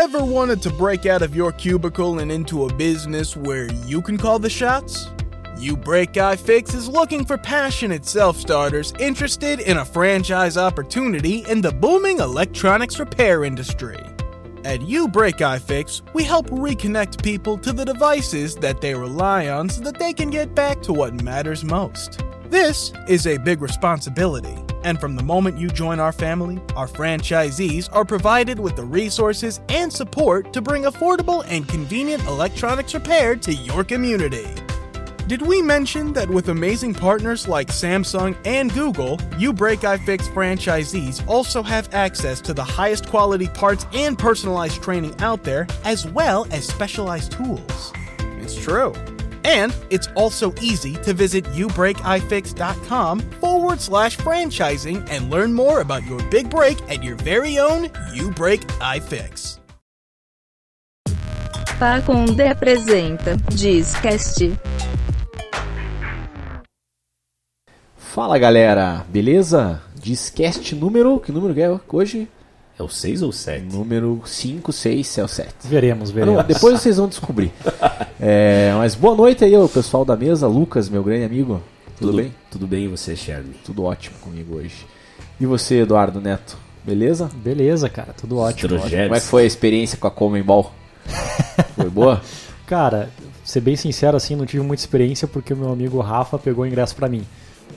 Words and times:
Ever 0.00 0.24
wanted 0.24 0.62
to 0.62 0.70
break 0.70 1.04
out 1.04 1.20
of 1.20 1.36
your 1.36 1.52
cubicle 1.52 2.20
and 2.20 2.32
into 2.32 2.64
a 2.64 2.72
business 2.72 3.36
where 3.36 3.70
you 3.84 4.00
can 4.00 4.16
call 4.16 4.38
the 4.38 4.48
shots? 4.48 5.08
You 5.58 5.76
Break 5.76 6.14
iFix 6.14 6.74
is 6.74 6.88
looking 6.88 7.22
for 7.22 7.36
passionate 7.36 8.06
self 8.06 8.38
starters 8.38 8.94
interested 8.98 9.60
in 9.60 9.76
a 9.76 9.84
franchise 9.84 10.56
opportunity 10.56 11.44
in 11.50 11.60
the 11.60 11.70
booming 11.70 12.20
electronics 12.20 12.98
repair 12.98 13.44
industry. 13.44 14.02
At 14.64 14.80
You 14.80 15.06
Break 15.06 15.36
iFix, 15.36 16.00
we 16.14 16.24
help 16.24 16.46
reconnect 16.46 17.22
people 17.22 17.58
to 17.58 17.70
the 17.70 17.84
devices 17.84 18.56
that 18.56 18.80
they 18.80 18.94
rely 18.94 19.48
on 19.48 19.68
so 19.68 19.82
that 19.82 19.98
they 19.98 20.14
can 20.14 20.30
get 20.30 20.54
back 20.54 20.80
to 20.84 20.94
what 20.94 21.22
matters 21.22 21.62
most. 21.62 22.22
This 22.48 22.94
is 23.06 23.26
a 23.26 23.36
big 23.36 23.60
responsibility, 23.60 24.56
and 24.84 25.00
from 25.00 25.16
the 25.16 25.22
moment 25.22 25.58
you 25.58 25.68
join 25.68 26.00
our 26.00 26.12
family, 26.12 26.60
our 26.76 26.86
franchisees 26.86 27.88
are 27.92 28.04
provided 28.04 28.58
with 28.58 28.76
the 28.76 28.84
resources 28.84 29.60
and 29.68 29.92
support 29.92 30.52
to 30.52 30.60
bring 30.60 30.84
affordable 30.84 31.44
and 31.48 31.68
convenient 31.68 32.24
electronics 32.26 32.94
repair 32.94 33.36
to 33.36 33.52
your 33.52 33.84
community. 33.84 34.46
Did 35.30 35.42
we 35.42 35.62
mention 35.62 36.12
that 36.14 36.28
with 36.28 36.48
amazing 36.48 36.92
partners 36.92 37.46
like 37.46 37.68
Samsung 37.68 38.36
and 38.44 38.72
Google, 38.74 39.16
You 39.38 39.52
Break 39.52 39.80
iFix 39.80 40.22
franchisees 40.22 41.24
also 41.28 41.62
have 41.62 41.94
access 41.94 42.40
to 42.40 42.52
the 42.52 42.64
highest 42.64 43.08
quality 43.08 43.46
parts 43.46 43.86
and 43.94 44.18
personalized 44.18 44.82
training 44.82 45.14
out 45.20 45.44
there, 45.44 45.68
as 45.84 46.04
well 46.04 46.48
as 46.50 46.66
specialized 46.66 47.30
tools? 47.30 47.92
It's 48.40 48.56
true. 48.56 48.92
And 49.44 49.74
it's 49.90 50.08
also 50.16 50.54
easy 50.60 50.94
to 51.02 51.12
visit 51.12 51.44
youbreakifix.com 51.46 53.20
forward 53.40 53.80
slash 53.80 54.16
franchising 54.16 55.08
and 55.10 55.30
learn 55.30 55.52
more 55.52 55.80
about 55.80 56.06
your 56.06 56.22
big 56.30 56.50
break 56.50 56.78
at 56.90 57.02
your 57.02 57.16
very 57.16 57.58
own 57.58 57.90
You 58.12 58.30
Break 58.30 58.60
iFix. 58.80 59.60
Pacunde 61.78 62.46
apresenta 62.46 63.36
Discast. 63.54 64.52
Fala 67.96 68.38
galera, 68.38 69.06
beleza? 69.08 69.80
Discast 69.94 70.74
número. 70.74 71.18
Que 71.20 71.32
número 71.32 71.54
que 71.54 71.62
é 71.62 71.80
hoje? 71.90 72.28
É 72.80 72.82
o 72.82 72.88
6 72.88 73.20
ou 73.20 73.30
7? 73.30 73.66
Número 73.66 74.22
5, 74.24 74.72
6, 74.72 75.18
é 75.18 75.22
o 75.22 75.28
7. 75.28 75.54
Veremos, 75.64 76.10
veremos. 76.10 76.38
Não, 76.38 76.46
depois 76.46 76.80
vocês 76.80 76.96
vão 76.96 77.08
descobrir. 77.08 77.52
É, 78.22 78.74
mas 78.76 78.94
boa 78.94 79.16
noite 79.16 79.42
aí, 79.42 79.56
o 79.56 79.66
pessoal 79.66 80.04
da 80.04 80.14
mesa. 80.14 80.46
Lucas, 80.46 80.90
meu 80.90 81.02
grande 81.02 81.24
amigo. 81.24 81.62
Tudo, 81.98 82.12
bem? 82.12 82.34
Tudo 82.50 82.66
bem 82.66 82.84
e 82.84 82.88
você, 82.88 83.16
Sherman? 83.16 83.54
Tudo 83.64 83.84
ótimo 83.84 84.14
comigo 84.20 84.56
hoje. 84.56 84.86
E 85.40 85.46
você, 85.46 85.76
Eduardo 85.76 86.20
Neto? 86.20 86.58
Beleza? 86.84 87.30
Beleza, 87.36 87.88
cara, 87.88 88.12
tudo 88.12 88.36
ótimo. 88.36 88.78
Como 88.78 89.14
é 89.14 89.20
que 89.20 89.26
foi 89.26 89.44
a 89.44 89.46
experiência 89.46 89.96
com 89.96 90.06
a 90.06 90.10
Common 90.10 90.42
Ball? 90.42 90.70
foi 91.74 91.88
boa? 91.88 92.20
Cara, 92.66 93.08
ser 93.42 93.62
bem 93.62 93.74
sincero 93.74 94.18
assim, 94.18 94.36
não 94.36 94.44
tive 94.44 94.62
muita 94.62 94.82
experiência 94.82 95.26
porque 95.26 95.54
o 95.54 95.56
meu 95.56 95.72
amigo 95.72 95.98
Rafa 96.00 96.38
pegou 96.38 96.64
o 96.64 96.66
ingresso 96.66 96.94
pra 96.94 97.08
mim. 97.08 97.26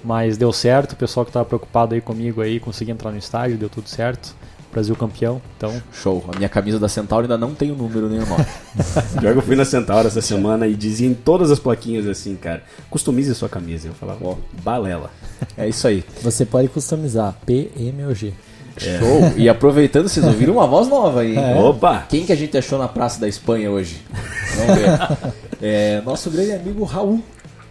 Mas 0.03 0.35
deu 0.35 0.51
certo, 0.51 0.91
o 0.91 0.97
pessoal 0.97 1.25
que 1.25 1.31
tava 1.31 1.45
preocupado 1.45 1.95
aí 1.95 2.01
comigo 2.01 2.41
aí, 2.41 2.59
consegui 2.59 2.91
entrar 2.91 3.11
no 3.11 3.17
estádio, 3.17 3.57
deu 3.57 3.69
tudo 3.69 3.87
certo. 3.87 4.35
Brasil 4.73 4.95
campeão, 4.95 5.41
então. 5.55 5.81
Show. 5.93 6.25
A 6.33 6.37
minha 6.37 6.49
camisa 6.49 6.79
da 6.79 6.89
Centauro 6.89 7.23
ainda 7.23 7.37
não 7.37 7.53
tem 7.53 7.71
o 7.71 7.75
número 7.75 8.09
nem 8.09 8.19
o 8.19 8.25
nome. 8.25 8.45
Pior 9.19 9.31
que 9.33 9.39
eu 9.39 9.41
fui 9.43 9.55
na 9.55 9.63
Centauro 9.63 10.07
essa 10.07 10.21
semana 10.21 10.67
e 10.67 10.73
dizia 10.73 11.07
em 11.07 11.13
todas 11.13 11.51
as 11.51 11.59
plaquinhas 11.59 12.07
assim, 12.07 12.35
cara, 12.35 12.63
customize 12.89 13.31
a 13.31 13.35
sua 13.35 13.47
camisa. 13.47 13.87
Eu 13.87 13.93
falava, 13.93 14.19
ó, 14.25 14.35
balela. 14.63 15.11
É 15.55 15.69
isso 15.69 15.87
aí. 15.87 16.03
Você 16.21 16.45
pode 16.45 16.67
customizar 16.69 17.35
PMOG. 17.45 18.33
É. 18.77 18.99
Show. 18.99 19.37
E 19.37 19.47
aproveitando, 19.47 20.09
vocês 20.09 20.25
ouviram 20.25 20.53
uma 20.53 20.65
voz 20.65 20.87
nova 20.87 21.21
aí. 21.21 21.37
É. 21.37 21.55
Opa! 21.55 22.05
Quem 22.09 22.25
que 22.25 22.33
a 22.33 22.35
gente 22.35 22.57
achou 22.57 22.79
na 22.79 22.87
Praça 22.87 23.21
da 23.21 23.27
Espanha 23.27 23.69
hoje? 23.69 24.01
Vamos 24.57 24.75
ver. 24.75 25.33
É, 25.65 26.01
nosso 26.01 26.29
grande 26.29 26.51
amigo 26.51 26.83
Raul. 26.83 27.23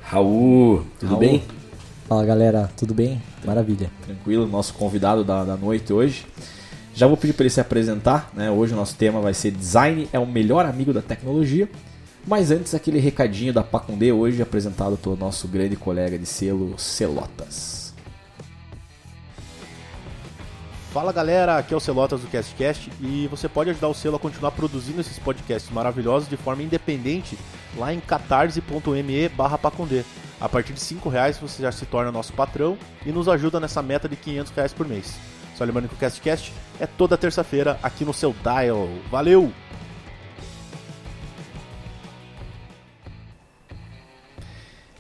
Raul, 0.03 0.83
tudo 0.98 1.11
Raul. 1.11 1.20
bem? 1.20 1.42
Fala 2.09 2.25
galera, 2.25 2.71
tudo 2.75 2.94
bem? 2.94 3.21
Maravilha. 3.44 3.91
Tranquilo, 4.06 4.47
nosso 4.47 4.72
convidado 4.72 5.22
da, 5.22 5.44
da 5.44 5.56
noite 5.59 5.93
hoje. 5.93 6.25
Já 6.94 7.06
vou 7.06 7.16
pedir 7.16 7.32
para 7.32 7.44
ele 7.44 7.50
se 7.50 7.60
apresentar, 7.60 8.30
né? 8.34 8.50
Hoje 8.50 8.75
o 8.75 8.76
nosso 8.76 8.94
tema 8.97 9.20
vai 9.20 9.32
ser 9.32 9.50
Design 9.50 10.08
é 10.12 10.19
o 10.19 10.26
melhor 10.26 10.66
amigo 10.66 10.92
da 10.92 11.00
tecnologia. 11.00 11.69
Mas 12.26 12.50
antes, 12.50 12.75
aquele 12.75 13.00
recadinho 13.00 13.53
da 13.53 13.64
Pacundê, 13.64 14.12
hoje 14.12 14.41
apresentado 14.42 14.97
pelo 14.97 15.16
nosso 15.16 15.48
grande 15.48 15.75
colega 15.75 16.19
de 16.19 16.26
selo 16.26 16.78
Celotas. 16.78 17.92
Fala 20.92 21.10
galera, 21.10 21.56
aqui 21.56 21.72
é 21.72 21.76
o 21.76 21.81
Celotas 21.81 22.20
do 22.20 22.28
CastCast 22.28 22.92
e 23.00 23.26
você 23.28 23.48
pode 23.48 23.70
ajudar 23.70 23.88
o 23.88 23.94
selo 23.94 24.16
a 24.16 24.20
continuar 24.20 24.50
produzindo 24.50 25.00
esses 25.00 25.19
podcasts 25.19 25.72
maravilhosos 25.72 26.28
de 26.28 26.36
forma 26.36 26.62
independente 26.62 27.38
lá 27.78 27.94
em 27.94 27.98
catarse.me 27.98 29.28
barra. 29.31 29.58
A 30.38 30.48
partir 30.48 30.75
de 30.75 30.81
5 30.81 31.08
reais 31.08 31.38
você 31.38 31.62
já 31.62 31.72
se 31.72 31.86
torna 31.86 32.12
nosso 32.12 32.34
patrão 32.34 32.76
e 33.06 33.10
nos 33.10 33.26
ajuda 33.26 33.58
nessa 33.58 33.81
meta 33.81 34.06
de 34.06 34.16
500 34.16 34.52
reais 34.52 34.72
por 34.75 34.86
mês. 34.86 35.14
Só 35.56 35.64
lembrando 35.64 35.88
que 35.88 35.94
o 35.94 35.98
CastCast 35.98 36.52
é 36.80 36.86
toda 36.86 37.16
terça-feira 37.16 37.78
aqui 37.82 38.04
no 38.04 38.12
seu 38.12 38.34
dial. 38.42 38.88
Valeu! 39.10 39.52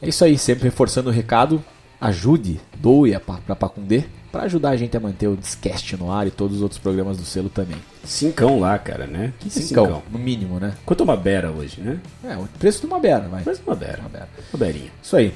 É 0.00 0.08
isso 0.08 0.24
aí, 0.24 0.36
sempre 0.36 0.64
reforçando 0.64 1.10
o 1.10 1.12
recado. 1.12 1.64
Ajude, 2.00 2.60
doe 2.76 3.16
para 3.20 3.54
Pacundê 3.54 4.04
para 4.32 4.44
ajudar 4.44 4.70
a 4.70 4.76
gente 4.76 4.96
a 4.96 5.00
manter 5.00 5.28
o 5.28 5.36
Discast 5.36 5.94
no 5.98 6.10
ar 6.10 6.26
e 6.26 6.30
todos 6.30 6.56
os 6.56 6.62
outros 6.62 6.80
programas 6.80 7.18
do 7.18 7.24
selo 7.24 7.50
também. 7.50 7.76
Cincão 8.02 8.58
lá, 8.58 8.78
cara, 8.78 9.06
né? 9.06 9.34
Que 9.38 9.50
Cincão, 9.50 10.02
no 10.10 10.18
mínimo, 10.18 10.58
né? 10.58 10.72
Quanto 10.86 11.04
uma 11.04 11.16
bera 11.16 11.50
hoje, 11.50 11.82
né? 11.82 12.00
É, 12.24 12.34
o 12.36 12.48
preço 12.58 12.80
de 12.80 12.86
uma 12.86 12.98
bera, 12.98 13.28
vai. 13.28 13.42
Mas 13.44 13.60
uma 13.64 13.76
bera. 13.76 14.00
Uma 14.00 14.08
bera. 14.08 14.28
Uma 14.52 14.58
berinha. 14.58 14.90
Isso 15.02 15.14
aí. 15.14 15.34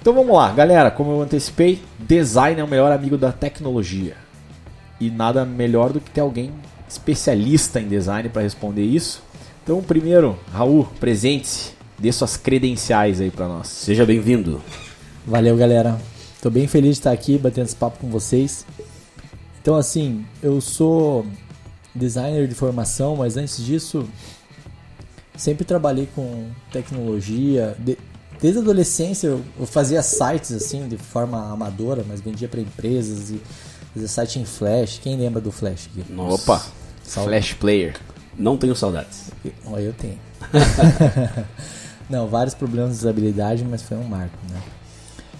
Então 0.00 0.12
vamos 0.12 0.36
lá, 0.36 0.50
galera. 0.50 0.90
Como 0.90 1.12
eu 1.12 1.22
antecipei, 1.22 1.80
design 2.00 2.60
é 2.60 2.64
o 2.64 2.68
melhor 2.68 2.90
amigo 2.90 3.16
da 3.16 3.30
tecnologia. 3.30 4.16
E 5.00 5.10
nada 5.10 5.44
melhor 5.44 5.92
do 5.92 6.00
que 6.00 6.10
ter 6.10 6.20
alguém 6.20 6.52
especialista 6.88 7.80
em 7.80 7.88
design 7.88 8.28
para 8.28 8.42
responder 8.42 8.84
isso. 8.84 9.22
Então, 9.62 9.82
primeiro, 9.82 10.38
Raul, 10.52 10.86
presente-se, 11.00 11.72
dê 11.98 12.12
suas 12.12 12.36
credenciais 12.36 13.20
aí 13.20 13.30
para 13.30 13.48
nós. 13.48 13.68
Seja 13.68 14.06
bem-vindo. 14.06 14.62
Valeu 15.26 15.56
galera. 15.56 16.00
Tô 16.40 16.48
bem 16.50 16.66
feliz 16.68 16.92
de 16.92 17.00
estar 17.00 17.12
aqui 17.12 17.36
batendo 17.36 17.64
esse 17.66 17.74
papo 17.76 17.98
com 17.98 18.08
vocês. 18.08 18.64
Então 19.60 19.74
assim, 19.74 20.24
eu 20.40 20.60
sou 20.60 21.26
designer 21.94 22.46
de 22.46 22.54
formação, 22.54 23.16
mas 23.16 23.36
antes 23.36 23.56
disso 23.64 24.08
sempre 25.36 25.64
trabalhei 25.64 26.08
com 26.14 26.46
tecnologia. 26.70 27.74
De- 27.78 27.98
desde 28.40 28.60
a 28.60 28.62
adolescência 28.62 29.26
eu, 29.28 29.42
eu 29.58 29.66
fazia 29.66 30.00
sites 30.02 30.52
assim 30.52 30.86
de 30.86 30.96
forma 30.96 31.50
amadora, 31.52 32.04
mas 32.06 32.20
vendia 32.20 32.46
para 32.46 32.60
empresas 32.60 33.30
e 33.30 33.40
fazia 33.96 34.08
site 34.08 34.38
em 34.38 34.44
Flash. 34.44 35.00
Quem 35.02 35.16
lembra 35.16 35.40
do 35.40 35.50
Flash 35.50 35.88
aqui? 35.90 36.04
Opa, 36.12 36.62
Salve. 37.02 37.30
Flash 37.30 37.54
Player. 37.54 37.96
Não 38.36 38.58
tenho 38.58 38.76
saudades. 38.76 39.30
Ó, 39.64 39.78
eu 39.78 39.94
tenho. 39.94 40.18
Não, 42.08 42.28
vários 42.28 42.54
problemas 42.54 42.92
de 42.92 42.98
usabilidade, 42.98 43.64
mas 43.64 43.82
foi 43.82 43.96
um 43.96 44.04
marco, 44.04 44.36
né? 44.50 44.60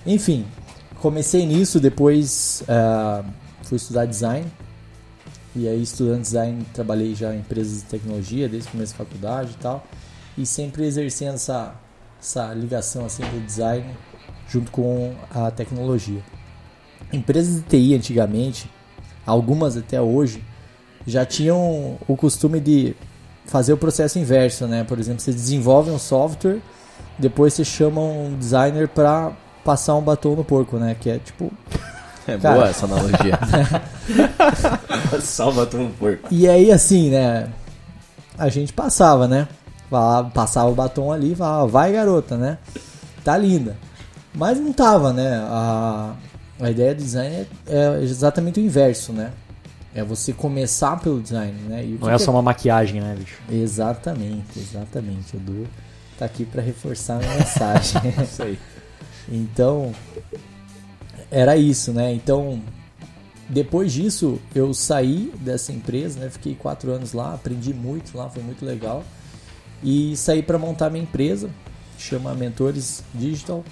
Enfim, 0.06 0.46
comecei 1.00 1.44
nisso, 1.44 1.78
depois 1.78 2.62
ah, 2.66 3.22
fui 3.62 3.76
estudar 3.76 4.06
design. 4.06 4.50
E 5.54 5.68
aí, 5.68 5.82
estudando 5.82 6.22
design, 6.22 6.66
trabalhei 6.72 7.14
já 7.14 7.34
em 7.34 7.38
empresas 7.38 7.82
de 7.82 7.84
tecnologia, 7.84 8.48
desde 8.48 8.68
o 8.68 8.72
começo 8.72 8.92
da 8.92 8.98
faculdade 9.04 9.52
e 9.52 9.62
tal. 9.62 9.86
E 10.36 10.44
sempre 10.44 10.84
exercendo 10.84 11.34
essa, 11.34 11.74
essa 12.20 12.52
ligação 12.52 13.06
assim 13.06 13.22
do 13.22 13.44
design 13.44 13.86
junto 14.48 14.70
com 14.70 15.14
a 15.30 15.50
tecnologia. 15.50 16.22
Empresas 17.12 17.56
de 17.56 17.62
TI 17.62 17.94
antigamente, 17.94 18.70
algumas 19.24 19.76
até 19.76 20.00
hoje, 20.00 20.42
já 21.06 21.24
tinham 21.24 21.98
o 22.06 22.16
costume 22.16 22.60
de 22.60 22.96
fazer 23.46 23.72
o 23.72 23.76
processo 23.76 24.18
inverso, 24.18 24.66
né? 24.66 24.84
Por 24.84 24.98
exemplo, 24.98 25.20
você 25.20 25.32
desenvolve 25.32 25.90
um 25.90 25.98
software, 25.98 26.58
depois 27.18 27.54
você 27.54 27.64
chama 27.64 28.00
um 28.00 28.36
designer 28.36 28.88
para 28.88 29.32
passar 29.64 29.94
um 29.94 30.02
batom 30.02 30.34
no 30.34 30.44
porco, 30.44 30.76
né? 30.78 30.96
Que 30.98 31.10
é 31.10 31.18
tipo. 31.18 31.52
É 32.28 32.36
Cara. 32.36 32.56
boa 32.56 32.68
essa 32.68 32.86
analogia. 32.86 33.38
Salva 35.22 35.64
tu 35.64 35.76
um 35.76 35.92
porco. 35.92 36.26
E 36.28 36.48
aí, 36.48 36.72
assim, 36.72 37.10
né? 37.10 37.48
A 38.36 38.48
gente 38.48 38.72
passava, 38.72 39.28
né? 39.28 39.46
Passava 40.34 40.68
o 40.68 40.74
batom 40.74 41.12
ali 41.12 41.32
e 41.32 41.36
falava, 41.36 41.68
vai 41.68 41.92
garota, 41.92 42.36
né? 42.36 42.58
Tá 43.22 43.38
linda. 43.38 43.76
Mas 44.34 44.58
não 44.58 44.72
tava, 44.72 45.12
né? 45.12 45.36
A, 45.48 46.14
a 46.60 46.70
ideia 46.70 46.94
do 46.94 47.02
design 47.02 47.34
é, 47.34 47.46
é 47.66 48.02
exatamente 48.02 48.60
o 48.60 48.62
inverso, 48.62 49.12
né? 49.12 49.32
É 49.94 50.04
você 50.04 50.32
começar 50.32 51.00
pelo 51.00 51.22
design, 51.22 51.52
né? 51.68 51.84
E 51.84 51.98
Não 52.00 52.10
é 52.10 52.16
que 52.16 52.22
só 52.22 52.30
uma 52.30 52.42
maquiagem, 52.42 53.00
né, 53.00 53.14
bicho? 53.18 53.38
Exatamente, 53.50 54.58
exatamente. 54.58 55.36
O 55.36 55.40
Du 55.40 55.66
tá 56.18 56.26
aqui 56.26 56.44
para 56.44 56.62
reforçar 56.62 57.16
a 57.16 57.18
minha 57.18 57.34
mensagem. 57.34 58.02
Isso 58.22 58.42
aí. 58.42 58.58
então, 59.28 59.92
era 61.30 61.56
isso, 61.56 61.92
né? 61.92 62.12
Então, 62.12 62.60
depois 63.48 63.92
disso, 63.92 64.40
eu 64.54 64.74
saí 64.74 65.32
dessa 65.40 65.72
empresa, 65.72 66.20
né? 66.20 66.30
Fiquei 66.30 66.54
quatro 66.54 66.90
anos 66.90 67.12
lá, 67.12 67.34
aprendi 67.34 67.72
muito 67.72 68.16
lá, 68.16 68.28
foi 68.28 68.42
muito 68.42 68.64
legal. 68.64 69.04
E 69.82 70.16
saí 70.16 70.42
para 70.42 70.58
montar 70.58 70.90
minha 70.90 71.04
empresa, 71.04 71.50
chama 71.98 72.34
Mentores 72.34 73.02
Digital. 73.14 73.64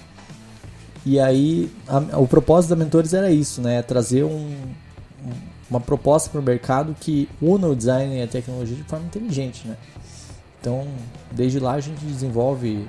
E 1.05 1.19
aí, 1.19 1.71
a- 1.87 2.17
o 2.19 2.27
propósito 2.27 2.71
da 2.71 2.75
Mentores 2.75 3.13
era 3.13 3.29
isso, 3.31 3.61
né? 3.61 3.81
Trazer 3.81 4.23
um, 4.23 4.29
um- 5.25 5.33
uma 5.69 5.79
proposta 5.79 6.29
para 6.29 6.39
o 6.39 6.43
mercado 6.43 6.95
que 6.99 7.29
una 7.41 7.67
o 7.67 7.75
design 7.75 8.17
e 8.17 8.23
a 8.23 8.27
tecnologia 8.27 8.75
de 8.75 8.83
forma 8.83 9.05
inteligente, 9.05 9.67
né? 9.67 9.75
Então, 10.59 10.87
desde 11.31 11.59
lá 11.59 11.73
a 11.73 11.79
gente 11.79 12.03
desenvolve 12.03 12.87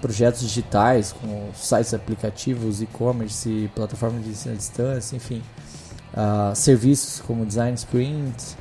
projetos 0.00 0.40
digitais 0.42 1.12
com 1.12 1.48
sites 1.54 1.92
aplicativos, 1.92 2.80
e-commerce, 2.82 3.68
plataformas 3.74 4.22
de 4.24 4.30
ensino 4.30 4.54
à 4.54 4.56
distância, 4.56 5.16
enfim, 5.16 5.42
ah, 6.14 6.52
serviços 6.54 7.20
como 7.26 7.44
design 7.44 7.74
sprint 7.74 8.56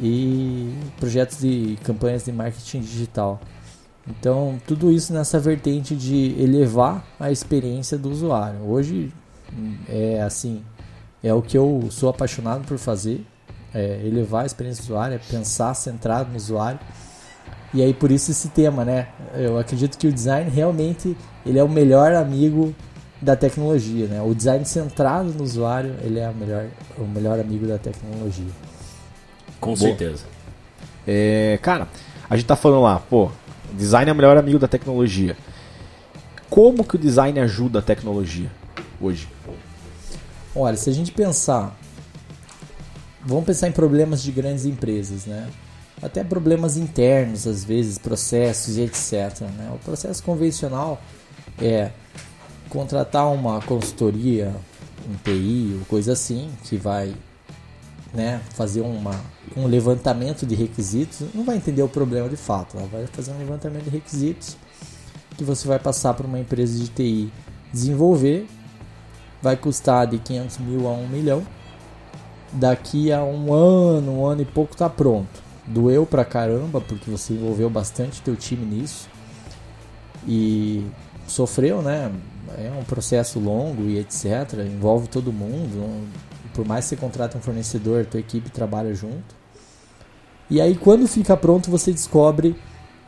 e 0.00 0.72
projetos 0.98 1.38
de 1.40 1.76
campanhas 1.82 2.24
de 2.24 2.32
marketing 2.32 2.80
digital. 2.80 3.40
Então, 4.08 4.60
tudo 4.66 4.90
isso 4.92 5.12
nessa 5.12 5.38
vertente 5.38 5.96
de 5.96 6.34
elevar 6.38 7.04
a 7.18 7.30
experiência 7.30 7.98
do 7.98 8.10
usuário. 8.10 8.60
Hoje 8.62 9.12
é 9.88 10.22
assim, 10.22 10.62
é 11.22 11.32
o 11.34 11.42
que 11.42 11.58
eu 11.58 11.88
sou 11.90 12.08
apaixonado 12.08 12.64
por 12.64 12.78
fazer, 12.78 13.24
é 13.74 14.00
elevar 14.04 14.44
a 14.44 14.46
experiência 14.46 14.82
do 14.82 14.86
usuário, 14.86 15.16
é 15.16 15.18
pensar 15.18 15.74
centrado 15.74 16.30
no 16.30 16.36
usuário. 16.36 16.78
E 17.74 17.82
aí 17.82 17.92
por 17.92 18.12
isso 18.12 18.30
esse 18.30 18.48
tema, 18.48 18.84
né? 18.84 19.08
Eu 19.34 19.58
acredito 19.58 19.98
que 19.98 20.06
o 20.06 20.12
design 20.12 20.48
realmente 20.50 21.16
ele 21.44 21.58
é 21.58 21.64
o 21.64 21.68
melhor 21.68 22.14
amigo 22.14 22.74
da 23.20 23.34
tecnologia, 23.34 24.06
né? 24.06 24.22
O 24.22 24.34
design 24.34 24.64
centrado 24.64 25.30
no 25.30 25.42
usuário, 25.42 25.96
ele 26.02 26.20
é 26.20 26.28
o 26.28 26.34
melhor, 26.34 26.66
o 26.96 27.04
melhor 27.04 27.40
amigo 27.40 27.66
da 27.66 27.76
tecnologia. 27.76 28.46
Com 29.60 29.74
certeza. 29.74 30.24
É, 31.06 31.58
cara, 31.60 31.88
a 32.30 32.36
gente 32.36 32.46
tá 32.46 32.56
falando 32.56 32.82
lá, 32.82 33.00
pô, 33.00 33.30
design 33.76 34.10
é 34.10 34.12
o 34.12 34.16
melhor 34.16 34.36
amigo 34.36 34.58
da 34.58 34.68
tecnologia. 34.68 35.36
Como 36.48 36.84
que 36.84 36.96
o 36.96 36.98
design 36.98 37.38
ajuda 37.40 37.80
a 37.80 37.82
tecnologia 37.82 38.50
hoje? 39.00 39.28
Olha, 40.54 40.76
se 40.76 40.88
a 40.88 40.92
gente 40.92 41.12
pensar, 41.12 41.76
vamos 43.24 43.44
pensar 43.44 43.68
em 43.68 43.72
problemas 43.72 44.22
de 44.22 44.32
grandes 44.32 44.64
empresas, 44.64 45.26
né? 45.26 45.48
Até 46.02 46.22
problemas 46.22 46.76
internos, 46.76 47.46
às 47.46 47.64
vezes, 47.64 47.98
processos 47.98 48.76
e 48.76 48.82
etc. 48.82 49.40
Né? 49.40 49.70
O 49.74 49.78
processo 49.78 50.22
convencional 50.22 51.00
é 51.60 51.90
contratar 52.68 53.32
uma 53.32 53.60
consultoria, 53.62 54.54
um 55.08 55.14
TI 55.24 55.76
ou 55.78 55.86
coisa 55.86 56.12
assim, 56.12 56.50
que 56.64 56.76
vai 56.76 57.14
né, 58.16 58.40
fazer 58.54 58.80
uma, 58.80 59.14
um 59.54 59.66
levantamento 59.66 60.46
de 60.46 60.54
requisitos, 60.54 61.26
não 61.34 61.44
vai 61.44 61.56
entender 61.56 61.82
o 61.82 61.88
problema 61.88 62.28
de 62.28 62.36
fato, 62.36 62.78
ela 62.78 62.86
vai 62.86 63.06
fazer 63.06 63.30
um 63.30 63.38
levantamento 63.38 63.84
de 63.84 63.90
requisitos 63.90 64.56
que 65.36 65.44
você 65.44 65.68
vai 65.68 65.78
passar 65.78 66.14
para 66.14 66.26
uma 66.26 66.38
empresa 66.38 66.78
de 66.78 66.88
TI 66.88 67.32
desenvolver, 67.70 68.48
vai 69.42 69.54
custar 69.54 70.06
de 70.06 70.18
500 70.18 70.58
mil 70.58 70.88
a 70.88 70.92
1 70.92 71.08
milhão, 71.08 71.46
daqui 72.52 73.12
a 73.12 73.22
um 73.22 73.52
ano, 73.52 74.20
um 74.20 74.26
ano 74.26 74.40
e 74.40 74.46
pouco 74.46 74.74
tá 74.74 74.88
pronto. 74.88 75.44
Doeu 75.66 76.06
pra 76.06 76.24
caramba, 76.24 76.80
porque 76.80 77.10
você 77.10 77.34
envolveu 77.34 77.68
bastante 77.68 78.22
teu 78.22 78.34
time 78.34 78.64
nisso 78.64 79.08
e 80.26 80.86
sofreu, 81.26 81.82
né? 81.82 82.10
É 82.56 82.70
um 82.78 82.84
processo 82.84 83.38
longo 83.38 83.82
e 83.82 83.98
etc. 83.98 84.54
Envolve 84.64 85.08
todo 85.08 85.32
mundo. 85.32 86.06
Por 86.56 86.66
mais 86.66 86.86
que 86.86 86.88
você 86.88 86.96
contrate 86.96 87.36
um 87.36 87.40
fornecedor, 87.40 88.06
tua 88.06 88.18
equipe 88.18 88.48
trabalha 88.48 88.94
junto. 88.94 89.36
E 90.48 90.58
aí, 90.58 90.74
quando 90.74 91.06
fica 91.06 91.36
pronto, 91.36 91.70
você 91.70 91.92
descobre 91.92 92.56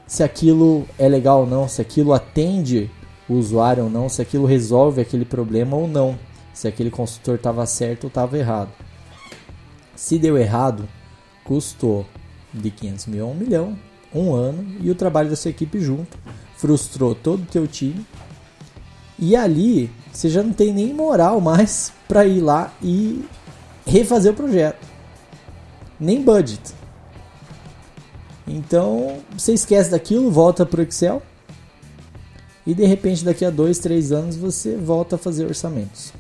se 0.07 0.23
aquilo 0.23 0.87
é 0.99 1.09
legal 1.09 1.41
ou 1.41 1.47
não, 1.47 1.67
se 1.67 1.81
aquilo 1.81 2.13
atende 2.13 2.91
o 3.27 3.33
usuário 3.33 3.85
ou 3.85 3.91
não, 3.91 4.07
se 4.07 4.21
aquilo 4.21 4.45
resolve 4.45 5.01
aquele 5.01 5.25
problema 5.25 5.79
ou 5.79 5.89
não, 5.89 6.19
se 6.53 6.69
aquele 6.69 6.91
consultor 6.91 7.37
estava 7.37 7.65
certo 7.65 8.05
ou 8.05 8.09
estava 8.09 8.37
errado. 8.37 8.69
Se 9.97 10.19
deu 10.19 10.37
errado, 10.37 10.87
custou 11.43 12.05
de 12.53 12.71
500 12.71 13.07
mil 13.07 13.25
a 13.25 13.31
1 13.31 13.35
milhão, 13.35 13.79
um 14.15 14.35
ano 14.35 14.77
e 14.79 14.91
o 14.91 14.95
trabalho 14.95 15.31
da 15.31 15.37
sua 15.37 15.51
equipe 15.51 15.81
junto, 15.81 16.19
frustrou 16.59 17.15
todo 17.15 17.45
o 17.45 17.47
teu 17.47 17.67
time. 17.67 18.05
E 19.19 19.35
ali 19.35 19.91
você 20.13 20.29
já 20.29 20.43
não 20.43 20.53
tem 20.53 20.71
nem 20.71 20.93
moral 20.93 21.41
mais 21.41 21.93
para 22.07 22.27
ir 22.27 22.41
lá 22.41 22.73
e 22.83 23.25
refazer 23.89 24.33
o 24.33 24.37
projeto, 24.37 24.87
nem 25.99 26.23
budget. 26.23 26.61
Então 28.47 29.19
você 29.37 29.53
esquece 29.53 29.91
daquilo, 29.91 30.31
volta 30.31 30.65
para 30.65 30.81
o 30.81 30.83
Excel 30.83 31.23
e 32.67 32.75
de 32.75 32.85
repente 32.87 33.25
daqui 33.25 33.45
a 33.45 33.51
dois, 33.51 33.79
três 33.79 34.11
anos 34.13 34.37
você 34.37 34.77
volta 34.77 35.17
a 35.17 35.19
fazer 35.19 35.45
orçamentos. 35.47 36.13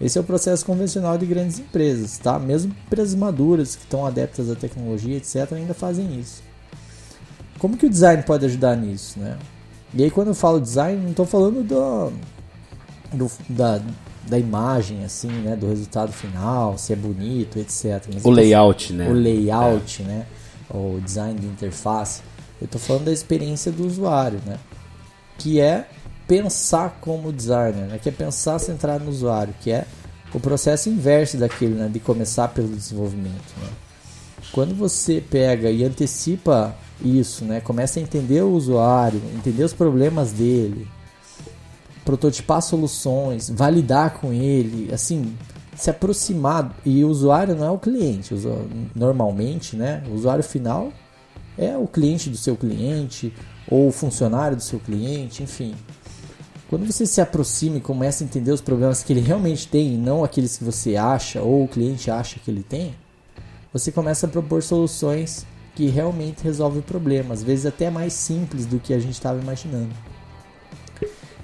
Esse 0.00 0.18
é 0.18 0.20
o 0.20 0.24
processo 0.24 0.64
convencional 0.66 1.16
de 1.16 1.24
grandes 1.24 1.58
empresas, 1.60 2.18
tá? 2.18 2.38
Mesmo 2.38 2.74
empresas 2.86 3.14
maduras 3.14 3.76
que 3.76 3.82
estão 3.84 4.04
adeptas 4.04 4.50
à 4.50 4.54
tecnologia, 4.56 5.16
etc, 5.16 5.52
ainda 5.52 5.72
fazem 5.74 6.18
isso. 6.18 6.42
Como 7.58 7.76
que 7.76 7.86
o 7.86 7.90
design 7.90 8.22
pode 8.24 8.44
ajudar 8.44 8.76
nisso, 8.76 9.18
né? 9.20 9.38
E 9.94 10.02
aí 10.02 10.10
quando 10.10 10.28
eu 10.28 10.34
falo 10.34 10.60
design, 10.60 11.00
não 11.00 11.10
estou 11.10 11.24
falando 11.24 11.62
do, 11.62 12.12
do- 13.16 13.30
da, 13.48 13.80
da 14.28 14.38
imagem, 14.38 15.04
assim, 15.04 15.28
né? 15.28 15.56
Do 15.56 15.68
resultado 15.68 16.12
final, 16.12 16.78
se 16.78 16.92
é 16.92 16.96
bonito, 16.96 17.58
etc. 17.58 18.04
Mas 18.12 18.24
O 18.24 18.30
layout, 18.30 18.92
né? 18.92 19.08
o 19.08 19.12
layout, 19.12 20.02
né? 20.02 20.26
O 20.70 21.00
design 21.02 21.38
de 21.38 21.46
interface. 21.46 22.22
Eu 22.60 22.66
estou 22.66 22.80
falando 22.80 23.04
da 23.06 23.12
experiência 23.12 23.72
do 23.72 23.86
usuário, 23.86 24.40
né? 24.46 24.58
Que 25.38 25.60
é 25.60 25.88
pensar 26.26 26.98
como 27.00 27.32
designer, 27.32 27.86
né? 27.88 27.98
Que 27.98 28.08
é 28.08 28.12
pensar 28.12 28.58
centrado 28.58 29.04
no 29.04 29.10
usuário, 29.10 29.54
que 29.60 29.70
é 29.70 29.84
o 30.32 30.40
processo 30.40 30.88
inverso 30.88 31.36
daquele, 31.36 31.74
né? 31.74 31.88
De 31.92 31.98
começar 31.98 32.48
pelo 32.48 32.68
desenvolvimento, 32.68 33.52
né? 33.60 33.68
Quando 34.52 34.74
você 34.74 35.22
pega 35.28 35.70
e 35.70 35.82
antecipa 35.84 36.76
isso, 37.04 37.44
né? 37.44 37.60
Começa 37.60 37.98
a 37.98 38.02
entender 38.02 38.42
o 38.42 38.52
usuário, 38.52 39.20
entender 39.34 39.64
os 39.64 39.72
problemas 39.72 40.30
dele, 40.30 40.86
prototipar 42.04 42.62
soluções, 42.62 43.50
validar 43.50 44.14
com 44.14 44.32
ele, 44.32 44.92
assim, 44.92 45.36
se 45.76 45.90
aproximar. 45.90 46.74
E 46.84 47.04
o 47.04 47.08
usuário 47.08 47.54
não 47.54 47.66
é 47.66 47.70
o 47.70 47.78
cliente, 47.78 48.34
normalmente, 48.94 49.76
né? 49.76 50.02
O 50.10 50.14
usuário 50.14 50.44
final 50.44 50.92
é 51.56 51.76
o 51.76 51.86
cliente 51.86 52.30
do 52.30 52.36
seu 52.36 52.56
cliente 52.56 53.32
ou 53.68 53.88
o 53.88 53.92
funcionário 53.92 54.56
do 54.56 54.62
seu 54.62 54.78
cliente, 54.78 55.42
enfim. 55.42 55.74
Quando 56.68 56.86
você 56.86 57.04
se 57.04 57.20
aproxima 57.20 57.76
e 57.76 57.80
começa 57.80 58.24
a 58.24 58.26
entender 58.26 58.50
os 58.50 58.62
problemas 58.62 59.02
que 59.02 59.12
ele 59.12 59.20
realmente 59.20 59.68
tem 59.68 59.94
e 59.94 59.98
não 59.98 60.24
aqueles 60.24 60.56
que 60.56 60.64
você 60.64 60.96
acha 60.96 61.42
ou 61.42 61.64
o 61.64 61.68
cliente 61.68 62.10
acha 62.10 62.40
que 62.40 62.50
ele 62.50 62.62
tem, 62.62 62.94
você 63.72 63.92
começa 63.92 64.26
a 64.26 64.28
propor 64.28 64.62
soluções 64.62 65.46
que 65.74 65.86
realmente 65.86 66.42
resolvem 66.42 66.80
o 66.80 66.82
problema, 66.82 67.34
às 67.34 67.42
vezes 67.42 67.66
até 67.66 67.90
mais 67.90 68.12
simples 68.12 68.66
do 68.66 68.78
que 68.78 68.92
a 68.94 68.98
gente 68.98 69.12
estava 69.12 69.40
imaginando. 69.40 69.90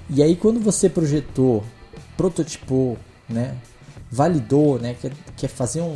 E 0.09 0.23
aí 0.23 0.35
quando 0.35 0.59
você 0.59 0.89
projetou, 0.89 1.63
prototipou, 2.17 2.97
né, 3.27 3.55
validou, 4.11 4.79
né, 4.79 4.95
quer, 4.99 5.11
quer 5.37 5.47
fazer 5.47 5.81
um, 5.81 5.95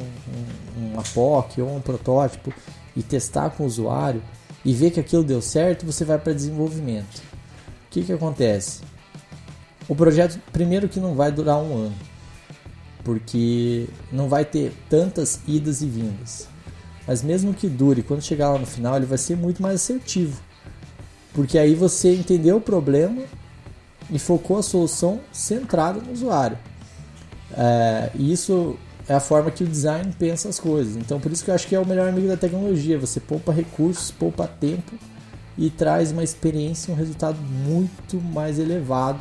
um, 0.77 0.93
uma 0.93 1.01
POC 1.01 1.62
ou 1.62 1.75
um 1.75 1.82
protótipo 1.82 2.53
e 2.96 3.01
testar 3.01 3.50
com 3.50 3.63
o 3.63 3.65
usuário 3.65 4.22
e 4.63 4.72
ver 4.72 4.91
que 4.91 5.00
aquilo 5.00 5.24
deu 5.24 5.41
certo, 5.41 5.86
você 5.86 6.05
vai 6.05 6.17
para 6.20 6.34
desenvolvimento. 6.34 7.17
O 7.17 7.89
que, 7.89 8.03
que 8.03 8.13
acontece? 8.13 8.82
O 9.88 9.96
projeto, 9.96 10.39
primeiro 10.51 10.88
que 10.88 11.00
não 11.00 11.15
vai 11.15 11.32
durar 11.32 11.58
um 11.58 11.75
ano, 11.75 11.96
porque 13.03 13.88
não 14.12 14.29
vai 14.29 14.46
ter 14.46 14.74
tantas 14.89 15.39
idas 15.48 15.82
e 15.82 15.88
vindas. 15.88 16.48
Mas 17.05 17.22
mesmo 17.22 17.53
que 17.53 17.67
dure, 17.67 18.01
quando 18.01 18.22
chegar 18.22 18.51
lá 18.51 18.60
no 18.60 18.65
final, 18.65 18.96
ele 18.96 19.05
vai 19.05 19.17
ser 19.17 19.36
muito 19.36 19.62
mais 19.62 19.75
assertivo. 19.75 20.39
Porque 21.34 21.58
aí 21.58 21.75
você 21.75 22.15
entendeu 22.15 22.58
o 22.58 22.62
problema 22.62 23.24
e 24.10 24.19
focou 24.19 24.57
a 24.57 24.63
solução 24.63 25.19
centrada 25.31 26.00
no 26.00 26.12
usuário. 26.12 26.57
É, 27.55 28.10
e 28.15 28.31
isso 28.31 28.77
é 29.07 29.13
a 29.13 29.19
forma 29.19 29.51
que 29.51 29.63
o 29.63 29.67
design 29.67 30.13
pensa 30.17 30.50
as 30.50 30.60
coisas. 30.60 30.95
Então, 30.95 31.19
por 31.19 31.31
isso 31.31 31.43
que 31.43 31.51
eu 31.51 31.55
acho 31.55 31.67
que 31.67 31.75
é 31.75 31.79
o 31.79 31.86
melhor 31.86 32.10
amigo 32.10 32.27
da 32.27 32.38
tecnologia. 32.38 32.98
Você 32.98 33.19
poupa 33.19 33.51
recursos, 33.51 34.12
poupa 34.12 34.48
tempo 34.48 34.93
e 35.57 35.69
traz 35.69 36.12
uma 36.12 36.24
experiência, 36.24 36.93
um 36.93 36.98
resultado 36.98 37.38
muito 37.39 38.19
mais 38.33 38.57
elevado 38.57 39.19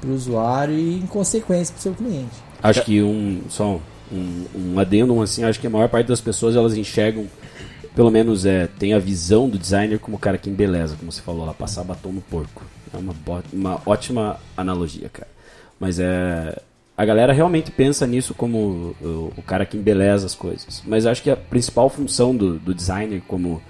para 0.00 0.10
o 0.10 0.14
usuário 0.14 0.74
e, 0.74 0.98
em 0.98 1.06
consequência, 1.06 1.72
para 1.72 1.80
o 1.80 1.82
seu 1.82 1.94
cliente. 1.94 2.36
Acho 2.62 2.84
que 2.84 3.02
um 3.02 3.40
só 3.48 3.80
um, 4.12 4.44
um 4.54 4.78
adendo 4.78 5.20
assim, 5.22 5.44
acho 5.44 5.60
que 5.60 5.66
a 5.66 5.70
maior 5.70 5.88
parte 5.88 6.08
das 6.08 6.20
pessoas 6.20 6.56
elas 6.56 6.76
enxergam, 6.76 7.26
pelo 7.94 8.10
menos 8.10 8.46
é, 8.46 8.66
tem 8.66 8.94
a 8.94 8.98
visão 8.98 9.48
do 9.48 9.58
designer 9.58 9.98
como 9.98 10.16
o 10.16 10.20
cara 10.20 10.38
que 10.38 10.48
embeleza, 10.48 10.96
como 10.96 11.10
você 11.10 11.20
falou 11.20 11.44
lá, 11.44 11.54
passar 11.54 11.84
batom 11.84 12.12
no 12.12 12.20
porco. 12.20 12.64
É 12.92 12.96
uma, 12.96 13.14
uma 13.52 13.82
ótima 13.86 14.38
analogia, 14.56 15.08
cara. 15.08 15.28
Mas 15.78 15.98
é 15.98 16.60
a 17.00 17.04
galera 17.06 17.32
realmente 17.32 17.70
pensa 17.70 18.06
nisso 18.06 18.34
como 18.34 18.94
o, 19.00 19.32
o 19.34 19.42
cara 19.42 19.64
que 19.64 19.74
embeleza 19.74 20.26
as 20.26 20.34
coisas. 20.34 20.82
Mas 20.86 21.06
acho 21.06 21.22
que 21.22 21.30
a 21.30 21.36
principal 21.36 21.88
função 21.88 22.36
do, 22.36 22.58
do 22.58 22.74
designer 22.74 23.22
como 23.26 23.62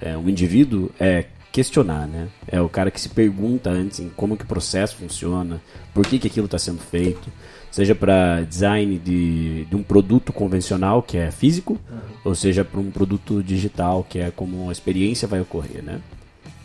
é, 0.00 0.16
um 0.16 0.28
indivíduo 0.28 0.90
é 0.98 1.26
questionar, 1.52 2.08
né? 2.08 2.26
É 2.48 2.60
o 2.60 2.68
cara 2.68 2.90
que 2.90 3.00
se 3.00 3.08
pergunta 3.08 3.70
antes 3.70 4.00
em 4.00 4.08
como 4.08 4.36
que 4.36 4.42
o 4.42 4.48
processo 4.48 4.96
funciona, 4.96 5.62
por 5.94 6.04
que, 6.04 6.18
que 6.18 6.26
aquilo 6.26 6.46
está 6.46 6.58
sendo 6.58 6.80
feito, 6.80 7.30
seja 7.74 7.92
para 7.92 8.42
design 8.42 9.00
de, 9.00 9.64
de 9.64 9.74
um 9.74 9.82
produto 9.82 10.32
convencional 10.32 11.02
que 11.02 11.18
é 11.18 11.32
físico, 11.32 11.76
ou 12.24 12.32
seja 12.32 12.64
para 12.64 12.78
um 12.78 12.88
produto 12.88 13.42
digital 13.42 14.06
que 14.08 14.20
é 14.20 14.30
como 14.30 14.68
a 14.68 14.72
experiência 14.72 15.26
vai 15.26 15.40
ocorrer, 15.40 15.82
né? 15.82 16.00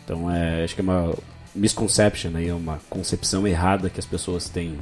Então 0.04 0.30
é, 0.30 0.62
acho 0.62 0.76
que 0.76 0.80
é 0.80 0.84
uma 0.84 1.12
misconception 1.52 2.30
aí, 2.36 2.46
é 2.46 2.54
uma 2.54 2.78
concepção 2.88 3.44
errada 3.44 3.90
que 3.90 3.98
as 3.98 4.06
pessoas 4.06 4.48
têm. 4.48 4.78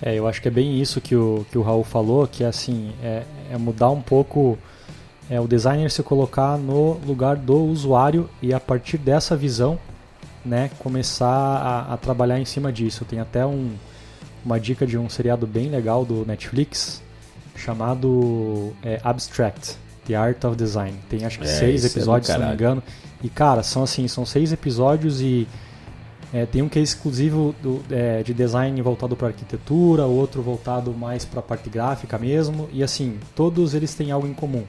É, 0.00 0.14
eu 0.14 0.26
acho 0.26 0.40
que 0.40 0.48
é 0.48 0.50
bem 0.50 0.80
isso 0.80 1.02
que 1.02 1.14
o, 1.14 1.44
que 1.50 1.58
o 1.58 1.62
Raul 1.62 1.84
falou, 1.84 2.26
que 2.26 2.44
é 2.44 2.46
assim, 2.46 2.90
é, 3.02 3.24
é 3.50 3.58
mudar 3.58 3.90
um 3.90 4.00
pouco 4.00 4.58
é 5.28 5.38
o 5.38 5.46
designer 5.46 5.90
se 5.90 6.02
colocar 6.02 6.56
no 6.56 6.94
lugar 7.06 7.36
do 7.36 7.62
usuário 7.62 8.26
e 8.40 8.54
a 8.54 8.58
partir 8.58 8.96
dessa 8.96 9.36
visão, 9.36 9.78
né, 10.42 10.70
começar 10.78 11.26
a, 11.26 11.92
a 11.92 11.96
trabalhar 11.98 12.40
em 12.40 12.46
cima 12.46 12.72
disso. 12.72 13.04
Tem 13.04 13.20
até 13.20 13.44
um, 13.44 13.72
uma 14.44 14.58
dica 14.58 14.86
de 14.86 14.98
um 14.98 15.08
seriado 15.08 15.46
bem 15.46 15.68
legal 15.68 16.04
do 16.04 16.26
Netflix 16.26 17.02
chamado 17.56 18.72
é, 18.82 19.00
Abstract, 19.04 19.76
The 20.06 20.14
Art 20.14 20.44
of 20.44 20.56
Design. 20.56 20.96
Tem 21.08 21.24
acho 21.24 21.38
que 21.38 21.44
É, 21.44 21.48
seis 21.48 21.84
é 21.84 21.88
episódios, 21.88 22.26
se 22.26 22.38
não 22.38 22.48
me 22.48 22.54
engano. 22.54 22.82
E 23.22 23.28
cara, 23.28 23.62
são 23.62 23.82
assim, 23.82 24.08
são 24.08 24.26
seis 24.26 24.52
episódios 24.52 25.20
e 25.20 25.46
é, 26.32 26.46
tem 26.46 26.62
um 26.62 26.68
que 26.68 26.78
é 26.78 26.82
exclusivo 26.82 27.54
do, 27.62 27.82
é, 27.90 28.22
de 28.22 28.32
design 28.32 28.80
voltado 28.80 29.14
para 29.14 29.28
arquitetura, 29.28 30.06
outro 30.06 30.42
voltado 30.42 30.92
mais 30.92 31.24
para 31.24 31.40
a 31.40 31.42
parte 31.42 31.68
gráfica 31.68 32.18
mesmo. 32.18 32.68
E 32.72 32.82
assim, 32.82 33.18
todos 33.36 33.74
eles 33.74 33.94
têm 33.94 34.10
algo 34.10 34.26
em 34.26 34.32
comum, 34.32 34.64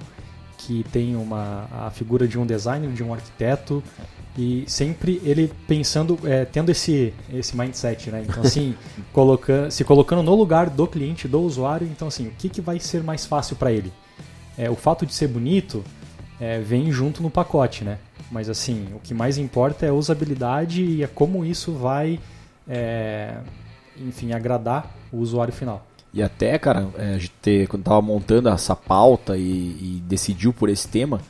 que 0.58 0.86
tem 0.92 1.16
uma 1.16 1.68
a 1.72 1.90
figura 1.90 2.28
de 2.28 2.38
um 2.38 2.46
designer, 2.46 2.92
de 2.92 3.02
um 3.02 3.14
arquiteto 3.14 3.82
e 4.38 4.64
sempre 4.68 5.22
ele 5.24 5.52
pensando, 5.68 6.18
é, 6.24 6.44
tendo 6.46 6.72
esse 6.72 7.14
esse 7.32 7.56
mindset, 7.56 8.10
né? 8.10 8.26
Então 8.28 8.44
assim, 8.44 8.76
colocando, 9.14 9.70
se 9.70 9.84
colocando 9.84 10.24
no 10.24 10.36
lugar 10.36 10.70
do 10.70 10.88
cliente, 10.88 11.28
do 11.28 11.42
usuário. 11.42 11.88
Então 11.88 12.08
assim, 12.08 12.28
o 12.28 12.32
que, 12.32 12.50
que 12.50 12.62
vai 12.62 12.80
ser 12.80 13.04
mais 13.04 13.26
fácil 13.26 13.56
para 13.56 13.72
ele? 13.72 13.94
É, 14.58 14.70
o 14.70 14.76
fato 14.76 15.06
de 15.06 15.14
ser 15.14 15.28
bonito 15.28 15.84
é, 16.40 16.60
vem 16.60 16.92
junto 16.92 17.22
no 17.22 17.30
pacote, 17.30 17.84
né? 17.84 18.00
Mas 18.32 18.50
assim, 18.50 18.88
o 18.96 19.00
que 19.00 19.14
mais 19.14 19.38
importa 19.38 19.86
é 19.86 19.90
a 19.90 19.94
usabilidade 19.94 20.84
e 20.84 21.04
é 21.04 21.08
como 21.08 21.46
isso 21.46 21.72
vai, 21.74 22.20
é, 22.68 23.38
enfim, 23.98 24.34
agradar 24.34 24.96
o 25.12 25.18
usuário 25.18 25.54
final. 25.54 25.86
E 26.12 26.22
até, 26.22 26.58
cara, 26.58 26.88
é, 26.98 27.16
a 27.16 27.18
gente 27.18 27.68
quando 27.68 27.84
tava 27.84 28.02
montando 28.02 28.50
essa 28.50 28.76
pauta 28.76 29.38
e, 29.38 29.42
e 29.42 30.04
decidiu 30.08 30.54
por 30.54 30.70
esse 30.70 30.88
tema, 30.88 31.22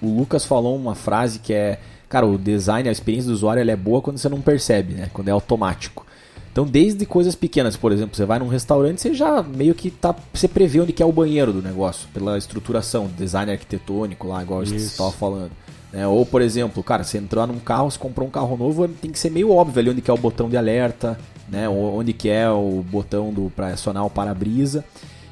o 0.00 0.08
Lucas 0.08 0.44
falou 0.44 0.76
uma 0.76 0.94
frase 0.94 1.38
que 1.38 1.52
é, 1.52 1.80
cara, 2.10 2.26
o 2.26 2.36
design, 2.36 2.88
a 2.88 2.92
experiência 2.92 3.28
do 3.28 3.34
usuário 3.34 3.60
ela 3.60 3.70
é 3.70 3.76
boa 3.76 4.02
quando 4.02 4.18
você 4.18 4.28
não 4.28 4.40
percebe, 4.42 4.94
né? 4.94 5.08
Quando 5.14 5.28
é 5.28 5.30
automático. 5.30 6.04
Então, 6.52 6.66
desde 6.66 7.06
coisas 7.06 7.36
pequenas, 7.36 7.76
por 7.76 7.92
exemplo, 7.92 8.16
você 8.16 8.24
vai 8.24 8.40
num 8.40 8.48
restaurante, 8.48 9.00
você 9.00 9.14
já 9.14 9.40
meio 9.40 9.72
que 9.72 9.88
tá, 9.88 10.14
você 10.34 10.48
prevê 10.48 10.80
onde 10.80 10.92
que 10.92 11.02
é 11.02 11.06
o 11.06 11.12
banheiro 11.12 11.52
do 11.52 11.62
negócio, 11.62 12.08
pela 12.12 12.36
estruturação, 12.36 13.08
design 13.16 13.52
arquitetônico 13.52 14.26
lá, 14.26 14.42
igual 14.42 14.66
você 14.66 14.74
Isso. 14.74 14.86
estava 14.86 15.12
falando. 15.12 15.52
né? 15.92 16.04
Ou, 16.08 16.26
por 16.26 16.42
exemplo, 16.42 16.82
cara, 16.82 17.04
você 17.04 17.18
entrar 17.18 17.46
num 17.46 17.60
carro, 17.60 17.88
você 17.88 17.98
comprou 17.98 18.26
um 18.26 18.30
carro 18.30 18.56
novo, 18.56 18.88
tem 18.88 19.12
que 19.12 19.18
ser 19.18 19.30
meio 19.30 19.52
óbvio 19.52 19.78
ali 19.78 19.90
onde 19.90 20.02
que 20.02 20.10
é 20.10 20.14
o 20.14 20.18
botão 20.18 20.48
de 20.48 20.56
alerta, 20.56 21.16
né? 21.48 21.68
Onde 21.68 22.12
que 22.12 22.28
é 22.28 22.50
o 22.50 22.84
botão 22.90 23.32
do 23.32 23.52
para 23.54 23.68
acionar 23.68 24.04
o 24.04 24.10
para-brisa. 24.10 24.84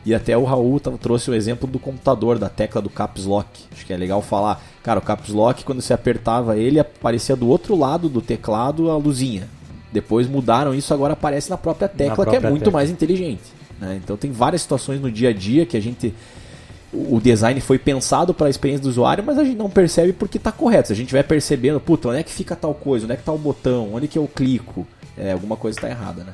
E 0.08 0.14
até 0.14 0.34
o 0.38 0.44
Raul 0.44 0.80
trouxe 0.80 1.30
o 1.30 1.34
exemplo 1.34 1.68
do 1.68 1.78
computador, 1.78 2.38
da 2.38 2.48
tecla 2.48 2.80
do 2.80 2.88
Caps 2.88 3.26
Lock. 3.26 3.46
Acho 3.70 3.84
que 3.84 3.92
é 3.92 3.96
legal 3.98 4.22
falar. 4.22 4.64
Cara, 4.82 5.00
o 5.00 5.02
Caps 5.02 5.28
Lock, 5.28 5.62
quando 5.64 5.82
você 5.82 5.92
apertava 5.92 6.56
ele, 6.56 6.80
aparecia 6.80 7.36
do 7.36 7.46
outro 7.46 7.76
lado 7.76 8.08
do 8.08 8.22
teclado 8.22 8.90
a 8.90 8.96
luzinha. 8.96 9.46
Depois 9.92 10.26
mudaram 10.26 10.74
isso, 10.74 10.94
agora 10.94 11.12
aparece 11.12 11.50
na 11.50 11.58
própria 11.58 11.88
tecla, 11.88 12.24
que 12.24 12.30
é 12.30 12.40
própria 12.40 12.48
muito 12.48 12.64
tecla. 12.64 12.78
mais 12.78 12.90
inteligente. 12.90 13.42
né? 13.78 14.00
Então 14.02 14.16
tem 14.16 14.32
várias 14.32 14.62
situações 14.62 14.98
no 14.98 15.12
dia 15.12 15.28
a 15.28 15.32
dia 15.34 15.66
que 15.66 15.76
a 15.76 15.80
gente. 15.80 16.14
O 16.90 17.20
design 17.20 17.60
foi 17.60 17.78
pensado 17.78 18.32
para 18.32 18.46
a 18.46 18.50
experiência 18.50 18.84
do 18.84 18.88
usuário, 18.88 19.22
mas 19.22 19.36
a 19.36 19.44
gente 19.44 19.58
não 19.58 19.68
percebe 19.68 20.14
porque 20.14 20.38
está 20.38 20.50
correto. 20.50 20.86
Se 20.86 20.94
a 20.94 20.96
gente 20.96 21.12
vai 21.12 21.22
percebendo, 21.22 21.78
puta, 21.78 22.08
onde 22.08 22.20
é 22.20 22.22
que 22.22 22.32
fica 22.32 22.56
tal 22.56 22.72
coisa, 22.72 23.04
onde 23.04 23.12
é 23.12 23.16
que 23.16 23.20
está 23.20 23.32
o 23.32 23.36
botão, 23.36 23.90
onde 23.92 24.08
que 24.08 24.18
eu 24.18 24.26
clico, 24.26 24.86
é, 25.18 25.32
alguma 25.32 25.54
coisa 25.54 25.76
está 25.76 25.90
errada, 25.90 26.24
né? 26.24 26.32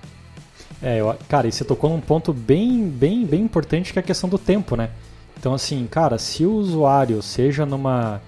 É, 0.84 1.00
eu, 1.00 1.16
cara, 1.30 1.48
e 1.48 1.52
você 1.52 1.64
tocou 1.64 1.88
num 1.88 1.98
ponto 1.98 2.30
bem, 2.30 2.86
bem, 2.86 3.24
bem 3.24 3.40
importante 3.40 3.90
que 3.90 3.98
é 3.98 4.00
a 4.00 4.02
questão 4.02 4.28
do 4.28 4.36
tempo, 4.36 4.76
né? 4.76 4.90
Então, 5.34 5.54
assim, 5.54 5.86
cara, 5.90 6.18
se 6.18 6.44
o 6.44 6.52
usuário, 6.52 7.22
seja 7.22 7.64
numa, 7.64 8.20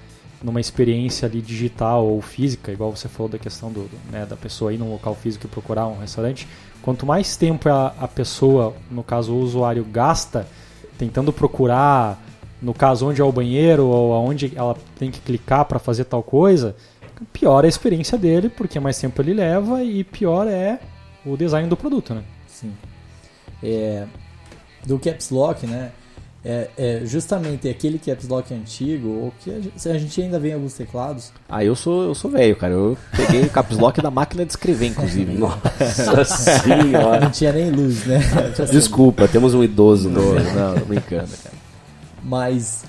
numa 0.42 0.58
experiência 0.58 1.28
ali 1.28 1.42
digital 1.42 2.06
ou 2.06 2.22
física, 2.22 2.72
igual 2.72 2.96
você 2.96 3.08
falou 3.08 3.28
da 3.28 3.38
questão 3.38 3.70
do, 3.70 3.90
né, 4.10 4.24
da 4.24 4.36
pessoa 4.36 4.72
ir 4.72 4.78
num 4.78 4.90
local 4.90 5.14
físico 5.14 5.44
e 5.44 5.50
procurar 5.50 5.86
um 5.86 5.98
restaurante, 5.98 6.48
quanto 6.80 7.04
mais 7.04 7.36
tempo 7.36 7.68
a, 7.68 7.88
a 8.00 8.08
pessoa, 8.08 8.74
no 8.90 9.02
caso 9.02 9.34
o 9.34 9.38
usuário, 9.38 9.84
gasta 9.84 10.48
tentando 10.96 11.34
procurar, 11.34 12.18
no 12.62 12.72
caso 12.72 13.06
onde 13.06 13.20
é 13.20 13.24
o 13.24 13.30
banheiro 13.30 13.84
ou 13.86 14.14
aonde 14.14 14.50
ela 14.56 14.74
tem 14.98 15.10
que 15.10 15.20
clicar 15.20 15.66
para 15.66 15.78
fazer 15.78 16.04
tal 16.04 16.22
coisa, 16.22 16.74
pior 17.34 17.64
é 17.64 17.66
a 17.66 17.68
experiência 17.68 18.16
dele, 18.16 18.48
porque 18.48 18.80
mais 18.80 18.98
tempo 18.98 19.20
ele 19.20 19.34
leva 19.34 19.84
e 19.84 20.02
pior 20.02 20.46
é 20.46 20.80
o 21.22 21.36
design 21.36 21.68
do 21.68 21.76
produto, 21.76 22.14
né? 22.14 22.22
Sim. 22.60 22.72
É, 23.62 24.06
do 24.86 24.98
Caps 24.98 25.30
Lock, 25.30 25.66
né? 25.66 25.92
É, 26.44 26.68
é 26.78 27.00
justamente 27.04 27.68
aquele 27.68 27.98
Caps 27.98 28.28
Lock 28.28 28.54
antigo, 28.54 29.08
ou 29.08 29.34
que 29.40 29.50
a 29.50 29.60
gente, 29.60 29.88
a 29.88 29.98
gente 29.98 30.22
ainda 30.22 30.38
vê 30.38 30.50
em 30.50 30.54
alguns 30.54 30.74
teclados. 30.74 31.32
Ah, 31.48 31.64
eu 31.64 31.74
sou, 31.74 32.04
eu 32.04 32.14
sou 32.14 32.30
velho, 32.30 32.54
cara. 32.56 32.72
Eu 32.72 32.96
peguei 33.16 33.42
o 33.42 33.50
caps 33.50 33.76
lock 33.76 34.00
da 34.00 34.10
máquina 34.10 34.44
de 34.44 34.52
escrever, 34.52 34.86
inclusive. 34.86 35.34
Nossa 35.36 36.60
senhora. 36.62 37.20
Não 37.20 37.30
tinha 37.30 37.52
nem 37.52 37.70
luz, 37.70 38.06
né? 38.06 38.20
Desculpa, 38.70 39.26
temos 39.26 39.54
um 39.54 39.64
idoso 39.64 40.08
no 40.08 40.34
Não, 40.34 40.78
tô 40.78 40.84
brincando, 40.84 41.30
cara. 41.42 41.54
Mas 42.22 42.84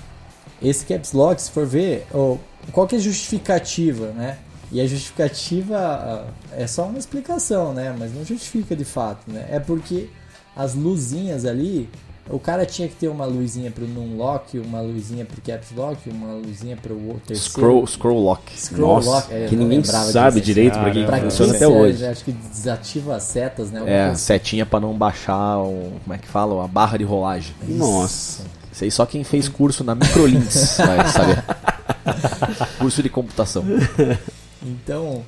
esse 0.62 0.86
Caps 0.86 1.12
Lock, 1.12 1.42
se 1.42 1.50
for 1.50 1.66
ver, 1.66 2.06
ó, 2.14 2.36
qual 2.72 2.86
que 2.86 2.94
é 2.94 2.98
a 2.98 3.02
justificativa, 3.02 4.12
né? 4.12 4.38
E 4.70 4.80
a 4.80 4.86
justificativa 4.86 6.26
é 6.52 6.66
só 6.66 6.84
uma 6.84 6.98
explicação, 6.98 7.72
né? 7.72 7.94
Mas 7.98 8.14
não 8.14 8.24
justifica 8.24 8.76
de 8.76 8.84
fato, 8.84 9.30
né? 9.30 9.46
É 9.50 9.58
porque 9.58 10.08
as 10.54 10.74
luzinhas 10.74 11.46
ali, 11.46 11.88
o 12.28 12.38
cara 12.38 12.66
tinha 12.66 12.86
que 12.86 12.94
ter 12.94 13.08
uma 13.08 13.24
luzinha 13.24 13.70
pro 13.70 13.86
Nunlock, 13.86 14.58
uma 14.58 14.82
luzinha 14.82 15.24
pro 15.24 15.40
Caps 15.40 15.70
Lock, 15.74 16.10
uma 16.10 16.34
luzinha 16.34 16.76
pro 16.76 16.94
o 16.94 17.20
terceiro. 17.26 17.50
Scroll, 17.50 17.86
scroll 17.86 18.22
lock. 18.22 18.58
Scroll 18.58 18.96
Nossa, 18.96 19.10
lock. 19.10 19.32
É, 19.32 19.46
que 19.46 19.56
ninguém 19.56 19.82
sabe 19.82 20.40
direito 20.42 20.78
pra 20.78 20.90
que 20.90 21.04
Caramba. 21.04 21.06
Pra 21.06 21.20
quem 21.20 21.30
funciona 21.30 21.54
até 21.54 21.66
hoje. 21.66 22.04
Acho 22.04 22.24
que 22.24 22.32
desativa 22.32 23.16
as 23.16 23.22
setas, 23.22 23.70
né? 23.70 23.80
É, 23.86 24.06
coisa 24.06 24.20
setinha 24.20 24.66
pra 24.66 24.78
não 24.80 24.92
baixar 24.92 25.58
o. 25.60 25.92
Como 26.04 26.14
é 26.14 26.18
que 26.18 26.28
fala? 26.28 26.62
A 26.62 26.68
barra 26.68 26.98
de 26.98 27.04
rolagem. 27.04 27.54
Nossa. 27.66 28.42
Isso 28.70 28.84
aí 28.84 28.90
só 28.90 29.06
quem 29.06 29.24
fez 29.24 29.48
curso 29.48 29.82
na 29.82 29.94
Microlinks 29.94 30.76
vai 30.76 31.08
saber. 31.08 31.42
curso 32.78 33.02
de 33.02 33.08
computação. 33.08 33.64
Então, 34.62 35.22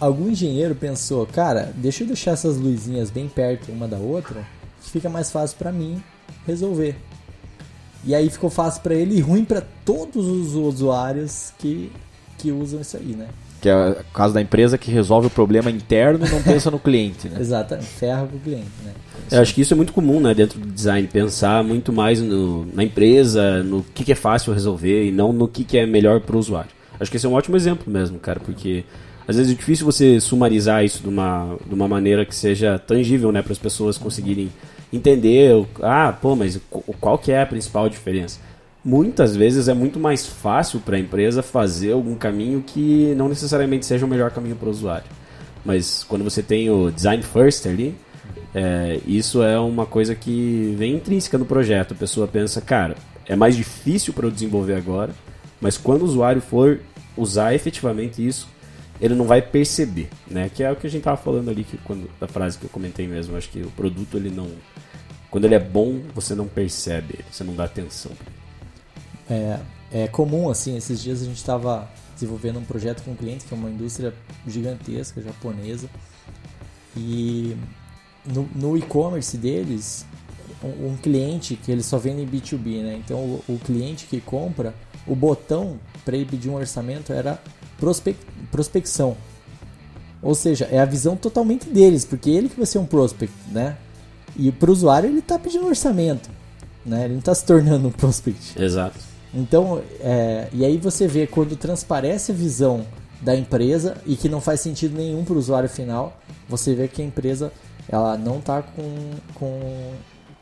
algum 0.00 0.28
engenheiro 0.30 0.74
pensou, 0.74 1.26
cara, 1.26 1.72
deixa 1.76 2.02
eu 2.02 2.06
deixar 2.08 2.32
essas 2.32 2.56
luzinhas 2.56 3.10
bem 3.10 3.28
perto 3.28 3.70
uma 3.70 3.86
da 3.88 3.96
outra, 3.98 4.44
que 4.82 4.90
fica 4.90 5.08
mais 5.08 5.30
fácil 5.30 5.56
pra 5.58 5.72
mim 5.72 6.02
resolver. 6.46 6.96
E 8.06 8.14
aí 8.14 8.28
ficou 8.28 8.50
fácil 8.50 8.82
pra 8.82 8.94
ele 8.94 9.16
e 9.16 9.20
ruim 9.20 9.44
pra 9.44 9.62
todos 9.84 10.26
os 10.26 10.54
usuários 10.54 11.52
que, 11.58 11.90
que 12.38 12.52
usam 12.52 12.80
isso 12.80 12.96
aí, 12.96 13.14
né? 13.16 13.28
Que 13.62 13.70
é 13.70 13.74
o 13.92 14.04
caso 14.12 14.34
da 14.34 14.42
empresa 14.42 14.76
que 14.76 14.90
resolve 14.90 15.28
o 15.28 15.30
problema 15.30 15.70
interno 15.70 16.26
e 16.26 16.30
não 16.30 16.42
pensa 16.42 16.70
no 16.70 16.78
cliente, 16.78 17.30
né? 17.30 17.38
Exatamente, 17.40 17.86
ferra 17.86 18.26
pro 18.26 18.38
cliente, 18.38 18.68
né? 18.84 18.92
Eu 19.30 19.40
acho 19.40 19.54
que 19.54 19.62
isso 19.62 19.72
é 19.72 19.76
muito 19.76 19.94
comum, 19.94 20.20
né, 20.20 20.34
dentro 20.34 20.58
do 20.58 20.66
design, 20.70 21.08
pensar 21.08 21.64
muito 21.64 21.90
mais 21.94 22.20
no- 22.20 22.66
na 22.74 22.84
empresa, 22.84 23.62
no 23.62 23.82
que, 23.82 24.04
que 24.04 24.12
é 24.12 24.14
fácil 24.14 24.52
resolver 24.52 25.06
e 25.06 25.10
não 25.10 25.32
no 25.32 25.48
que, 25.48 25.64
que 25.64 25.78
é 25.78 25.86
melhor 25.86 26.20
para 26.20 26.36
o 26.36 26.38
usuário. 26.38 26.70
Acho 26.98 27.10
que 27.10 27.16
esse 27.16 27.26
é 27.26 27.28
um 27.28 27.34
ótimo 27.34 27.56
exemplo 27.56 27.92
mesmo, 27.92 28.18
cara, 28.18 28.40
porque 28.40 28.84
às 29.26 29.36
vezes 29.36 29.52
é 29.52 29.56
difícil 29.56 29.84
você 29.84 30.20
sumarizar 30.20 30.84
isso 30.84 31.02
de 31.02 31.08
uma, 31.08 31.56
de 31.66 31.74
uma 31.74 31.88
maneira 31.88 32.24
que 32.24 32.34
seja 32.34 32.78
tangível, 32.78 33.32
né, 33.32 33.42
para 33.42 33.52
as 33.52 33.58
pessoas 33.58 33.98
conseguirem 33.98 34.50
entender, 34.92 35.50
ah, 35.82 36.12
pô, 36.20 36.36
mas 36.36 36.60
qu- 36.70 36.94
qual 37.00 37.18
que 37.18 37.32
é 37.32 37.42
a 37.42 37.46
principal 37.46 37.88
diferença? 37.88 38.38
Muitas 38.84 39.34
vezes 39.34 39.66
é 39.66 39.74
muito 39.74 39.98
mais 39.98 40.26
fácil 40.26 40.78
para 40.78 40.96
a 40.96 41.00
empresa 41.00 41.42
fazer 41.42 41.92
algum 41.92 42.14
caminho 42.14 42.62
que 42.64 43.14
não 43.16 43.28
necessariamente 43.28 43.86
seja 43.86 44.04
o 44.04 44.08
melhor 44.08 44.30
caminho 44.30 44.56
para 44.56 44.68
o 44.68 44.70
usuário. 44.70 45.06
Mas 45.64 46.04
quando 46.06 46.22
você 46.22 46.42
tem 46.42 46.68
o 46.68 46.90
design 46.90 47.22
first 47.22 47.66
ali, 47.66 47.94
é, 48.54 49.00
isso 49.06 49.42
é 49.42 49.58
uma 49.58 49.86
coisa 49.86 50.14
que 50.14 50.74
vem 50.78 50.94
intrínseca 50.96 51.38
no 51.38 51.46
projeto. 51.46 51.92
A 51.92 51.96
pessoa 51.96 52.28
pensa, 52.28 52.60
cara, 52.60 52.94
é 53.26 53.34
mais 53.34 53.56
difícil 53.56 54.12
para 54.12 54.26
eu 54.26 54.30
desenvolver 54.30 54.74
agora, 54.74 55.12
mas 55.60 55.76
quando 55.76 56.02
o 56.02 56.04
usuário 56.04 56.40
for 56.40 56.80
usar 57.16 57.54
efetivamente 57.54 58.26
isso, 58.26 58.48
ele 59.00 59.14
não 59.14 59.26
vai 59.26 59.42
perceber, 59.42 60.08
né? 60.28 60.50
Que 60.52 60.62
é 60.62 60.70
o 60.70 60.76
que 60.76 60.86
a 60.86 60.90
gente 60.90 61.02
tava 61.02 61.16
falando 61.16 61.50
ali 61.50 61.64
que 61.64 61.76
quando 61.78 62.08
da 62.20 62.28
frase 62.28 62.58
que 62.58 62.64
eu 62.64 62.70
comentei 62.70 63.06
mesmo, 63.06 63.36
acho 63.36 63.48
que 63.48 63.60
o 63.60 63.70
produto 63.70 64.16
ele 64.16 64.30
não 64.30 64.48
quando 65.34 65.46
ele 65.46 65.56
é 65.56 65.60
bom, 65.60 66.00
você 66.14 66.32
não 66.32 66.46
percebe, 66.46 67.24
você 67.28 67.42
não 67.42 67.56
dá 67.56 67.64
atenção. 67.64 68.12
É, 69.28 69.58
é 69.90 70.06
comum, 70.06 70.48
assim, 70.48 70.76
esses 70.76 71.02
dias 71.02 71.22
a 71.22 71.24
gente 71.24 71.38
estava 71.38 71.90
desenvolvendo 72.14 72.60
um 72.60 72.64
projeto 72.64 73.02
com 73.02 73.10
um 73.10 73.16
cliente 73.16 73.44
que 73.44 73.52
é 73.52 73.56
uma 73.56 73.68
indústria 73.68 74.14
gigantesca, 74.46 75.20
japonesa, 75.20 75.90
e 76.96 77.56
no, 78.24 78.48
no 78.54 78.78
e-commerce 78.78 79.36
deles, 79.36 80.06
um, 80.62 80.90
um 80.90 80.96
cliente 80.96 81.56
que 81.56 81.72
eles 81.72 81.86
só 81.86 81.98
vendem 81.98 82.24
B2B, 82.28 82.82
né? 82.82 83.02
Então 83.04 83.18
o, 83.18 83.44
o 83.48 83.58
cliente 83.58 84.06
que 84.06 84.20
compra, 84.20 84.72
o 85.06 85.14
botão 85.14 85.78
para 86.04 86.16
ele 86.16 86.26
pedir 86.26 86.48
um 86.48 86.54
orçamento 86.54 87.12
era 87.12 87.38
prospec, 87.78 88.18
prospecção. 88.50 89.16
Ou 90.22 90.34
seja, 90.34 90.66
é 90.70 90.78
a 90.78 90.84
visão 90.84 91.16
totalmente 91.16 91.68
deles, 91.68 92.04
porque 92.04 92.30
ele 92.30 92.48
que 92.48 92.56
vai 92.56 92.66
ser 92.66 92.78
um 92.78 92.86
prospect, 92.86 93.34
né? 93.50 93.76
E 94.36 94.50
para 94.50 94.70
o 94.70 94.72
usuário 94.72 95.08
ele 95.08 95.18
está 95.18 95.38
pedindo 95.38 95.66
orçamento, 95.66 96.30
né? 96.84 97.04
Ele 97.04 97.14
não 97.14 97.20
está 97.20 97.34
se 97.34 97.44
tornando 97.44 97.88
um 97.88 97.90
prospect. 97.90 98.60
Exato. 98.60 98.98
Então, 99.32 99.82
é, 100.00 100.48
e 100.52 100.64
aí 100.64 100.78
você 100.78 101.06
vê 101.06 101.26
quando 101.26 101.56
transparece 101.56 102.32
a 102.32 102.34
visão 102.34 102.86
da 103.20 103.36
empresa 103.36 103.96
e 104.06 104.16
que 104.16 104.28
não 104.28 104.40
faz 104.40 104.60
sentido 104.60 104.96
nenhum 104.96 105.24
para 105.24 105.34
o 105.34 105.38
usuário 105.38 105.68
final, 105.68 106.18
você 106.48 106.74
vê 106.74 106.88
que 106.88 107.02
a 107.02 107.04
empresa 107.04 107.52
ela 107.88 108.16
não 108.16 108.38
está 108.38 108.62
com, 108.62 109.10
com, 109.34 109.92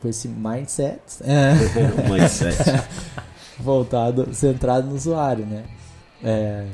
com 0.01 0.09
esse 0.09 0.29
mindset 0.29 1.01
mindset. 2.09 2.57
voltado, 3.59 4.35
centrado 4.35 4.89
no 4.89 4.95
usuário, 4.95 5.47
né? 5.47 5.65
É, 6.23 6.67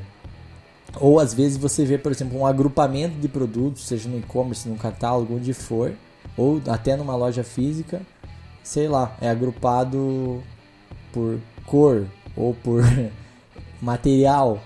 ou 1.01 1.19
às 1.21 1.35
vezes 1.35 1.57
você 1.57 1.85
vê, 1.85 1.99
por 1.99 2.13
exemplo, 2.13 2.39
um 2.39 2.47
agrupamento 2.47 3.19
de 3.19 3.29
produtos, 3.29 3.87
seja 3.87 4.09
no 4.09 4.19
e-commerce, 4.19 4.69
no 4.69 4.77
catálogo, 4.77 5.37
onde 5.37 5.53
for, 5.53 5.93
ou 6.37 6.61
até 6.69 6.97
numa 6.97 7.17
loja 7.17 7.45
física, 7.45 8.01
sei 8.63 8.89
lá, 8.89 9.17
é 9.21 9.29
agrupado 9.29 10.43
por 11.13 11.39
cor 11.67 12.07
ou 12.37 12.55
por 12.55 12.83
material, 13.81 14.61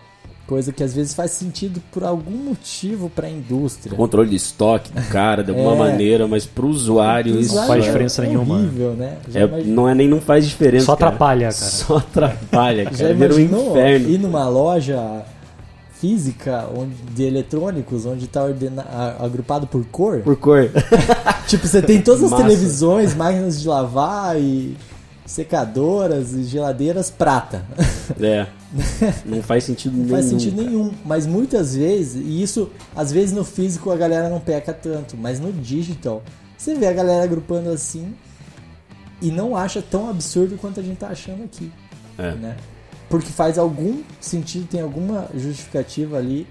coisa 0.46 0.72
que 0.72 0.82
às 0.82 0.92
vezes 0.92 1.14
faz 1.14 1.30
sentido 1.30 1.80
por 1.92 2.04
algum 2.04 2.30
motivo 2.36 3.08
para 3.08 3.26
a 3.26 3.30
indústria. 3.30 3.96
Controle 3.96 4.28
de 4.30 4.36
estoque 4.36 4.92
do 4.92 5.00
cara, 5.08 5.42
de 5.42 5.50
alguma 5.50 5.72
É. 5.74 5.78
maneira, 5.78 6.26
mas 6.26 6.44
pro 6.44 6.66
usuário 6.68 7.32
Pro 7.32 7.40
isso 7.40 7.50
usuário 7.52 7.68
faz 7.72 7.84
é 7.84 7.86
diferença 7.86 8.22
nenhuma. 8.22 8.56
horrível, 8.56 8.92
né? 8.94 9.16
Já, 9.28 9.40
é, 9.40 9.62
não 9.64 9.88
é 9.88 9.94
nem 9.94 10.08
não 10.08 10.20
faz 10.20 10.46
diferença. 10.46 10.86
Só 10.86 10.96
cara. 10.96 11.08
atrapalha, 11.10 11.44
cara. 11.44 11.54
Só 11.54 11.96
atrapalha, 11.98 12.84
já 12.92 13.04
cara. 13.04 13.14
Vira 13.14 13.34
um 13.34 13.38
imaginou 13.38 13.70
inferno. 13.70 14.08
ir 14.10 14.18
numa 14.18 14.48
loja 14.48 15.22
física 16.00 16.68
onde, 16.76 16.94
de 17.14 17.22
eletrônicos 17.24 18.04
onde 18.06 18.24
está 18.24 18.42
agrupado 19.20 19.66
por 19.68 19.84
cor? 19.86 20.20
Por 20.20 20.36
cor. 20.36 20.68
Tipo, 21.46 21.66
você 21.66 21.82
tem 21.82 22.00
todas 22.00 22.22
as 22.24 22.30
Massa. 22.30 22.42
televisões, 22.44 23.14
máquinas 23.14 23.60
de 23.60 23.68
lavar 23.68 24.40
e 24.40 24.74
secadoras 25.26 26.32
e 26.32 26.44
geladeiras 26.44 27.10
prata. 27.10 27.64
É. 28.20 28.46
Não 29.24 29.42
faz 29.42 29.64
sentido 29.64 29.92
nenhum. 29.92 30.06
Não 30.06 30.14
faz 30.14 30.26
sentido 30.26 30.56
cara. 30.56 30.68
nenhum. 30.68 30.92
Mas 31.04 31.26
muitas 31.26 31.76
vezes, 31.76 32.22
e 32.24 32.42
isso, 32.42 32.70
às 32.96 33.12
vezes 33.12 33.32
no 33.32 33.44
físico 33.44 33.90
a 33.90 33.96
galera 33.96 34.28
não 34.28 34.40
peca 34.40 34.72
tanto, 34.72 35.16
mas 35.16 35.38
no 35.38 35.52
digital, 35.52 36.22
você 36.56 36.74
vê 36.74 36.86
a 36.86 36.92
galera 36.92 37.22
agrupando 37.22 37.70
assim 37.70 38.14
e 39.20 39.30
não 39.30 39.56
acha 39.56 39.82
tão 39.82 40.08
absurdo 40.08 40.56
quanto 40.56 40.80
a 40.80 40.82
gente 40.82 40.96
tá 40.96 41.08
achando 41.08 41.44
aqui. 41.44 41.70
É. 42.18 42.32
Né? 42.32 42.56
Porque 43.08 43.30
faz 43.30 43.58
algum 43.58 44.02
sentido, 44.20 44.66
tem 44.66 44.80
alguma 44.80 45.28
justificativa 45.34 46.16
ali 46.16 46.46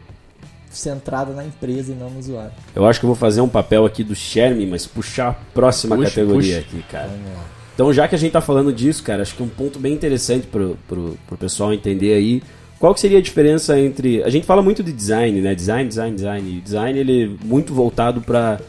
centrada 0.70 1.34
na 1.34 1.44
empresa 1.44 1.92
e 1.92 1.96
não 1.96 2.10
no 2.10 2.20
usuário. 2.20 2.54
Eu 2.74 2.86
acho 2.86 3.00
que 3.00 3.06
eu 3.06 3.10
vou 3.10 3.16
fazer 3.16 3.42
um 3.42 3.50
papel 3.50 3.86
aqui 3.86 4.04
do 4.04 4.16
Sherman, 4.16 4.68
mas 4.68 4.86
puxar 4.86 5.30
a 5.30 5.34
próxima 5.34 5.96
Puxa, 5.96 6.10
categoria 6.10 6.62
puxa. 6.62 6.78
aqui, 6.78 6.84
cara. 6.90 7.08
Vamos 7.08 7.34
lá. 7.34 7.61
Então, 7.74 7.92
já 7.94 8.08
que 8.08 8.16
a 8.16 8.18
gente 8.18 8.32
tá 8.32 8.42
falando 8.42 8.72
disso, 8.72 9.04
cara, 9.04 9.22
acho 9.22 9.36
que 9.36 9.44
um 9.44 9.48
ponto 9.48 9.80
bem 9.80 9.94
interessante 9.94 10.46
pro, 10.48 10.78
pro 10.88 11.38
pessoal 11.38 11.74
entender 11.74 12.13
aí, 12.13 12.44
qual 12.80 12.94
que 12.94 13.00
seria 13.00 13.20
a 13.20 13.22
diferença 13.22 13.80
entre... 13.80 14.24
A 14.24 14.30
gente 14.30 14.46
fala 14.46 14.62
muito 14.62 14.84
de 14.84 14.92
design, 14.92 15.40
né? 15.40 15.54
Design, 15.54 15.88
design, 15.88 16.16
design. 16.16 16.58
E 16.58 16.62
design, 16.62 17.00
ele 17.00 17.24
é 17.24 17.46
muito 17.46 17.74
voltado 17.74 18.22
pra 18.22 18.60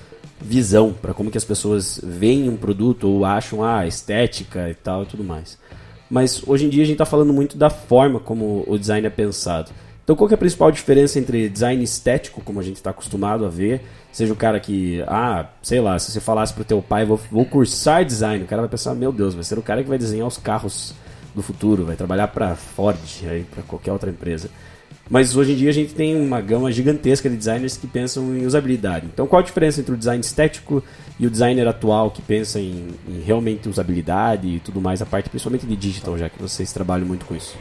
visão, 0.41 0.93
pra 0.93 1.15
como 1.15 1.31
que 1.31 1.39
as 1.39 1.45
pessoas 1.45 2.01
veem 2.03 2.49
um 2.49 2.57
produto 2.57 3.09
ou 3.09 3.25
acham 3.25 3.65
a 3.65 3.87
estética 3.87 4.69
e 4.69 4.75
tal 4.75 5.05
e 5.05 5.07
tudo 5.07 5.25
mais. 5.25 5.59
Mas 6.11 6.43
hoje 6.47 6.67
em 6.67 6.69
dia 6.69 6.83
a 6.83 6.87
gente 6.87 6.99
tá 6.99 7.07
falando 7.07 7.33
muito 7.33 7.57
da 7.57 7.71
forma 7.71 8.21
como 8.21 8.65
o 8.67 8.79
design 8.79 9.07
é 9.07 9.11
pensado. 9.11 9.71
Então, 10.05 10.17
qual 10.17 10.29
é 10.29 10.35
a 10.35 10.39
principal 10.39 10.71
diferença 10.73 11.19
entre 11.19 11.49
design 11.49 11.83
estético, 11.83 12.41
como 12.41 12.59
a 12.59 12.63
gente 12.63 12.77
está 12.77 12.91
acostumado 12.91 13.47
a 13.47 13.49
ver, 13.49 13.83
seja 14.11 14.33
o 14.33 14.37
cara 14.37 14.59
que, 14.59 15.03
ah, 15.07 15.47
sei 15.63 15.81
lá, 15.81 15.99
se 15.99 16.11
você 16.11 16.21
falasse 16.21 16.53
pro 16.53 16.65
teu 16.65 16.83
pai, 16.83 17.05
vou, 17.05 17.21
vou 17.31 17.45
cursar 17.45 18.05
design, 18.05 18.43
o 18.45 18.47
cara 18.47 18.63
vai 18.63 18.69
pensar, 18.69 18.95
meu 18.95 19.13
Deus, 19.13 19.35
vai 19.35 19.45
ser 19.45 19.59
o 19.59 19.63
cara 19.63 19.83
que 19.83 19.89
vai 19.89 19.99
desenhar 19.99 20.27
os 20.27 20.37
carros 20.37 20.93
do 21.35 21.43
futuro, 21.43 21.85
vai 21.85 21.95
trabalhar 21.95 22.29
para 22.29 22.57
Ford, 22.57 22.99
aí 23.29 23.45
para 23.45 23.63
qualquer 23.63 23.93
outra 23.93 24.11
empresa. 24.11 24.51
Mas 25.09 25.37
hoje 25.37 25.53
em 25.53 25.57
dia 25.57 25.71
a 25.71 25.73
gente 25.73 25.95
tem 25.95 26.17
uma 26.21 26.41
gama 26.41 26.71
gigantesca 26.73 27.29
de 27.29 27.37
designers 27.37 27.77
que 27.77 27.87
pensam 27.87 28.37
em 28.37 28.47
usabilidade. 28.47 29.07
Então, 29.13 29.27
qual 29.27 29.41
a 29.41 29.45
diferença 29.45 29.81
entre 29.81 29.95
o 29.95 29.97
design 29.97 30.21
estético 30.21 30.83
e 31.19 31.27
o 31.27 31.31
designer 31.31 31.69
atual 31.69 32.11
que 32.11 32.23
pensa 32.23 32.59
em, 32.59 32.89
em 33.09 33.21
realmente 33.21 33.69
usabilidade 33.69 34.49
e 34.49 34.61
tudo 34.61 34.81
mais, 34.81 35.03
a 35.03 35.07
parte 35.07 35.29
principalmente 35.29 35.67
de 35.67 35.77
digital, 35.77 36.17
já 36.17 36.29
que 36.29 36.41
vocês 36.41 36.73
trabalham 36.73 37.07
muito 37.07 37.27
com 37.27 37.35
isso? 37.35 37.57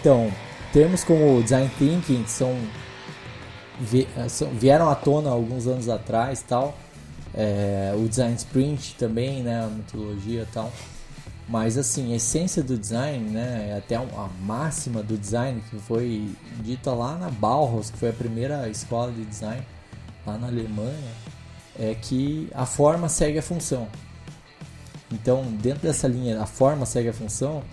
Então, 0.00 0.30
termos 0.72 1.04
como 1.04 1.42
design 1.42 1.70
thinking 1.78 2.24
são, 2.26 2.56
vi- 3.80 4.08
são- 4.28 4.50
vieram 4.50 4.88
à 4.88 4.94
tona 4.94 5.30
alguns 5.30 5.66
anos 5.66 5.88
atrás, 5.88 6.42
tal. 6.42 6.76
É, 7.34 7.94
o 7.96 8.08
design 8.08 8.34
sprint 8.34 8.96
também, 8.98 9.42
né, 9.42 9.64
a 9.64 9.68
metodologia 9.68 10.42
e 10.42 10.46
tal. 10.52 10.72
Mas 11.48 11.76
assim, 11.76 12.12
a 12.12 12.16
essência 12.16 12.62
do 12.62 12.76
design, 12.76 13.30
né, 13.30 13.70
é 13.70 13.78
até 13.78 13.96
a 13.96 14.28
máxima 14.42 15.02
do 15.02 15.16
design 15.18 15.60
que 15.68 15.76
foi 15.78 16.28
dita 16.62 16.92
lá 16.92 17.16
na 17.16 17.28
Bauhaus, 17.28 17.90
que 17.90 17.98
foi 17.98 18.10
a 18.10 18.12
primeira 18.12 18.68
escola 18.68 19.10
de 19.10 19.24
design 19.24 19.62
lá 20.26 20.38
na 20.38 20.46
Alemanha, 20.46 21.10
é 21.78 21.94
que 21.94 22.48
a 22.54 22.66
forma 22.66 23.08
segue 23.08 23.38
a 23.38 23.42
função. 23.42 23.88
Então, 25.12 25.42
dentro 25.60 25.82
dessa 25.82 26.06
linha, 26.06 26.40
a 26.40 26.46
forma 26.46 26.86
segue 26.86 27.08
a 27.08 27.12
função, 27.12 27.64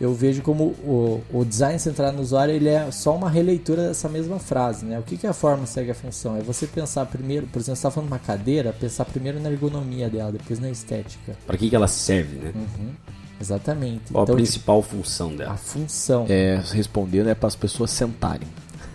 eu 0.00 0.14
vejo 0.14 0.40
como 0.40 0.64
o, 0.64 1.22
o 1.30 1.44
design 1.44 1.78
centrado 1.78 2.16
no 2.16 2.22
usuário 2.22 2.54
ele 2.54 2.68
é 2.68 2.90
só 2.90 3.14
uma 3.14 3.28
releitura 3.28 3.88
dessa 3.88 4.08
mesma 4.08 4.38
frase. 4.38 4.86
Né? 4.86 4.98
O 4.98 5.02
que, 5.02 5.16
que 5.16 5.26
a 5.26 5.32
forma 5.32 5.66
segue 5.66 5.90
a 5.90 5.94
função? 5.94 6.36
É 6.36 6.40
você 6.40 6.66
pensar 6.66 7.04
primeiro, 7.06 7.46
por 7.46 7.58
exemplo, 7.58 7.76
você 7.76 7.80
está 7.80 7.90
falando 7.90 8.08
de 8.08 8.14
uma 8.14 8.18
cadeira, 8.18 8.72
pensar 8.72 9.04
primeiro 9.04 9.38
na 9.38 9.50
ergonomia 9.50 10.08
dela, 10.08 10.32
depois 10.32 10.58
na 10.58 10.70
estética. 10.70 11.36
Para 11.46 11.56
que, 11.58 11.68
que 11.68 11.76
ela 11.76 11.86
serve, 11.86 12.36
né? 12.36 12.52
Uhum. 12.54 12.90
Exatamente. 13.38 14.12
Qual 14.12 14.22
a 14.22 14.24
então, 14.24 14.34
principal 14.36 14.82
função 14.82 15.34
dela? 15.34 15.52
a 15.52 15.56
função. 15.56 16.26
É, 16.28 16.60
respondendo 16.72 17.28
é 17.28 17.34
para 17.34 17.48
as 17.48 17.56
pessoas 17.56 17.90
sentarem. 17.90 18.48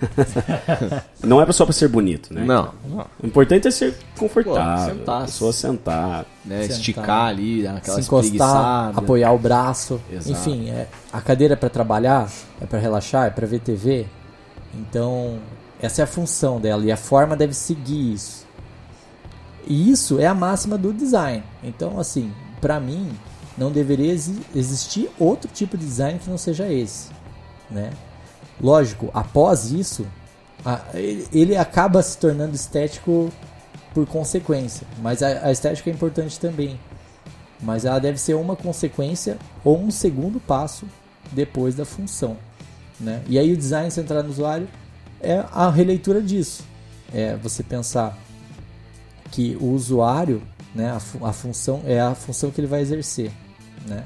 Não 1.24 1.42
é 1.42 1.52
só 1.52 1.66
pra 1.66 1.74
ser 1.74 1.88
bonito, 1.88 2.34
né? 2.34 2.44
Não, 2.44 2.74
não. 2.88 3.06
O 3.22 3.26
importante 3.28 3.68
é 3.68 3.72
ser 3.72 3.96
confortável. 4.18 4.94
Pô, 4.96 5.00
sentar. 5.00 5.22
A 5.22 5.26
pessoa 5.26 5.54
sentar. 5.54 6.26
Né, 6.46 6.62
Sentar. 6.64 6.78
esticar 6.78 7.28
ali, 7.28 7.64
dar 7.64 7.78
aquela 7.78 7.98
se 8.02 8.04
encostar, 8.08 8.92
apoiar 8.98 9.32
o 9.32 9.38
braço. 9.40 10.00
Exato. 10.12 10.30
Enfim, 10.32 10.70
é, 10.70 10.88
a 11.12 11.20
cadeira 11.22 11.54
é 11.54 11.58
para 11.58 11.70
trabalhar, 11.70 12.30
é 12.62 12.66
para 12.66 12.78
relaxar, 12.80 13.26
é 13.28 13.30
para 13.32 13.48
ver 13.48 13.60
TV. 13.60 14.06
Então, 14.74 15.40
essa 15.82 16.02
é 16.02 16.04
a 16.04 16.08
função 16.08 16.60
dela 16.60 16.84
e 16.86 16.92
a 16.92 16.98
forma 16.98 17.36
deve 17.36 17.54
seguir 17.54 18.14
isso. 18.14 18.46
E 19.68 19.90
isso 19.90 20.20
é 20.20 20.28
a 20.28 20.36
máxima 20.36 20.78
do 20.78 20.94
design. 20.94 21.44
Então, 21.64 22.00
assim, 22.00 22.32
para 22.62 22.80
mim, 22.80 23.10
não 23.58 23.72
deveria 23.72 24.12
exi- 24.14 24.42
existir 24.56 25.10
outro 25.18 25.50
tipo 25.52 25.76
de 25.78 25.86
design 25.86 26.20
que 26.20 26.30
não 26.30 26.38
seja 26.38 26.72
esse, 26.72 27.10
né? 27.72 27.90
Lógico, 28.62 29.10
após 29.14 29.72
isso, 29.72 30.06
a- 30.66 30.82
ele, 30.94 31.28
ele 31.34 31.58
acaba 31.58 32.02
se 32.02 32.18
tornando 32.18 32.56
estético 32.56 33.32
por 33.94 34.06
consequência, 34.08 34.86
mas 35.02 35.22
a, 35.24 35.48
a 35.48 35.52
estética 35.52 35.90
é 35.90 35.94
importante 35.94 36.40
também. 36.40 36.80
Mas 37.62 37.86
ela 37.86 38.00
deve 38.00 38.18
ser 38.20 38.34
uma 38.36 38.56
consequência 38.56 39.38
ou 39.64 39.80
um 39.80 39.90
segundo 39.90 40.40
passo 40.40 40.86
depois 41.32 41.74
da 41.76 41.86
função, 41.86 42.38
né? 43.00 43.24
E 43.28 43.40
aí 43.40 43.54
o 43.54 43.58
design 43.58 43.90
centrado 43.90 44.26
no 44.28 44.34
usuário 44.34 44.68
é 45.22 45.44
a 45.52 45.70
releitura 45.70 46.22
disso. 46.22 46.64
É 47.14 47.36
você 47.38 47.64
pensar 47.64 48.18
que 49.32 49.58
o 49.62 49.72
usuário, 49.72 50.42
né, 50.74 50.92
a, 50.92 51.00
fu- 51.00 51.26
a 51.26 51.32
função 51.34 51.82
é 51.86 52.00
a 52.00 52.14
função 52.14 52.52
que 52.52 52.60
ele 52.60 52.68
vai 52.68 52.82
exercer, 52.82 53.32
né? 53.88 54.04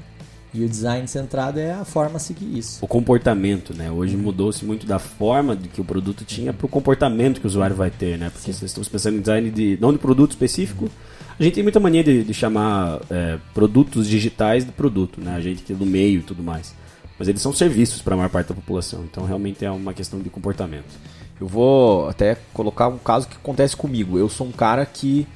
E 0.52 0.64
o 0.64 0.68
design 0.68 1.06
centrado 1.06 1.60
é 1.60 1.72
a 1.72 1.84
forma 1.84 2.16
a 2.16 2.18
seguir 2.18 2.58
isso. 2.58 2.84
O 2.84 2.88
comportamento, 2.88 3.72
né? 3.72 3.90
Hoje 3.90 4.16
mudou-se 4.16 4.64
muito 4.64 4.84
da 4.84 4.98
forma 4.98 5.54
de 5.54 5.68
que 5.68 5.80
o 5.80 5.84
produto 5.84 6.24
tinha 6.24 6.52
para 6.52 6.66
o 6.66 6.68
comportamento 6.68 7.40
que 7.40 7.46
o 7.46 7.48
usuário 7.48 7.76
vai 7.76 7.90
ter, 7.90 8.18
né? 8.18 8.30
Porque 8.30 8.52
vocês 8.52 8.70
estão 8.70 8.82
pensando 8.84 9.18
em 9.18 9.20
design 9.20 9.50
de 9.50 9.78
não 9.80 9.92
de 9.92 9.98
produto 9.98 10.32
específico. 10.32 10.90
A 11.38 11.42
gente 11.42 11.54
tem 11.54 11.62
muita 11.62 11.78
mania 11.78 12.02
de, 12.02 12.24
de 12.24 12.34
chamar 12.34 13.00
é, 13.08 13.38
produtos 13.54 14.08
digitais 14.08 14.64
de 14.64 14.72
produto, 14.72 15.20
né? 15.20 15.36
A 15.36 15.40
gente 15.40 15.62
que 15.62 15.72
é 15.72 15.76
do 15.76 15.86
meio 15.86 16.18
e 16.18 16.22
tudo 16.22 16.42
mais. 16.42 16.74
Mas 17.16 17.28
eles 17.28 17.40
são 17.40 17.52
serviços 17.52 18.02
para 18.02 18.14
a 18.14 18.16
maior 18.16 18.30
parte 18.30 18.48
da 18.48 18.54
população. 18.54 19.04
Então 19.04 19.24
realmente 19.24 19.64
é 19.64 19.70
uma 19.70 19.94
questão 19.94 20.18
de 20.18 20.28
comportamento. 20.30 20.98
eu 21.40 21.46
vou 21.46 22.08
até 22.08 22.36
colocar 22.52 22.88
um 22.88 22.98
caso 22.98 23.28
que 23.28 23.36
acontece 23.36 23.76
comigo. 23.76 24.18
Eu 24.18 24.28
sou 24.28 24.48
um 24.48 24.52
cara 24.52 24.84
que 24.84 25.28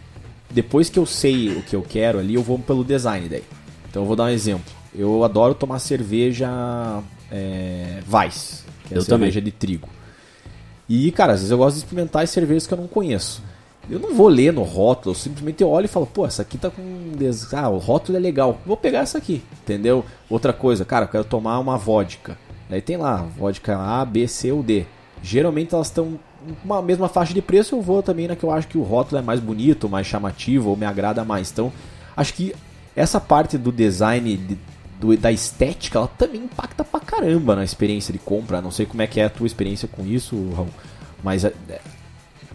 depois 0.50 0.88
que 0.88 0.98
eu 0.98 1.06
sei 1.06 1.50
o 1.50 1.62
que 1.62 1.76
eu 1.76 1.82
quero 1.82 2.18
ali, 2.18 2.34
eu 2.34 2.42
vou 2.42 2.58
pelo 2.58 2.82
design 2.82 3.28
daí. 3.28 3.44
Então 3.88 4.02
eu 4.02 4.06
vou 4.06 4.16
dar 4.16 4.24
um 4.24 4.28
exemplo. 4.28 4.83
Eu 4.94 5.24
adoro 5.24 5.54
tomar 5.54 5.78
cerveja 5.78 6.48
é, 7.30 8.00
Weiss, 8.10 8.64
que 8.86 8.94
é 8.94 8.98
Eu 8.98 9.02
cerveja 9.02 9.40
de 9.40 9.50
trigo. 9.50 9.88
E, 10.88 11.10
cara, 11.12 11.32
às 11.32 11.40
vezes 11.40 11.50
eu 11.50 11.58
gosto 11.58 11.74
de 11.76 11.82
experimentar 11.82 12.22
as 12.22 12.30
cervejas 12.30 12.66
que 12.66 12.74
eu 12.74 12.78
não 12.78 12.86
conheço. 12.86 13.42
Eu 13.90 13.98
não 13.98 14.14
vou 14.14 14.28
ler 14.28 14.52
no 14.52 14.62
rótulo, 14.62 15.10
eu 15.14 15.18
simplesmente 15.18 15.62
olho 15.64 15.84
e 15.84 15.88
falo, 15.88 16.06
pô, 16.06 16.24
essa 16.26 16.42
aqui 16.42 16.56
tá 16.56 16.70
com. 16.70 17.12
des- 17.16 17.52
Ah, 17.52 17.68
o 17.68 17.78
rótulo 17.78 18.16
é 18.16 18.20
legal, 18.20 18.58
vou 18.64 18.76
pegar 18.76 19.00
essa 19.00 19.18
aqui, 19.18 19.42
entendeu? 19.62 20.04
Outra 20.30 20.52
coisa, 20.54 20.84
cara, 20.84 21.04
eu 21.04 21.08
quero 21.08 21.24
tomar 21.24 21.58
uma 21.58 21.76
vodka. 21.76 22.38
Aí 22.70 22.80
tem 22.80 22.96
lá, 22.96 23.16
vodka 23.36 23.76
A, 23.78 24.04
B, 24.04 24.26
C 24.26 24.50
ou 24.52 24.62
D. 24.62 24.86
Geralmente 25.22 25.74
elas 25.74 25.88
estão 25.88 26.18
uma 26.64 26.80
mesma 26.82 27.08
faixa 27.08 27.32
de 27.34 27.40
preço, 27.42 27.74
eu 27.74 27.82
vou 27.82 28.02
também 28.02 28.26
na 28.28 28.36
que 28.36 28.44
eu 28.44 28.50
acho 28.50 28.68
que 28.68 28.76
o 28.78 28.82
rótulo 28.82 29.18
é 29.18 29.22
mais 29.22 29.38
bonito, 29.40 29.88
mais 29.88 30.06
chamativo, 30.06 30.70
ou 30.70 30.76
me 30.76 30.84
agrada 30.86 31.24
mais. 31.24 31.50
Então, 31.50 31.72
acho 32.16 32.32
que 32.34 32.54
essa 32.96 33.20
parte 33.20 33.56
do 33.58 33.70
design, 33.72 34.36
de- 34.36 34.58
do- 35.04 35.16
da 35.16 35.30
estética, 35.30 35.98
ela 35.98 36.08
também 36.08 36.42
impacta 36.42 36.82
pra 36.84 37.00
caramba 37.00 37.54
na 37.56 37.64
experiência 37.64 38.12
de 38.12 38.18
compra. 38.18 38.60
Não 38.60 38.70
sei 38.70 38.86
como 38.86 39.02
é 39.02 39.06
que 39.06 39.20
é 39.20 39.24
a 39.24 39.30
tua 39.30 39.46
experiência 39.46 39.86
com 39.88 40.04
isso, 40.06 40.36
Raul, 40.54 40.68
mas 41.22 41.44
é, 41.44 41.52
é, 41.68 41.80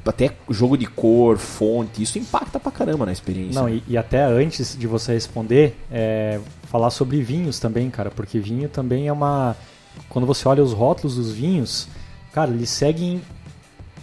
até 0.06 0.32
jogo 0.50 0.76
de 0.78 0.86
cor, 0.88 1.38
fonte, 1.38 2.02
isso 2.02 2.18
impacta 2.18 2.60
pra 2.60 2.72
caramba 2.72 3.06
na 3.06 3.12
experiência. 3.12 3.62
Não, 3.62 3.70
e, 3.70 3.84
e 3.88 3.98
até 3.98 4.24
antes 4.24 4.76
de 4.78 4.88
você 4.88 5.14
responder, 5.14 5.76
é, 5.92 6.40
falar 6.64 6.90
sobre 6.90 7.22
vinhos 7.22 7.60
também, 7.60 7.90
cara, 7.90 8.10
porque 8.10 8.40
vinho 8.40 8.68
também 8.70 9.08
é 9.08 9.14
uma. 9.14 9.56
Quando 10.08 10.26
você 10.26 10.48
olha 10.48 10.64
os 10.64 10.74
rótulos 10.74 11.16
dos 11.16 11.32
vinhos, 11.32 11.88
cara, 12.34 12.50
eles 12.52 12.70
seguem. 12.70 13.22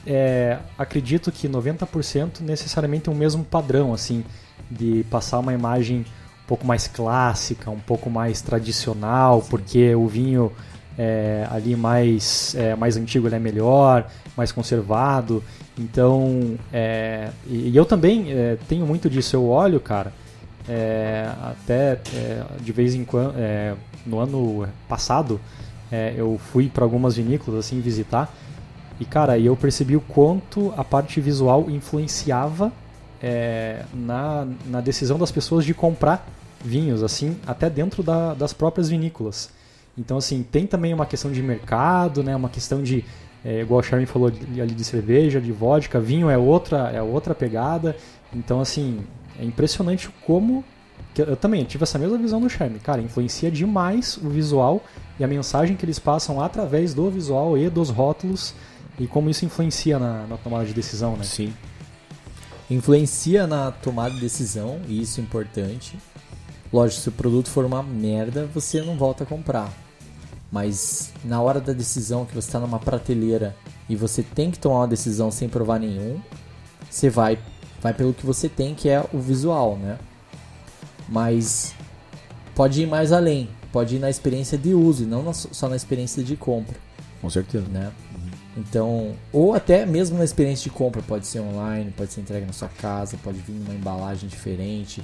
é, 0.06 0.58
acredito 0.78 1.32
que 1.32 1.48
90% 1.48 2.40
necessariamente 2.40 3.10
o 3.10 3.14
mesmo 3.14 3.42
padrão, 3.44 3.92
assim, 3.92 4.22
de 4.70 5.04
passar 5.10 5.38
uma 5.40 5.52
imagem 5.52 6.04
pouco 6.46 6.66
mais 6.66 6.86
clássica, 6.86 7.70
um 7.70 7.78
pouco 7.78 8.08
mais 8.08 8.40
tradicional, 8.40 9.42
porque 9.48 9.94
o 9.94 10.06
vinho 10.06 10.52
é, 10.98 11.46
ali 11.50 11.76
mais, 11.76 12.54
é, 12.54 12.74
mais 12.74 12.96
antigo 12.96 13.28
é 13.28 13.38
melhor, 13.38 14.08
mais 14.36 14.52
conservado. 14.52 15.42
Então, 15.78 16.56
é, 16.72 17.30
e, 17.46 17.70
e 17.70 17.76
eu 17.76 17.84
também 17.84 18.32
é, 18.32 18.56
tenho 18.68 18.86
muito 18.86 19.10
disso. 19.10 19.36
Eu 19.36 19.48
olho, 19.48 19.80
cara, 19.80 20.12
é, 20.68 21.28
até 21.42 22.00
é, 22.14 22.44
de 22.60 22.72
vez 22.72 22.94
em 22.94 23.04
quando, 23.04 23.34
no 24.04 24.18
ano 24.20 24.68
passado, 24.88 25.40
eu 26.16 26.40
fui 26.52 26.68
para 26.68 26.84
algumas 26.84 27.16
vinícolas 27.16 27.66
assim 27.66 27.80
visitar 27.80 28.32
e 28.98 29.04
cara, 29.04 29.38
eu 29.38 29.54
percebi 29.56 29.96
o 29.96 30.00
quanto 30.00 30.72
a 30.76 30.82
parte 30.82 31.20
visual 31.20 31.70
influenciava 31.70 32.72
é, 33.22 33.84
na, 33.94 34.46
na 34.66 34.80
decisão 34.80 35.18
das 35.18 35.30
pessoas 35.30 35.64
de 35.64 35.72
comprar 35.74 36.26
vinhos, 36.64 37.02
assim, 37.02 37.36
até 37.46 37.68
dentro 37.70 38.02
da- 38.02 38.34
das 38.34 38.52
próprias 38.52 38.88
vinícolas. 38.88 39.50
Então, 39.96 40.18
assim, 40.18 40.42
tem 40.42 40.66
também 40.66 40.92
uma 40.92 41.06
questão 41.06 41.30
de 41.32 41.42
mercado, 41.42 42.22
né? 42.22 42.36
Uma 42.36 42.48
questão 42.48 42.82
de, 42.82 43.04
é, 43.44 43.60
igual 43.60 43.80
o 43.80 43.82
Charme 43.82 44.04
falou 44.04 44.28
ali 44.28 44.74
de 44.74 44.84
cerveja, 44.84 45.40
de 45.40 45.52
vodka, 45.52 45.98
vinho 45.98 46.28
é 46.28 46.36
outra, 46.36 46.90
é 46.90 47.00
outra 47.00 47.34
pegada. 47.34 47.96
Então, 48.34 48.60
assim, 48.60 49.00
é 49.40 49.44
impressionante 49.44 50.10
como 50.26 50.64
eu 51.16 51.36
também 51.36 51.64
tive 51.64 51.82
essa 51.84 51.98
mesma 51.98 52.18
visão 52.18 52.40
do 52.40 52.50
Charme. 52.50 52.78
Cara, 52.78 53.00
influencia 53.00 53.50
demais 53.50 54.18
o 54.18 54.28
visual 54.28 54.84
e 55.18 55.24
a 55.24 55.26
mensagem 55.28 55.74
que 55.76 55.84
eles 55.84 55.98
passam 55.98 56.42
através 56.42 56.92
do 56.92 57.08
visual 57.10 57.56
e 57.56 57.70
dos 57.70 57.88
rótulos 57.88 58.54
e 58.98 59.06
como 59.06 59.30
isso 59.30 59.44
influencia 59.44 59.98
na, 59.98 60.26
na 60.26 60.36
tomada 60.36 60.66
de 60.66 60.74
decisão, 60.74 61.16
né? 61.16 61.24
Sim. 61.24 61.54
Influencia 62.70 63.46
na 63.46 63.70
tomada 63.70 64.14
de 64.14 64.20
decisão, 64.20 64.80
e 64.88 65.00
isso 65.00 65.20
é 65.20 65.22
importante. 65.22 65.96
Lógico, 66.72 67.00
se 67.02 67.08
o 67.08 67.12
produto 67.12 67.48
for 67.48 67.64
uma 67.64 67.82
merda, 67.82 68.46
você 68.52 68.82
não 68.82 68.96
volta 68.96 69.22
a 69.24 69.26
comprar. 69.26 69.72
Mas 70.50 71.12
na 71.24 71.40
hora 71.40 71.60
da 71.60 71.72
decisão 71.72 72.24
que 72.24 72.34
você 72.34 72.48
está 72.48 72.58
numa 72.58 72.78
prateleira 72.78 73.54
e 73.88 73.94
você 73.94 74.22
tem 74.22 74.50
que 74.50 74.58
tomar 74.58 74.80
uma 74.80 74.88
decisão 74.88 75.30
sem 75.30 75.48
provar 75.48 75.78
nenhum, 75.78 76.20
você 76.90 77.08
vai, 77.08 77.38
vai 77.80 77.92
pelo 77.94 78.12
que 78.12 78.26
você 78.26 78.48
tem, 78.48 78.74
que 78.74 78.88
é 78.88 79.04
o 79.12 79.18
visual, 79.18 79.76
né? 79.76 79.98
Mas 81.08 81.72
pode 82.54 82.82
ir 82.82 82.86
mais 82.86 83.12
além, 83.12 83.48
pode 83.72 83.96
ir 83.96 83.98
na 83.98 84.10
experiência 84.10 84.58
de 84.58 84.74
uso 84.74 85.04
e 85.04 85.06
não 85.06 85.22
na- 85.22 85.32
só 85.32 85.68
na 85.68 85.76
experiência 85.76 86.22
de 86.22 86.36
compra 86.36 86.76
Com 87.20 87.30
certeza. 87.30 87.66
né? 87.68 87.92
Então, 88.56 89.14
ou 89.32 89.54
até 89.54 89.84
mesmo 89.84 90.16
na 90.16 90.24
experiência 90.24 90.64
de 90.64 90.70
compra, 90.70 91.02
pode 91.02 91.26
ser 91.26 91.40
online, 91.40 91.92
pode 91.94 92.12
ser 92.12 92.22
entregue 92.22 92.46
na 92.46 92.54
sua 92.54 92.68
casa, 92.68 93.18
pode 93.22 93.38
vir 93.38 93.52
numa 93.52 93.74
embalagem 93.74 94.28
diferente, 94.28 95.02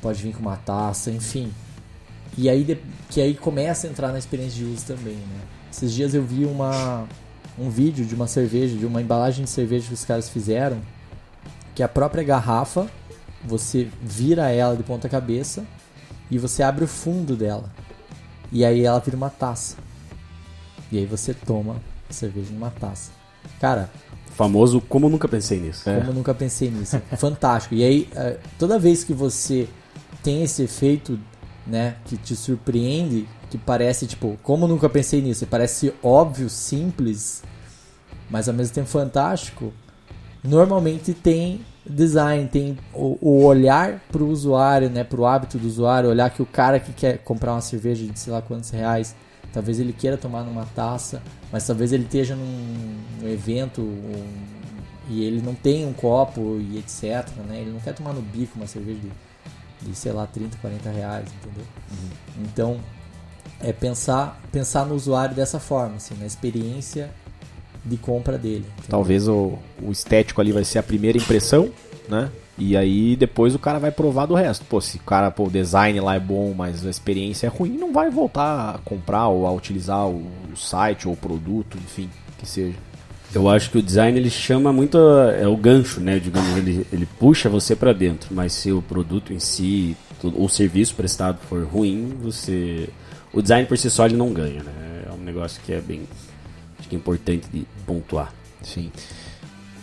pode 0.00 0.22
vir 0.22 0.32
com 0.32 0.40
uma 0.40 0.56
taça, 0.56 1.10
enfim. 1.10 1.52
E 2.38 2.48
aí 2.48 2.78
que 3.10 3.20
aí 3.20 3.34
começa 3.34 3.86
a 3.86 3.90
entrar 3.90 4.12
na 4.12 4.18
experiência 4.18 4.64
de 4.64 4.64
uso 4.64 4.86
também, 4.86 5.16
né? 5.16 5.40
Esses 5.70 5.92
dias 5.92 6.14
eu 6.14 6.22
vi 6.22 6.44
uma 6.44 7.06
um 7.58 7.68
vídeo 7.68 8.04
de 8.04 8.14
uma 8.14 8.26
cerveja, 8.26 8.76
de 8.76 8.86
uma 8.86 9.02
embalagem 9.02 9.44
de 9.44 9.50
cerveja 9.50 9.88
que 9.88 9.94
os 9.94 10.04
caras 10.04 10.28
fizeram, 10.28 10.80
que 11.74 11.82
a 11.82 11.88
própria 11.88 12.22
garrafa, 12.24 12.88
você 13.44 13.88
vira 14.00 14.50
ela 14.50 14.76
de 14.76 14.82
ponta 14.82 15.08
cabeça 15.08 15.64
e 16.30 16.38
você 16.38 16.62
abre 16.62 16.84
o 16.84 16.88
fundo 16.88 17.36
dela. 17.36 17.70
E 18.50 18.64
aí 18.64 18.84
ela 18.84 19.00
vira 19.00 19.16
uma 19.16 19.28
taça. 19.28 19.76
E 20.90 20.98
aí 20.98 21.06
você 21.06 21.34
toma 21.34 21.76
cerveja 22.12 22.52
numa 22.52 22.70
taça. 22.70 23.10
Cara, 23.60 23.90
Famoso, 24.34 24.80
como 24.80 25.08
nunca 25.08 25.28
pensei 25.28 25.60
nisso. 25.60 25.84
como 25.84 25.96
eu 25.98 26.14
nunca 26.14 26.34
pensei 26.34 26.70
nisso. 26.70 27.00
Fantástico. 27.18 27.74
E 27.74 27.84
aí, 27.84 28.08
eh, 28.14 28.38
toda 28.58 28.78
vez 28.78 29.04
que 29.04 29.12
você 29.12 29.68
tem 30.22 30.42
esse 30.42 30.62
efeito, 30.62 31.18
né, 31.66 31.96
que 32.06 32.16
te 32.16 32.34
surpreende, 32.34 33.28
que 33.50 33.58
parece, 33.58 34.06
tipo, 34.06 34.38
como 34.42 34.66
nunca 34.66 34.88
pensei 34.88 35.20
nisso, 35.20 35.46
parece 35.46 35.92
óbvio, 36.02 36.48
simples, 36.48 37.42
mas 38.30 38.48
ao 38.48 38.54
mesmo 38.54 38.74
tempo 38.74 38.88
fantástico, 38.88 39.72
normalmente 40.42 41.12
tem 41.12 41.60
design, 41.84 42.48
tem 42.48 42.78
o, 42.94 43.18
o 43.20 43.44
olhar 43.44 44.00
pro 44.10 44.26
usuário, 44.26 44.88
né, 44.88 45.04
pro 45.04 45.26
hábito 45.26 45.58
do 45.58 45.66
usuário, 45.66 46.08
olhar 46.08 46.30
que 46.30 46.40
o 46.40 46.46
cara 46.46 46.80
que 46.80 46.92
quer 46.92 47.18
comprar 47.18 47.52
uma 47.52 47.60
cerveja 47.60 48.06
de 48.06 48.18
sei 48.18 48.32
lá 48.32 48.40
quantos 48.40 48.70
reais, 48.70 49.14
talvez 49.52 49.78
ele 49.78 49.92
queira 49.92 50.16
tomar 50.16 50.42
numa 50.42 50.64
taça, 50.66 51.22
mas 51.50 51.66
talvez 51.66 51.92
ele 51.92 52.04
esteja 52.04 52.34
num, 52.34 52.96
num 53.20 53.28
evento 53.28 53.80
um, 53.82 54.24
e 55.08 55.24
ele 55.24 55.42
não 55.42 55.54
tem 55.54 55.86
um 55.86 55.92
copo 55.92 56.58
e 56.60 56.78
etc, 56.78 57.28
né, 57.48 57.60
ele 57.60 57.70
não 57.70 57.80
quer 57.80 57.94
tomar 57.94 58.12
no 58.12 58.22
bico 58.22 58.56
uma 58.56 58.66
cerveja 58.66 59.00
de, 59.00 59.88
de 59.88 59.94
sei 59.94 60.12
lá, 60.12 60.26
30, 60.26 60.56
40 60.58 60.90
reais, 60.90 61.28
entendeu? 61.40 61.64
Então, 62.40 62.80
é 63.60 63.72
pensar, 63.72 64.40
pensar 64.50 64.86
no 64.86 64.94
usuário 64.94 65.34
dessa 65.34 65.60
forma, 65.60 65.96
assim, 65.96 66.14
na 66.18 66.26
experiência 66.26 67.10
de 67.84 67.96
compra 67.96 68.38
dele. 68.38 68.64
entendeu? 68.78 68.88
Talvez 68.88 69.28
o, 69.28 69.58
o 69.82 69.90
estético 69.90 70.40
ali 70.40 70.52
vai 70.52 70.64
ser 70.64 70.78
a 70.78 70.82
primeira 70.82 71.18
impressão, 71.18 71.70
né? 72.08 72.30
E 72.58 72.76
aí 72.76 73.16
depois 73.16 73.54
o 73.54 73.58
cara 73.58 73.78
vai 73.78 73.90
provar 73.90 74.26
do 74.26 74.34
resto. 74.34 74.64
Pô, 74.66 74.80
se 74.80 74.98
o 74.98 75.00
cara, 75.00 75.30
pô, 75.30 75.44
o 75.46 75.50
design 75.50 75.98
lá 76.00 76.14
é 76.16 76.20
bom, 76.20 76.52
mas 76.56 76.86
a 76.86 76.90
experiência 76.90 77.46
é 77.46 77.50
ruim, 77.50 77.78
não 77.78 77.92
vai 77.92 78.10
voltar 78.10 78.74
a 78.74 78.78
comprar 78.78 79.28
ou 79.28 79.46
a 79.46 79.52
utilizar 79.52 80.06
o, 80.06 80.26
o 80.52 80.56
site 80.56 81.08
ou 81.08 81.14
o 81.14 81.16
produto, 81.16 81.78
enfim, 81.78 82.08
que 82.38 82.46
seja. 82.46 82.76
Eu 83.34 83.48
acho 83.48 83.70
que 83.70 83.78
o 83.78 83.82
design 83.82 84.18
ele 84.18 84.28
chama 84.28 84.70
muito 84.72 84.98
a- 84.98 85.32
é 85.32 85.46
o 85.48 85.56
gancho, 85.56 85.98
né? 86.00 86.18
Digamos, 86.18 86.54
ele, 86.58 86.86
ele 86.92 87.06
puxa 87.18 87.48
você 87.48 87.74
pra 87.74 87.94
dentro, 87.94 88.28
mas 88.34 88.52
se 88.52 88.70
o 88.70 88.82
produto 88.82 89.32
em 89.32 89.38
si, 89.38 89.96
tudo- 90.20 90.40
o 90.42 90.46
serviço 90.48 90.94
prestado 90.94 91.38
for 91.48 91.64
ruim, 91.64 92.12
você 92.22 92.88
o 93.32 93.40
design 93.40 93.66
por 93.66 93.78
si 93.78 93.88
só 93.90 94.04
ele 94.04 94.16
não 94.16 94.30
ganha, 94.30 94.62
né? 94.62 95.04
É 95.08 95.12
um 95.12 95.24
negócio 95.24 95.58
que 95.64 95.72
é 95.72 95.80
bem 95.80 96.02
acho 96.78 96.86
que 96.90 96.94
é 96.94 96.98
importante 96.98 97.46
de 97.50 97.64
pontuar. 97.86 98.30
Sim. 98.62 98.92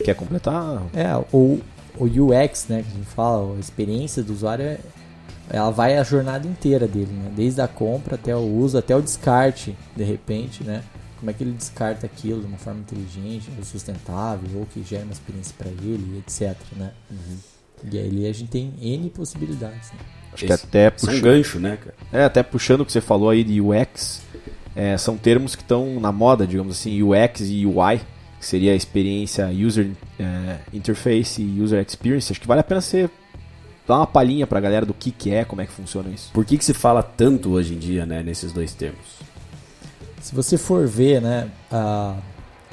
Quer 0.04 0.14
completar? 0.14 0.84
É, 0.94 1.08
o, 1.34 1.60
o 2.00 2.06
UX, 2.06 2.68
né, 2.70 2.82
que 2.84 2.90
a 2.94 2.96
gente 2.96 3.08
fala, 3.10 3.56
a 3.56 3.60
experiência 3.60 4.24
do 4.24 4.34
usuário, 4.34 4.64
é- 4.66 4.80
ela 5.52 5.72
vai 5.72 5.98
a 5.98 6.04
jornada 6.04 6.48
inteira 6.48 6.88
dele, 6.88 7.12
né? 7.12 7.32
Desde 7.36 7.60
a 7.60 7.68
compra 7.68 8.16
até 8.16 8.36
o 8.36 8.40
uso, 8.40 8.78
até 8.78 8.96
o 8.96 9.02
descarte, 9.02 9.76
de 9.96 10.04
repente, 10.04 10.64
né? 10.64 10.84
Como 11.18 11.30
é 11.30 11.34
que 11.34 11.44
ele 11.44 11.52
descarta 11.52 12.06
aquilo 12.06 12.40
de 12.42 12.46
uma 12.48 12.58
forma 12.58 12.80
inteligente, 12.82 13.50
ou 13.58 13.64
sustentável, 13.64 14.48
ou 14.60 14.66
que 14.68 14.84
gera 14.84 15.04
uma 15.04 15.12
experiência 15.12 15.54
para 15.58 15.68
ele, 15.70 16.20
etc, 16.26 16.56
né? 16.78 16.92
E 17.92 17.98
aí 17.98 18.28
a 18.28 18.34
gente 18.34 18.50
tem 18.52 18.74
N 18.82 19.10
possibilidades, 19.10 19.90
né? 19.92 19.98
Acho 20.34 20.46
que 20.46 20.54
Esse- 20.54 20.66
até 20.66 20.94
Isso 20.96 21.06
é 21.08 21.10
um 21.10 21.14
puxando, 21.14 21.24
gancho, 21.24 21.60
né, 21.60 21.78
cara? 21.78 21.96
é, 22.14 22.24
até 22.24 22.44
puxando 22.44 22.82
o 22.82 22.86
que 22.86 22.92
você 22.92 23.02
falou 23.02 23.30
aí 23.32 23.44
de 23.44 23.60
UX, 23.60 24.22
é, 24.76 24.96
são 24.98 25.18
termos 25.18 25.56
que 25.56 25.64
estão 25.64 26.00
na 26.00 26.12
moda, 26.12 26.46
digamos 26.46 26.78
assim, 26.78 27.02
UX 27.02 27.42
e 27.42 27.66
UI, 27.66 28.02
que 28.40 28.46
seria 28.46 28.74
a 28.74 28.76
experiência 28.76 29.48
User 29.50 29.92
é, 30.20 30.60
Interface 30.74 31.42
e 31.42 31.62
User 31.62 31.84
Experience. 31.86 32.32
Acho 32.32 32.42
que 32.42 32.48
vale 32.48 32.62
a 32.62 32.64
pena 32.64 32.82
você 32.82 33.10
dar 33.88 33.98
uma 33.98 34.08
palhinha 34.08 34.48
pra 34.48 34.60
galera 34.60 34.86
do 34.86 34.94
que, 34.94 35.12
que 35.12 35.32
é, 35.32 35.44
como 35.44 35.62
é 35.62 35.66
que 35.66 35.72
funciona 35.72 36.10
isso. 36.10 36.32
Por 36.32 36.46
que, 36.46 36.58
que 36.58 36.66
se 36.66 36.74
fala 36.74 37.04
tanto 37.04 37.52
hoje 37.52 37.74
em 37.74 37.78
dia, 37.78 38.06
né, 38.06 38.24
nesses 38.24 38.52
dois 38.52 38.74
termos? 38.74 39.20
Se 40.22 40.34
você 40.34 40.58
for 40.58 40.88
ver, 40.88 41.22
né, 41.22 41.50
a 41.72 42.16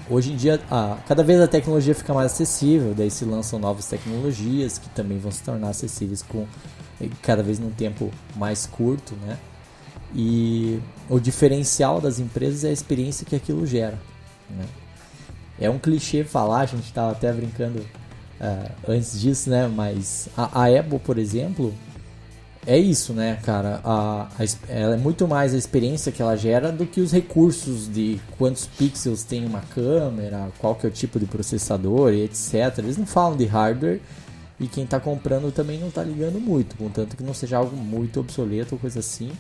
hoje 0.09 0.33
em 0.33 0.37
dia, 0.37 0.61
cada 1.07 1.23
vez 1.23 1.41
a 1.41 1.49
tecnologia 1.49 1.95
fica 1.95 2.15
mais 2.15 2.33
acessível, 2.33 2.95
daí 2.95 3.11
se 3.11 3.25
lançam 3.25 3.59
novas 3.59 3.87
tecnologias 3.87 4.79
que 4.79 4.89
também 4.91 5.19
vão 5.19 5.31
se 5.31 5.43
tornar 5.43 5.71
acessíveis 5.71 6.23
com 6.23 6.47
cada 7.23 7.43
vez 7.43 7.59
num 7.59 7.71
tempo 7.71 8.11
mais 8.37 8.67
curto, 8.67 9.15
né? 9.27 9.37
E 10.15 10.81
o 11.11 11.19
diferencial 11.19 12.01
das 12.01 12.19
empresas 12.19 12.65
é 12.65 12.69
a 12.69 12.73
experiência 12.73 13.27
que 13.27 13.35
aquilo 13.35 13.67
gera. 13.67 13.99
Né? 14.49 14.65
É 15.59 15.71
um 15.71 15.79
clichê 15.79 16.25
falar, 16.25 16.61
a 16.61 16.67
gente 16.67 16.85
estava 16.85 17.13
até 17.13 17.33
brincando 17.33 17.79
uh, 17.79 18.71
antes 18.89 19.21
disso, 19.21 19.49
né? 19.49 19.67
Mas 19.67 20.29
a, 20.37 20.63
a, 20.63 20.79
Apple, 20.79 20.99
por 20.99 21.19
exemplo, 21.19 21.73
é 22.67 22.79
isso, 22.79 23.13
né, 23.13 23.39
cara? 23.43 23.81
A, 23.85 24.29
a, 24.39 24.45
ela 24.69 24.95
é 24.95 24.99
muito 24.99 25.27
mais 25.27 25.55
a 25.55 25.57
experiência 25.57 26.13
que 26.13 26.21
ela 26.21 26.37
gera 26.37 26.71
do 26.71 26.85
que 26.85 27.01
os 27.01 27.13
recursos 27.13 27.91
de 27.91 28.21
quantos 28.37 28.67
pixels 28.67 29.23
tem 29.23 29.47
uma 29.47 29.61
câmera, 29.61 30.49
qual 30.59 30.75
que 30.75 30.87
é 30.87 30.89
o 30.89 30.93
tipo 30.93 31.19
de 31.19 31.27
processador 31.27 32.13
e 32.13 32.25
etc. 32.25 32.79
Eles 32.79 32.99
não 32.99 33.07
falam 33.07 33.37
de 33.37 33.47
hardware 33.47 34.01
e 34.59 34.67
quem 34.67 34.85
está 34.85 34.99
comprando 34.99 35.53
também 35.53 35.79
não 35.79 35.89
está 35.89 36.03
ligando 36.03 36.41
muito, 36.41 36.77
contanto 36.77 37.17
que 37.17 37.23
não 37.23 37.35
seja 37.35 37.59
algo 37.59 37.77
muito 37.77 38.21
obsoleto 38.21 38.75
ou 38.75 38.79
coisa 38.79 39.01
assim. 39.01 39.31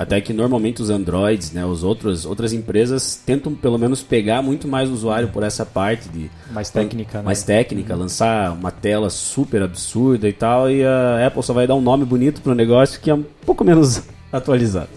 Até 0.00 0.18
que 0.18 0.32
normalmente 0.32 0.80
os 0.80 0.88
Androids, 0.88 1.52
né, 1.52 1.62
os 1.62 1.84
outros, 1.84 2.24
outras 2.24 2.54
empresas 2.54 3.16
tentam 3.16 3.54
pelo 3.54 3.76
menos 3.76 4.00
pegar 4.02 4.40
muito 4.40 4.66
mais 4.66 4.88
o 4.88 4.94
usuário 4.94 5.28
por 5.28 5.42
essa 5.42 5.66
parte 5.66 6.08
de 6.08 6.30
mais 6.50 6.70
técnica, 6.70 7.18
né? 7.18 7.24
mais 7.24 7.42
técnica, 7.42 7.92
uhum. 7.92 8.00
lançar 8.00 8.50
uma 8.54 8.70
tela 8.70 9.10
super 9.10 9.60
absurda 9.62 10.26
e 10.26 10.32
tal, 10.32 10.70
e 10.70 10.82
a 10.82 11.26
Apple 11.26 11.42
só 11.42 11.52
vai 11.52 11.66
dar 11.66 11.74
um 11.74 11.82
nome 11.82 12.06
bonito 12.06 12.40
para 12.40 12.52
o 12.52 12.54
negócio 12.54 12.98
que 12.98 13.10
é 13.10 13.14
um 13.14 13.22
pouco 13.44 13.62
menos 13.62 14.02
atualizado. 14.32 14.88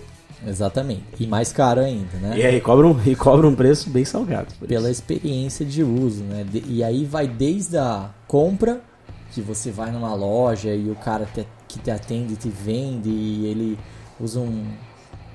Exatamente. 0.47 1.03
E 1.19 1.27
mais 1.27 1.51
caro 1.51 1.81
ainda, 1.81 2.17
né? 2.21 2.37
E 2.37 2.45
aí 2.45 2.61
cobra 2.61 2.87
um, 2.87 2.97
e 3.05 3.13
cobra 3.13 3.45
um 3.45 3.55
preço 3.55 3.89
bem 3.89 4.05
salgado. 4.05 4.53
Pela 4.65 4.89
isso. 4.89 5.01
experiência 5.01 5.65
de 5.65 5.83
uso, 5.83 6.23
né? 6.23 6.45
E 6.65 6.81
aí 6.81 7.03
vai 7.03 7.27
desde 7.27 7.77
a 7.77 8.09
compra, 8.25 8.79
que 9.33 9.41
você 9.41 9.69
vai 9.69 9.91
numa 9.91 10.15
loja 10.15 10.73
e 10.73 10.89
o 10.89 10.95
cara 10.95 11.25
te, 11.25 11.45
que 11.67 11.77
te 11.77 11.91
atende 11.91 12.37
te 12.37 12.47
vende 12.47 13.09
e 13.09 13.47
ele 13.47 13.77
usa 14.17 14.39
um, 14.39 14.63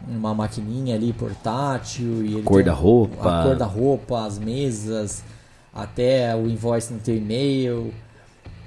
uma 0.06 0.34
maquininha 0.34 0.94
ali 0.94 1.12
portátil 1.12 2.24
e 2.24 2.42
cor 2.42 2.62
da 2.62 2.72
roupa, 2.72 3.40
a 3.40 3.42
cor 3.44 3.56
da 3.56 3.66
roupa, 3.66 4.24
as 4.24 4.38
mesas, 4.38 5.22
até 5.74 6.34
o 6.36 6.48
invoice 6.48 6.92
no 6.92 7.00
teu 7.00 7.16
e-mail. 7.16 7.92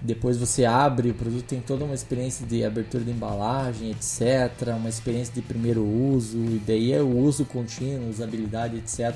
Depois 0.03 0.35
você 0.35 0.65
abre, 0.65 1.11
o 1.11 1.13
produto 1.13 1.45
tem 1.45 1.61
toda 1.61 1.85
uma 1.85 1.93
experiência 1.93 2.45
de 2.45 2.65
abertura 2.65 3.03
de 3.03 3.11
embalagem, 3.11 3.91
etc. 3.91 4.69
Uma 4.75 4.89
experiência 4.89 5.31
de 5.33 5.41
primeiro 5.43 5.85
uso, 5.85 6.37
e 6.37 6.61
daí 6.65 6.91
é 6.91 7.01
o 7.01 7.17
uso 7.19 7.45
contínuo, 7.45 8.09
usabilidade, 8.09 8.77
etc. 8.77 9.15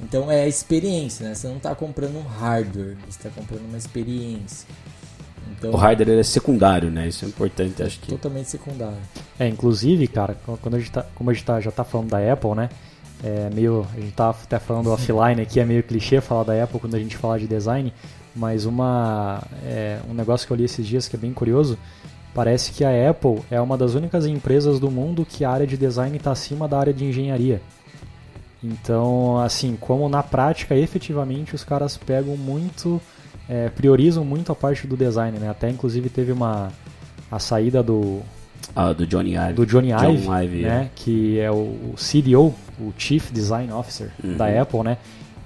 Então 0.00 0.30
é 0.30 0.42
a 0.42 0.48
experiência, 0.48 1.28
né? 1.28 1.34
Você 1.34 1.46
não 1.46 1.58
está 1.58 1.74
comprando 1.74 2.16
um 2.16 2.26
hardware, 2.26 2.96
você 3.08 3.28
está 3.28 3.30
comprando 3.30 3.66
uma 3.66 3.78
experiência. 3.78 4.66
Então, 5.52 5.70
o 5.70 5.76
hardware 5.76 6.18
é 6.18 6.22
secundário, 6.22 6.90
né? 6.90 7.08
Isso 7.08 7.24
é 7.24 7.28
importante, 7.28 7.82
acho 7.82 8.00
que. 8.00 8.08
Totalmente 8.08 8.50
secundário. 8.50 8.96
É, 9.38 9.48
inclusive, 9.48 10.06
cara, 10.06 10.36
quando 10.60 10.74
a 10.74 10.78
gente 10.78 10.90
tá, 10.90 11.04
como 11.14 11.30
a 11.30 11.32
gente 11.32 11.44
tá, 11.44 11.60
já 11.60 11.70
tá 11.70 11.84
falando 11.84 12.10
da 12.10 12.32
Apple, 12.32 12.54
né? 12.54 12.68
É 13.24 13.48
meio, 13.54 13.86
a 13.96 14.00
gente 14.00 14.12
tá 14.12 14.30
até 14.30 14.58
falando 14.58 14.90
offline 14.90 15.40
aqui, 15.40 15.58
é 15.58 15.64
meio 15.64 15.82
clichê 15.82 16.20
falar 16.20 16.44
da 16.44 16.62
Apple 16.62 16.78
quando 16.78 16.94
a 16.94 16.98
gente 16.98 17.16
fala 17.16 17.38
de 17.38 17.46
design, 17.46 17.92
mas 18.34 18.66
uma, 18.66 19.42
é, 19.64 19.98
um 20.08 20.12
negócio 20.12 20.46
que 20.46 20.52
eu 20.52 20.56
li 20.56 20.64
esses 20.64 20.86
dias 20.86 21.08
que 21.08 21.16
é 21.16 21.18
bem 21.18 21.32
curioso, 21.32 21.78
parece 22.34 22.72
que 22.72 22.84
a 22.84 23.10
Apple 23.10 23.40
é 23.50 23.58
uma 23.58 23.78
das 23.78 23.94
únicas 23.94 24.26
empresas 24.26 24.78
do 24.78 24.90
mundo 24.90 25.24
que 25.24 25.44
a 25.44 25.50
área 25.50 25.66
de 25.66 25.78
design 25.78 26.14
está 26.14 26.32
acima 26.32 26.68
da 26.68 26.78
área 26.78 26.92
de 26.92 27.06
engenharia. 27.06 27.62
Então, 28.62 29.38
assim, 29.38 29.76
como 29.80 30.08
na 30.08 30.22
prática, 30.22 30.74
efetivamente, 30.74 31.54
os 31.54 31.64
caras 31.64 31.96
pegam 31.96 32.36
muito 32.36 33.00
é, 33.48 33.68
priorizam 33.68 34.24
muito 34.24 34.50
a 34.52 34.54
parte 34.54 34.86
do 34.86 34.96
design, 34.96 35.38
né? 35.38 35.48
Até 35.48 35.70
inclusive 35.70 36.08
teve 36.08 36.32
uma 36.32 36.70
a 37.30 37.38
saída 37.38 37.82
do 37.82 38.20
ah, 38.74 38.92
do 38.92 39.06
Johnny 39.06 39.34
Ive, 39.36 39.52
do 39.54 39.66
Johnny 39.66 39.90
Ive, 39.92 40.22
John 40.22 40.42
Ive 40.42 40.62
né? 40.62 40.82
É. 40.84 40.90
Que 40.94 41.38
é 41.38 41.50
o, 41.50 41.94
CDO, 41.96 42.54
o 42.78 42.92
Chief 42.96 43.30
Design 43.32 43.72
Officer 43.72 44.10
uhum. 44.22 44.36
da 44.36 44.60
Apple, 44.60 44.82
né? 44.82 44.98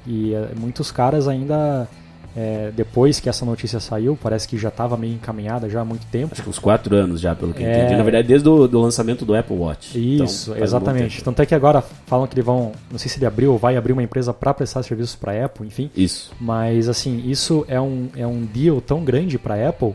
E 0.06 0.34
é, 0.34 0.50
muitos 0.58 0.90
caras 0.90 1.28
ainda 1.28 1.88
é, 2.36 2.70
depois 2.74 3.18
que 3.18 3.28
essa 3.28 3.44
notícia 3.44 3.80
saiu, 3.80 4.18
parece 4.20 4.46
que 4.46 4.56
já 4.56 4.68
estava 4.68 4.96
meio 4.96 5.14
encaminhada 5.14 5.68
já 5.68 5.80
há 5.80 5.84
muito 5.84 6.06
tempo. 6.06 6.32
Acho 6.32 6.42
que 6.42 6.48
uns 6.48 6.58
quatro 6.58 6.94
anos 6.94 7.20
já, 7.20 7.34
pelo 7.34 7.52
que 7.52 7.62
é... 7.62 7.78
entendi. 7.78 7.96
Na 7.96 8.02
verdade, 8.02 8.28
desde 8.28 8.48
o 8.48 8.66
do 8.66 8.80
lançamento 8.80 9.24
do 9.24 9.34
Apple 9.34 9.56
Watch. 9.56 9.98
Isso, 9.98 10.52
então, 10.52 10.62
exatamente. 10.62 11.20
Um 11.20 11.24
Tanto 11.24 11.42
é 11.42 11.46
que 11.46 11.54
agora 11.54 11.82
falam 12.06 12.26
que 12.26 12.34
eles 12.34 12.44
vão, 12.44 12.72
não 12.90 12.98
sei 12.98 13.10
se 13.10 13.18
ele 13.18 13.26
abriu 13.26 13.52
ou 13.52 13.58
vai 13.58 13.76
abrir 13.76 13.92
uma 13.92 14.02
empresa 14.02 14.32
para 14.32 14.54
prestar 14.54 14.82
serviços 14.82 15.16
para 15.16 15.32
a 15.32 15.46
Apple, 15.46 15.66
enfim. 15.66 15.90
Isso. 15.96 16.32
Mas 16.40 16.88
assim, 16.88 17.22
isso 17.26 17.64
é 17.68 17.80
um, 17.80 18.08
é 18.16 18.26
um 18.26 18.44
deal 18.44 18.80
tão 18.80 19.04
grande 19.04 19.38
para 19.38 19.68
Apple 19.68 19.94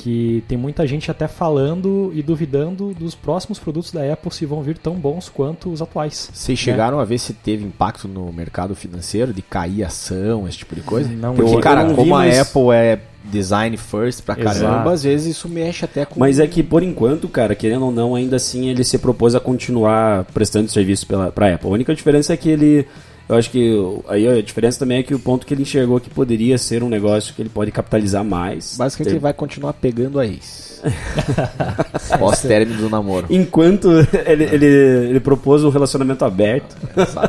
que 0.00 0.42
tem 0.48 0.56
muita 0.56 0.86
gente 0.86 1.10
até 1.10 1.28
falando 1.28 2.10
e 2.14 2.22
duvidando 2.22 2.94
dos 2.94 3.14
próximos 3.14 3.58
produtos 3.58 3.92
da 3.92 4.10
Apple 4.10 4.32
se 4.32 4.46
vão 4.46 4.62
vir 4.62 4.78
tão 4.78 4.94
bons 4.94 5.28
quanto 5.28 5.70
os 5.70 5.82
atuais. 5.82 6.30
Vocês 6.32 6.58
né? 6.58 6.64
chegaram 6.64 6.98
a 6.98 7.04
ver 7.04 7.18
se 7.18 7.34
teve 7.34 7.64
impacto 7.64 8.08
no 8.08 8.32
mercado 8.32 8.74
financeiro, 8.74 9.32
de 9.32 9.42
cair 9.42 9.84
ação, 9.84 10.48
esse 10.48 10.58
tipo 10.58 10.74
de 10.74 10.80
coisa? 10.80 11.10
Não, 11.10 11.34
Porque, 11.34 11.54
eu, 11.54 11.60
cara, 11.60 11.82
eu 11.82 11.94
como 11.94 12.14
a 12.14 12.24
Apple 12.24 12.70
é 12.72 12.98
design 13.22 13.76
first 13.76 14.22
pra 14.22 14.34
caramba, 14.34 14.76
Exato. 14.76 14.88
às 14.88 15.02
vezes 15.02 15.36
isso 15.36 15.48
mexe 15.48 15.84
até 15.84 16.06
com. 16.06 16.18
Mas 16.18 16.38
é 16.38 16.46
que 16.46 16.62
por 16.62 16.82
enquanto, 16.82 17.28
cara, 17.28 17.54
querendo 17.54 17.84
ou 17.84 17.92
não, 17.92 18.14
ainda 18.14 18.36
assim 18.36 18.68
ele 18.70 18.82
se 18.82 18.96
propôs 18.96 19.34
a 19.34 19.40
continuar 19.40 20.24
prestando 20.32 20.70
serviço 20.70 21.06
pela, 21.06 21.30
pra 21.30 21.54
Apple. 21.54 21.68
A 21.68 21.72
única 21.72 21.94
diferença 21.94 22.32
é 22.32 22.36
que 22.38 22.48
ele 22.48 22.86
eu 23.30 23.36
acho 23.36 23.48
que 23.48 23.72
aí 24.08 24.26
a 24.26 24.42
diferença 24.42 24.80
também 24.80 24.98
é 24.98 25.02
que 25.04 25.14
o 25.14 25.18
ponto 25.20 25.46
que 25.46 25.54
ele 25.54 25.62
enxergou 25.62 26.00
que 26.00 26.10
poderia 26.10 26.58
ser 26.58 26.82
um 26.82 26.88
negócio 26.88 27.32
que 27.32 27.40
ele 27.40 27.48
pode 27.48 27.70
capitalizar 27.70 28.24
mais. 28.24 28.76
Basicamente 28.76 29.08
ter... 29.08 29.12
ele 29.12 29.20
vai 29.20 29.32
continuar 29.32 29.72
pegando 29.74 30.18
a 30.18 30.26
ex. 30.26 30.82
Pós 32.18 32.42
término 32.42 32.76
do 32.76 32.90
namoro. 32.90 33.28
Enquanto 33.30 33.88
ele, 34.26 34.44
ele, 34.44 34.66
ele 34.66 35.20
propôs 35.20 35.62
um 35.62 35.68
relacionamento 35.68 36.24
aberto. 36.24 36.76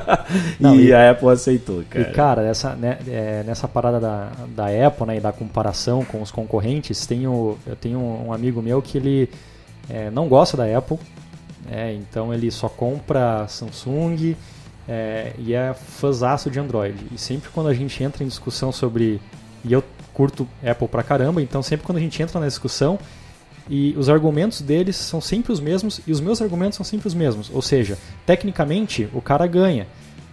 Não, 0.60 0.76
e, 0.76 0.88
e, 0.88 0.94
a 0.94 1.12
Apple 1.12 1.30
aceitou, 1.30 1.84
cara. 1.88 2.10
E 2.10 2.12
cara, 2.14 2.42
nessa, 2.42 2.74
né, 2.74 2.98
é, 3.08 3.44
nessa 3.46 3.68
parada 3.68 4.00
da, 4.00 4.32
da 4.56 4.88
Apple 4.88 5.06
né, 5.06 5.18
e 5.18 5.20
da 5.20 5.32
comparação 5.32 6.04
com 6.04 6.20
os 6.20 6.32
concorrentes, 6.32 7.06
tenho, 7.06 7.60
eu 7.68 7.76
tenho 7.76 8.00
um 8.00 8.34
amigo 8.34 8.60
meu 8.60 8.82
que 8.82 8.98
ele 8.98 9.30
é, 9.88 10.10
não 10.10 10.28
gosta 10.28 10.58
da 10.58 10.66
Apple. 10.76 10.98
É, 11.72 11.94
então 11.94 12.34
ele 12.34 12.50
só 12.50 12.68
compra 12.68 13.46
Samsung 13.48 14.36
é, 14.88 15.34
e 15.38 15.54
é 15.54 15.74
fãzaço 15.74 16.50
de 16.50 16.60
Android. 16.60 16.98
E 17.12 17.18
sempre 17.18 17.50
quando 17.50 17.68
a 17.68 17.74
gente 17.74 18.04
entra 18.04 18.24
em 18.24 18.28
discussão 18.28 18.72
sobre. 18.72 19.22
E 19.64 19.72
eu 19.72 19.84
curto 20.14 20.48
Apple 20.64 20.88
pra 20.88 21.04
caramba, 21.04 21.42
então 21.42 21.62
sempre 21.62 21.86
quando 21.86 21.98
a 21.98 22.02
gente 22.02 22.22
entra 22.22 22.40
na 22.40 22.48
discussão, 22.48 23.00
e 23.70 23.96
os 23.98 24.10
argumentos 24.10 24.62
deles 24.62 24.96
são 24.96 25.22
sempre 25.22 25.52
os 25.52 25.60
mesmos 25.60 26.02
e 26.06 26.12
os 26.12 26.20
meus 26.20 26.42
argumentos 26.42 26.76
são 26.76 26.84
sempre 26.84 27.08
os 27.08 27.14
mesmos. 27.14 27.50
Ou 27.54 27.62
seja, 27.62 27.98
tecnicamente 28.26 29.08
o 29.14 29.22
cara 29.22 29.46
ganha. 29.48 29.88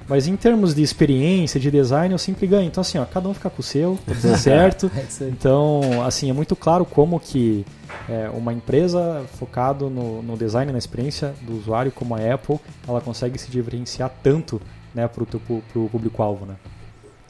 Mas 0.09 0.27
em 0.27 0.37
termos 0.37 0.75
de 0.75 0.83
experiência, 0.83 1.61
de 1.61 1.71
design, 1.71 2.13
eu 2.13 2.19
sempre 2.19 2.47
ganho. 2.47 2.67
Então, 2.67 2.81
assim, 2.81 2.97
ó, 2.99 3.05
cada 3.05 3.29
um 3.29 3.35
fica 3.35 3.51
com 3.51 3.61
o 3.61 3.63
seu, 3.63 3.99
tá 4.07 4.15
tudo 4.15 4.37
certo. 4.39 4.91
É 4.97 5.25
então, 5.25 6.03
assim, 6.05 6.31
é 6.31 6.33
muito 6.33 6.57
claro 6.57 6.85
como 6.87 7.21
que 7.21 7.67
é, 8.09 8.31
uma 8.31 8.53
empresa 8.53 9.25
focada 9.39 9.89
no, 9.91 10.23
no 10.23 10.37
design, 10.37 10.73
na 10.73 10.79
experiência 10.79 11.35
do 11.43 11.59
usuário, 11.59 11.93
como 11.93 12.15
a 12.15 12.35
Apple, 12.35 12.59
ela 12.87 13.03
consegue 13.03 13.39
se 13.39 13.51
diferenciar 13.51 14.11
tanto 14.23 14.61
né, 14.95 15.07
para 15.07 15.23
o 15.23 15.89
público-alvo. 15.91 16.47
Né? 16.47 16.57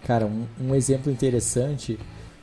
Cara, 0.07 0.25
um, 0.27 0.47
um, 0.61 0.75
exemplo 0.75 1.11
interessante, 1.11 1.99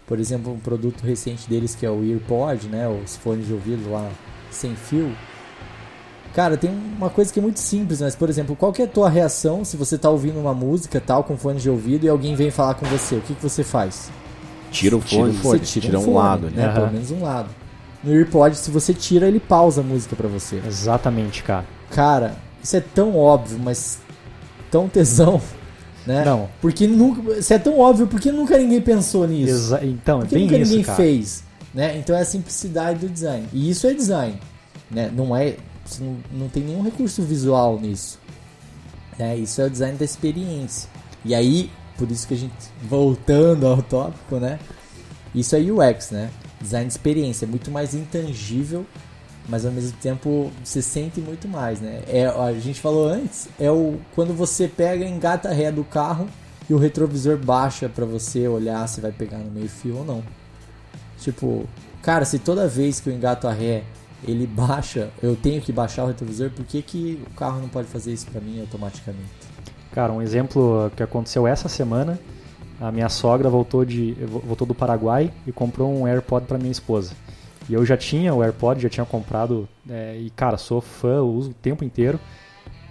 por 0.06 0.20
exemplo, 0.20 0.52
um 0.52 0.60
produto 0.60 1.02
recente 1.02 1.50
deles 1.50 1.76
que 1.76 1.86
é 1.86 1.90
o 1.90 2.04
EarPod, 2.04 2.68
né, 2.68 2.88
os 2.90 3.16
fones 3.16 3.48
de 3.48 3.54
ouvido 3.54 3.90
lá 3.90 4.12
sem 4.52 4.76
fio. 4.76 5.16
Cara, 6.36 6.58
tem 6.58 6.70
uma 6.98 7.10
coisa 7.10 7.32
que 7.32 7.40
é 7.40 7.42
muito 7.42 7.62
simples, 7.62 8.02
mas, 8.02 8.14
por 8.14 8.30
exemplo, 8.30 8.58
qual 8.58 8.74
que 8.74 8.82
é 8.82 8.86
a 8.86 8.88
tua 8.90 9.10
reação 9.10 9.64
se 9.64 9.78
você 9.78 9.96
está 9.96 10.10
ouvindo 10.10 10.38
uma 10.38 10.54
música 10.54 11.00
tal 11.00 11.24
com 11.24 11.38
fones 11.38 11.64
de 11.64 11.70
ouvido 11.70 12.06
e 12.06 12.10
alguém 12.10 12.36
vem 12.36 12.52
falar 12.52 12.74
com 12.74 12.86
você? 12.88 13.16
O 13.16 13.22
que, 13.22 13.34
que 13.34 13.42
você 13.42 13.64
faz? 13.64 14.12
Tira 14.70 14.98
o 14.98 15.00
fone, 15.00 15.32
tira, 15.32 15.40
o 15.40 15.42
fone, 15.42 15.60
tira, 15.62 15.86
tira 15.86 16.00
um, 16.00 16.04
fone, 16.04 16.16
lado, 16.18 16.50
né? 16.50 16.68
Uhum. 16.68 16.74
Pelo 16.74 16.92
menos 16.92 17.12
um 17.12 17.24
lado. 17.24 17.50
No 18.04 18.12
AirPod, 18.12 18.54
se 18.58 18.70
você 18.70 18.94
tira, 18.94 19.30
ele 19.30 19.40
pausa 19.40 19.80
a 19.80 19.84
música 19.84 20.14
para 20.14 20.28
você. 20.28 20.62
Exatamente, 20.68 21.42
cara. 21.42 21.64
Cara, 21.90 22.36
isso 22.62 22.76
é 22.76 22.82
tão 22.82 23.16
óbvio, 23.16 23.58
mas 23.58 24.00
tão 24.70 24.90
tesão, 24.90 25.42
né? 26.06 26.26
Não. 26.26 26.50
Porque 26.60 26.86
nunca, 26.86 27.32
isso 27.40 27.54
é 27.54 27.58
tão 27.58 27.80
óbvio, 27.80 28.08
porque 28.08 28.30
nunca 28.30 28.58
ninguém 28.58 28.82
pensou 28.82 29.26
nisso. 29.26 29.54
Exa 29.54 29.86
então, 29.86 30.20
porque 30.20 30.36
é 30.36 30.38
bem 30.38 30.48
nunca 30.48 30.60
isso, 30.60 30.72
ninguém 30.72 30.86
cara. 30.86 30.98
fez, 30.98 31.46
né? 31.74 31.98
Então 31.98 32.14
é 32.14 32.20
a 32.20 32.26
simplicidade 32.26 33.00
do 33.00 33.08
design. 33.08 33.48
E 33.54 33.70
isso 33.70 33.88
é 33.88 33.94
design, 33.94 34.38
né? 34.92 35.10
Não 35.16 35.34
é, 35.34 35.56
não, 36.00 36.18
não 36.32 36.50
tem 36.50 36.64
nenhum 36.64 36.82
recurso 36.82 37.22
visual 37.22 37.80
nisso. 37.80 38.20
Né? 39.18 39.38
Isso 39.38 39.62
é 39.62 39.66
o 39.66 39.70
design 39.70 39.98
da 39.98 40.06
experiência. 40.06 40.90
E 41.24 41.34
aí, 41.34 41.72
por 41.98 42.10
isso 42.12 42.28
que 42.28 42.34
a 42.34 42.38
gente 42.38 42.54
voltando 42.84 43.66
ao 43.68 43.82
tópico, 43.82 44.38
né? 44.38 44.60
Isso 45.34 45.56
é 45.56 45.60
UX, 45.60 46.12
né? 46.12 46.30
design 46.66 46.88
de 46.88 46.94
experiência, 46.94 47.46
é 47.46 47.48
muito 47.48 47.72
mais 47.72 47.94
intangível, 47.94 48.86
mas 49.48 49.66
ao 49.66 49.72
mesmo 49.72 49.96
tempo 50.02 50.52
você 50.64 50.82
sente 50.82 51.22
muito 51.22 51.48
mais, 51.48 51.80
né? 51.80 52.02
É, 52.08 52.26
a 52.26 52.52
gente 52.54 52.82
falou 52.82 53.08
antes, 53.08 53.48
é 53.60 53.70
o 53.72 54.00
quando 54.14 54.34
você 54.34 54.68
pega 54.68 55.06
engata 55.06 55.54
ré 55.54 55.72
do 55.72 55.84
carro 55.84 56.28
e 56.70 56.74
o 56.74 56.78
retrovisor 56.78 57.38
baixa 57.38 57.88
pra 57.88 58.06
você 58.06 58.48
olhar 58.48 58.88
se 58.88 59.00
vai 59.00 59.12
pegar 59.12 59.38
no 59.38 59.52
meio 59.52 59.70
fio 59.70 59.98
ou 59.98 60.06
não. 60.06 60.24
Tipo, 61.20 61.68
cara, 62.02 62.26
se 62.26 62.40
toda 62.40 62.68
vez 62.68 63.00
que 63.00 63.10
eu 63.10 63.14
engato 63.14 63.48
a 63.48 63.54
ré 63.54 63.84
ele 64.28 64.48
baixa, 64.48 65.10
eu 65.22 65.36
tenho 65.36 65.62
que 65.62 65.72
baixar 65.72 66.04
o 66.04 66.08
retrovisor, 66.08 66.50
por 66.50 66.66
que, 66.66 66.82
que 66.82 67.22
o 67.28 67.34
carro 67.36 67.62
não 67.62 67.70
pode 67.70 67.88
fazer 67.88 68.14
isso 68.14 68.28
pra 68.28 68.42
mim 68.42 68.60
automaticamente? 68.60 69.30
Cara, 69.92 70.12
um 70.12 70.22
exemplo 70.22 70.92
que 70.96 71.04
aconteceu 71.04 71.48
essa 71.48 71.70
semana, 71.70 72.20
a 72.80 72.92
minha 72.92 73.08
sogra 73.08 73.50
voltou, 73.50 73.86
de, 73.86 74.14
voltou 74.26 74.68
do 74.68 74.76
Paraguai 74.76 75.32
e 75.48 75.52
comprou 75.52 75.94
um 75.94 76.06
AirPod 76.06 76.46
para 76.46 76.58
minha 76.58 76.72
esposa. 76.72 77.14
E 77.70 77.74
eu 77.74 77.86
já 77.86 77.98
tinha 77.98 78.34
o 78.34 78.44
AirPod, 78.44 78.82
já 78.82 78.90
tinha 78.90 79.06
comprado, 79.06 79.68
é, 79.90 80.18
e 80.18 80.30
cara, 80.30 80.58
sou 80.58 80.82
fã, 80.82 81.22
uso 81.22 81.52
o 81.52 81.54
tempo 81.54 81.84
inteiro. 81.84 82.20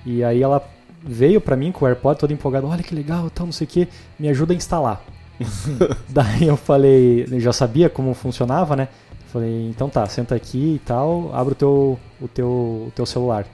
E 0.05 0.25
aí 0.25 0.43
ela 0.43 0.67
veio 1.03 1.41
para 1.41 1.57
mim 1.57 1.71
com 1.71 1.85
o 1.85 1.89
AirPod 1.89 2.19
todo 2.19 2.33
empolgado, 2.33 2.67
olha 2.67 2.83
que 2.83 2.95
legal, 2.95 3.29
tal, 3.31 3.47
não 3.47 3.53
sei 3.53 3.67
o 3.67 3.71
que, 3.71 3.89
me 4.19 4.29
ajuda 4.29 4.53
a 4.53 4.57
instalar. 4.57 5.05
Daí 6.09 6.47
eu 6.47 6.57
falei, 6.57 7.27
eu 7.31 7.41
já 7.41 7.53
sabia 7.53 7.91
como 7.91 8.15
funcionava, 8.15 8.75
né? 8.75 8.89
Falei, 9.35 9.69
então 9.69 9.89
tá, 9.89 10.07
senta 10.07 10.35
aqui 10.37 10.77
e 10.77 10.79
tal, 10.87 11.31
abre 11.35 11.53
o 11.53 11.57
teu, 11.57 11.99
o 12.23 12.29
teu, 12.29 12.47
o 12.49 12.93
teu 12.95 13.05
celular. 13.05 13.45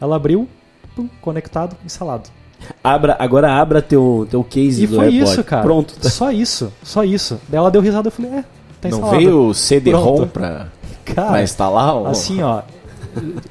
Ela 0.00 0.16
abriu, 0.16 0.46
pum, 0.94 1.08
conectado, 1.22 1.74
instalado. 1.84 2.28
Abra, 2.84 3.16
agora 3.18 3.50
abra 3.52 3.80
teu, 3.80 4.26
teu 4.30 4.44
case 4.44 4.84
E 4.84 4.86
do 4.86 4.96
foi 4.96 5.06
AirPod. 5.06 5.30
isso, 5.32 5.44
cara. 5.44 5.62
Pronto. 5.62 5.94
tá. 5.98 6.10
Só 6.10 6.30
isso, 6.30 6.70
só 6.82 7.02
isso. 7.04 7.40
Daí 7.48 7.56
ela 7.58 7.70
deu 7.70 7.80
risada, 7.80 8.08
eu 8.08 8.12
falei, 8.12 8.32
é, 8.32 8.42
tá 8.80 8.88
Não 8.88 8.98
instalado. 8.98 9.16
veio 9.18 9.46
o 9.46 9.54
CD-ROM 9.54 10.26
pra, 10.28 10.48
pra 10.48 10.68
Cara, 11.14 11.42
instalar? 11.42 11.94
ou- 11.94 12.06
assim, 12.06 12.42
ó. 12.42 12.60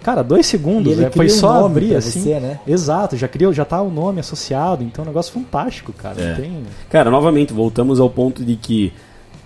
Cara, 0.03 0.21
dois 0.23 0.45
segundos, 0.45 0.93
ele 0.93 1.01
né? 1.01 1.09
Foi 1.09 1.25
um 1.25 1.29
só 1.29 1.53
nome 1.61 1.65
abrir 1.65 1.95
assim. 1.95 2.21
você, 2.21 2.39
né? 2.39 2.59
Exato, 2.67 3.17
já 3.17 3.27
criou, 3.27 3.51
já 3.51 3.65
tá 3.65 3.81
o 3.81 3.89
nome 3.89 4.19
associado, 4.19 4.83
então 4.83 5.03
é 5.03 5.05
um 5.07 5.09
negócio 5.09 5.33
fantástico, 5.33 5.91
cara. 5.91 6.21
É. 6.21 6.29
Não 6.29 6.35
tem. 6.35 6.63
Cara, 6.89 7.09
novamente, 7.09 7.51
voltamos 7.51 7.99
ao 7.99 8.09
ponto 8.09 8.45
de 8.45 8.55
que 8.55 8.93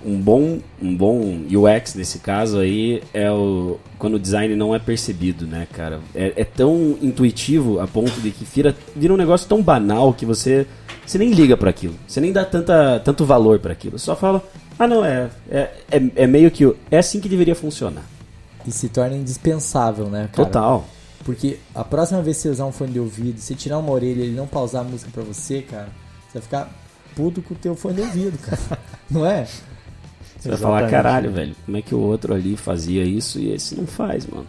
um 0.06 0.20
bom, 0.20 0.60
um 0.82 0.96
bom 0.96 1.42
UX 1.50 1.96
nesse 1.96 2.20
caso 2.20 2.60
aí 2.60 3.02
é 3.14 3.32
o 3.32 3.80
quando 3.98 4.16
o 4.16 4.20
design 4.20 4.56
não 4.56 4.74
é 4.74 4.80
percebido, 4.80 5.46
né, 5.46 5.68
cara? 5.72 6.00
É, 6.16 6.34
é 6.38 6.44
tão 6.44 6.98
intuitivo 7.02 7.80
a 7.80 7.88
ponto 7.88 8.20
de 8.20 8.32
que 8.32 8.44
vira, 8.44 8.76
vira 8.96 9.14
um 9.14 9.18
negócio 9.18 9.48
tão 9.48 9.62
banal 9.62 10.14
que 10.14 10.26
você 10.26 10.66
você 11.06 11.18
nem 11.18 11.32
liga 11.32 11.56
para 11.56 11.70
aquilo, 11.70 11.96
você 12.08 12.22
nem 12.22 12.32
dá 12.32 12.46
tanta, 12.46 13.00
tanto 13.00 13.26
valor 13.26 13.60
para 13.60 13.74
aquilo, 13.74 13.98
você 14.00 14.06
só 14.06 14.16
fala, 14.16 14.44
ah 14.80 14.88
não 14.88 15.04
é, 15.04 15.30
é, 15.50 15.72
é, 15.92 16.02
é 16.16 16.28
meio 16.28 16.50
que 16.50 16.74
é 16.90 16.98
assim 16.98 17.20
que 17.20 17.30
deveria 17.30 17.56
funcionar. 17.56 18.06
E 18.66 18.72
se 18.72 18.90
torna 18.90 19.16
indispensável, 19.16 20.06
né, 20.06 20.30
cara? 20.32 20.48
Total. 20.48 20.86
Porque 21.24 21.60
a 21.74 21.84
próxima 21.84 22.22
vez 22.22 22.38
que 22.38 22.44
você 22.44 22.50
usar 22.50 22.66
um 22.66 22.72
fone 22.72 22.94
de 22.94 23.00
ouvido, 23.00 23.40
você 23.40 23.54
tirar 23.56 23.78
uma 23.78 23.92
orelha 23.92 24.22
e 24.22 24.28
ele 24.28 24.36
não 24.36 24.48
pausar 24.48 24.82
a 24.82 24.84
música 24.84 25.12
pra 25.14 25.24
você, 25.24 25.62
cara, 25.62 25.90
você 26.28 26.40
vai 26.40 26.42
ficar 26.42 26.72
puto 27.16 27.42
com 27.42 27.54
o 27.54 27.58
teu 27.58 27.76
fone 27.76 27.96
de 27.96 28.02
ouvido, 28.02 28.38
cara. 28.40 28.80
Não 29.10 29.26
é? 29.26 29.48
Você 30.42 30.50
vai 30.50 30.58
falar, 30.58 30.90
caralho, 30.90 31.32
velho, 31.32 31.56
como 31.66 31.78
é 31.78 31.82
que 31.84 31.94
o 31.94 32.00
outro 32.00 32.34
ali 32.34 32.58
fazia 32.58 33.04
isso 33.04 33.38
e 33.40 33.54
esse 33.54 33.76
não 33.76 33.86
faz, 33.86 34.26
mano. 34.26 34.48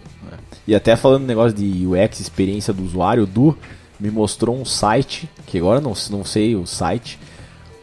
E 0.66 0.74
até 0.74 0.96
falando 0.96 1.26
negócio 1.26 1.54
de 1.56 1.86
UX, 1.86 2.18
experiência 2.18 2.72
do 2.72 2.82
usuário, 2.82 3.24
o 3.24 3.26
Du 3.26 3.54
me 4.00 4.10
mostrou 4.10 4.56
um 4.56 4.64
site, 4.64 5.28
que 5.46 5.58
agora 5.58 5.82
não, 5.82 5.92
não 6.10 6.24
sei 6.24 6.56
o 6.56 6.66
site, 6.66 7.18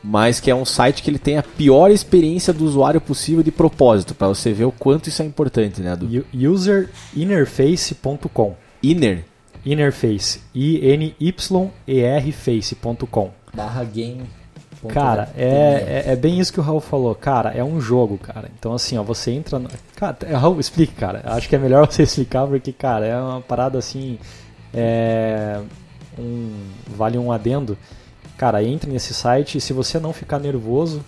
mas 0.03 0.39
que 0.39 0.49
é 0.49 0.55
um 0.55 0.65
site 0.65 1.03
que 1.03 1.11
ele 1.11 1.19
tem 1.19 1.37
a 1.37 1.43
pior 1.43 1.91
experiência 1.91 2.51
do 2.51 2.65
usuário 2.65 2.99
possível 2.99 3.43
de 3.43 3.51
propósito, 3.51 4.15
pra 4.15 4.27
você 4.27 4.51
ver 4.51 4.65
o 4.65 4.71
quanto 4.71 5.07
isso 5.07 5.21
é 5.21 5.25
importante, 5.25 5.79
né, 5.81 5.95
Du? 5.95 6.25
Userinterface.com. 6.33 8.55
Inner, 8.81 9.23
Interface. 9.65 10.39
I-N-Y-E-R 10.55 12.31
face.com. 12.31 13.31
Barra 13.53 13.83
game. 13.83 14.23
Ponto 14.81 14.93
Cara, 14.93 15.29
net. 15.35 15.37
é, 15.37 16.03
é, 16.07 16.13
é 16.13 16.15
bem 16.15 16.39
isso 16.39 16.53
que 16.53 16.59
o 16.59 16.63
Raul 16.63 16.79
falou. 16.79 17.13
Cara, 17.15 17.51
é 17.51 17.63
um 17.63 17.81
jogo, 17.81 18.17
cara. 18.17 18.49
Então, 18.57 18.73
assim, 18.73 18.97
ó, 18.97 19.03
você 19.03 19.31
entra. 19.31 19.59
No... 19.59 19.69
Cara, 19.95 20.17
é, 20.25 20.33
Raul, 20.33 20.59
explique, 20.59 20.93
cara. 20.93 21.21
Acho 21.25 21.47
que 21.47 21.55
é 21.55 21.59
melhor 21.59 21.87
você 21.91 22.03
explicar, 22.03 22.47
porque, 22.47 22.71
cara, 22.71 23.05
é 23.05 23.15
uma 23.15 23.41
parada 23.41 23.77
assim. 23.77 24.17
É. 24.73 25.59
Um, 26.17 26.51
vale 26.87 27.17
um 27.17 27.31
adendo. 27.31 27.77
Cara, 28.37 28.63
entre 28.63 28.91
nesse 28.91 29.13
site 29.13 29.57
e 29.57 29.61
se 29.61 29.73
você 29.73 29.99
não 29.99 30.13
ficar 30.13 30.39
nervoso. 30.39 31.03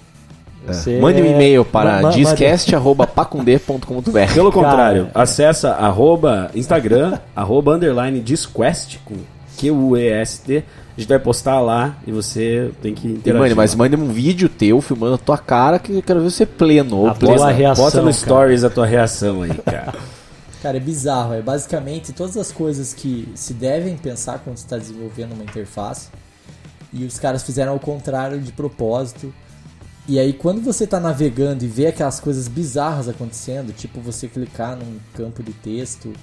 Você 0.68 1.00
mande 1.00 1.22
um 1.22 1.26
e-mail 1.26 1.66
para 1.66 2.12
discast.pacundê.com.br 2.12 4.12
Pelo 4.12 4.52
Cara, 4.52 4.62
contrário, 4.68 5.08
é. 5.08 5.12
acessa 5.20 5.72
arroba 5.72 6.52
Instagram, 6.54 7.18
arroba 7.36 7.74
underline 7.74 8.20
Disquest, 8.20 9.00
com 9.04 9.16
Q-U-E-S-T. 9.62 10.64
A 10.98 11.00
gente 11.00 11.08
vai 11.10 11.20
postar 11.20 11.60
lá 11.62 11.98
e 12.06 12.12
você 12.12 12.72
tem 12.82 12.94
que 12.94 13.08
interagir. 13.08 13.40
mano, 13.40 13.56
mas 13.56 13.72
lá. 13.72 13.78
mande 13.78 13.96
um 13.96 14.10
vídeo 14.10 14.50
teu 14.50 14.82
filmando 14.82 15.16
a 15.16 15.18
tua 15.18 15.38
cara 15.38 15.80
que 15.80 15.94
eu 15.94 16.02
quero 16.02 16.20
ver 16.22 16.30
você 16.30 16.46
pleno. 16.46 16.98
Ou 16.98 17.08
A 17.08 17.16
plena. 17.16 17.38
tua 17.38 17.52
reação, 17.52 17.86
Bota 17.86 17.98
no 17.98 18.04
cara. 18.04 18.14
stories 18.14 18.64
a 18.64 18.70
tua 18.70 18.86
reação 18.86 19.44
aí, 19.44 19.54
cara. 19.54 19.94
Cara, 20.62 20.78
é 20.78 20.80
bizarro. 20.80 21.34
É 21.34 21.42
basicamente 21.42 22.14
todas 22.14 22.38
as 22.38 22.52
coisas 22.52 22.94
que 22.94 23.28
se 23.34 23.52
devem 23.52 23.98
pensar 23.98 24.38
quando 24.44 24.58
você 24.58 24.64
está 24.66 24.78
desenvolvendo 24.78 25.34
uma 25.34 25.44
interface. 25.44 26.10
E 26.94 27.04
os 27.04 27.18
caras 27.18 27.42
fizeram 27.42 27.72
ao 27.72 27.80
contrário 27.80 28.40
de 28.40 28.52
propósito. 28.52 29.34
E 30.08 30.20
aí, 30.20 30.34
quando 30.34 30.62
você 30.62 30.84
está 30.84 31.00
navegando 31.00 31.66
e 31.66 31.68
vê 31.68 31.88
aquelas 31.88 32.20
coisas 32.20 32.48
bizarras 32.48 33.10
acontecendo, 33.10 33.74
tipo 33.74 34.00
você 34.02 34.28
clicar 34.28 34.76
num 34.76 35.00
campo 35.16 35.42
de 35.42 35.52
texto 35.52 36.14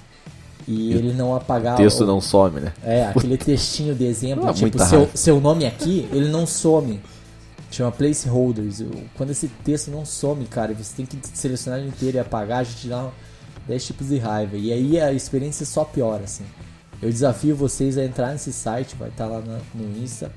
e 0.67 0.93
ele 0.93 1.13
não 1.13 1.35
apagar 1.35 1.73
O 1.75 1.77
texto 1.77 2.01
o, 2.01 2.05
não 2.05 2.21
some, 2.21 2.59
né? 2.59 2.73
É, 2.83 3.05
aquele 3.07 3.37
textinho 3.37 3.95
de 3.95 4.05
exemplo, 4.05 4.47
Ah, 4.47 4.53
tipo, 4.53 4.77
seu, 4.79 4.99
raiva. 4.99 5.11
seu 5.17 5.41
nome 5.41 5.65
aqui, 5.65 6.07
ele 6.11 6.29
não 6.29 6.45
some. 6.45 6.99
Chama 7.71 7.91
placeholders. 7.91 8.83
Quando 9.15 9.29
esse 9.31 9.47
texto 9.63 9.89
não 9.91 10.03
some, 10.05 10.45
cara, 10.45 10.73
você 10.73 10.95
tem 10.95 11.05
que 11.05 11.17
selecionar 11.33 11.79
ele 11.79 11.89
inteiro 11.89 12.17
e 12.17 12.19
apagar, 12.19 12.59
a 12.59 12.63
gente 12.63 12.87
dá 12.87 13.09
10 13.67 13.85
tipos 13.85 14.07
de 14.09 14.17
raiva. 14.17 14.57
E 14.57 14.73
aí 14.73 14.99
a 14.99 15.11
experiência 15.13 15.65
só 15.65 15.83
piora, 15.83 16.23
assim. 16.23 16.43
Eu 17.01 17.09
desafio 17.11 17.55
vocês 17.55 17.97
a 17.97 18.03
entrar 18.03 18.31
nesse 18.31 18.51
site, 18.51 18.95
vai 18.97 19.09
estar 19.09 19.25
lá 19.27 19.39
na- 19.39 19.59
no 19.73 20.03
Insta, 20.03 20.31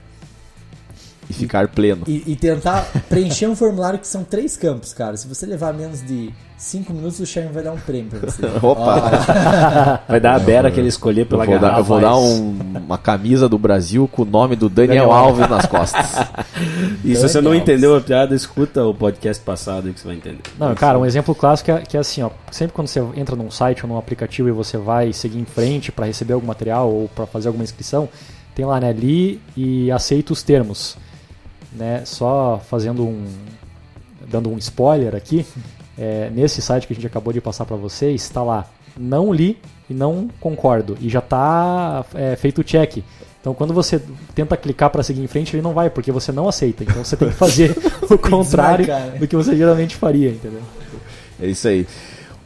E 1.30 1.32
ficar 1.32 1.68
pleno. 1.68 2.02
e, 2.06 2.22
e 2.26 2.36
tentar 2.36 2.82
preencher 3.08 3.46
um 3.46 3.56
formulário 3.56 3.98
que 3.98 4.06
são 4.06 4.24
três 4.24 4.56
campos, 4.56 4.92
cara. 4.92 5.16
Se 5.16 5.26
você 5.28 5.46
levar 5.46 5.72
menos 5.72 6.04
de 6.04 6.30
5 6.58 6.92
minutos, 6.92 7.18
o 7.20 7.26
Sherman 7.26 7.52
vai 7.52 7.62
dar 7.64 7.72
um 7.72 7.78
prêmio 7.78 8.10
pra 8.10 8.30
você. 8.30 8.42
Opa! 8.64 10.02
Vai 10.08 10.20
dar 10.20 10.34
a 10.34 10.38
beira 10.38 10.70
que 10.70 10.78
ele 10.78 10.88
escolher 10.88 11.22
Eu 11.22 11.26
pela 11.26 11.44
vou, 11.44 11.54
dar, 11.58 11.60
garrafa. 11.60 11.80
eu 11.80 11.84
vou 11.84 12.00
dar 12.00 12.16
um- 12.16 12.56
uma 12.86 12.98
camisa 12.98 13.48
do 13.48 13.58
Brasil 13.58 14.06
com 14.06 14.22
o 14.22 14.24
nome 14.24 14.54
do 14.54 14.68
Daniel, 14.68 15.06
Daniel 15.08 15.12
Alves 15.12 15.48
nas 15.48 15.66
costas. 15.66 16.06
E 17.04 17.16
se 17.16 17.22
você 17.28 17.40
não 17.40 17.52
entendeu 17.54 17.96
a 17.96 18.00
piada, 18.00 18.32
escuta 18.34 18.84
o 18.84 18.94
podcast 18.94 19.42
passado 19.42 19.88
aí 19.88 19.92
que 19.94 19.98
você 20.00 20.06
vai 20.06 20.16
entender. 20.16 20.42
Não, 20.58 20.72
cara, 20.74 20.98
um 20.98 21.04
exemplo 21.06 21.34
clássico 21.34 21.72
é, 21.72 21.80
que 21.80 21.96
é 21.96 22.00
assim, 22.00 22.22
ó, 22.22 22.30
sempre 22.50 22.72
quando 22.74 22.86
você 22.86 23.00
entra 23.16 23.34
num 23.34 23.50
site 23.50 23.82
ou 23.84 23.88
num 23.88 23.98
aplicativo 23.98 24.48
e 24.48 24.52
você 24.52 24.76
vai 24.78 25.12
seguir 25.12 25.38
em 25.40 25.44
frente 25.44 25.90
para 25.90 26.06
receber 26.06 26.34
algum 26.34 26.46
material 26.46 26.88
ou 26.92 27.08
para 27.08 27.26
fazer 27.26 27.48
alguma 27.48 27.64
inscrição, 27.64 28.08
tem 28.54 28.64
lá, 28.64 28.78
né, 28.78 28.92
li 28.92 29.40
e 29.56 29.90
aceita 29.90 30.32
os 30.32 30.42
termos, 30.44 30.96
né? 31.74 32.02
Só 32.04 32.60
fazendo 32.68 33.04
um 33.04 33.26
dando 34.28 34.50
um 34.50 34.56
spoiler 34.58 35.14
aqui, 35.14 35.44
é, 35.98 36.30
nesse 36.30 36.62
site 36.62 36.86
que 36.86 36.92
a 36.92 36.96
gente 36.96 37.06
acabou 37.06 37.32
de 37.32 37.40
passar 37.40 37.64
para 37.64 37.76
vocês, 37.76 38.22
está 38.22 38.42
lá, 38.42 38.66
não 38.96 39.32
li 39.32 39.58
e 39.90 39.94
não 39.94 40.28
concordo 40.40 40.96
e 41.00 41.08
já 41.08 41.18
está 41.18 42.04
feito 42.38 42.60
o 42.60 42.64
check. 42.64 43.02
Então, 43.42 43.52
quando 43.52 43.74
você 43.74 44.00
tenta 44.36 44.56
clicar 44.56 44.88
para 44.88 45.02
seguir 45.02 45.20
em 45.20 45.26
frente, 45.26 45.56
ele 45.56 45.62
não 45.62 45.74
vai, 45.74 45.90
porque 45.90 46.12
você 46.12 46.30
não 46.30 46.48
aceita. 46.48 46.84
Então, 46.84 47.04
você 47.04 47.16
tem 47.16 47.28
que 47.28 47.34
fazer 47.34 47.76
o 48.08 48.16
contrário 48.16 48.86
desmarcar, 48.86 49.12
né? 49.14 49.18
do 49.18 49.26
que 49.26 49.34
você 49.34 49.56
geralmente 49.56 49.96
faria, 49.96 50.30
entendeu? 50.30 50.62
É 51.40 51.46
isso 51.48 51.66
aí. 51.66 51.84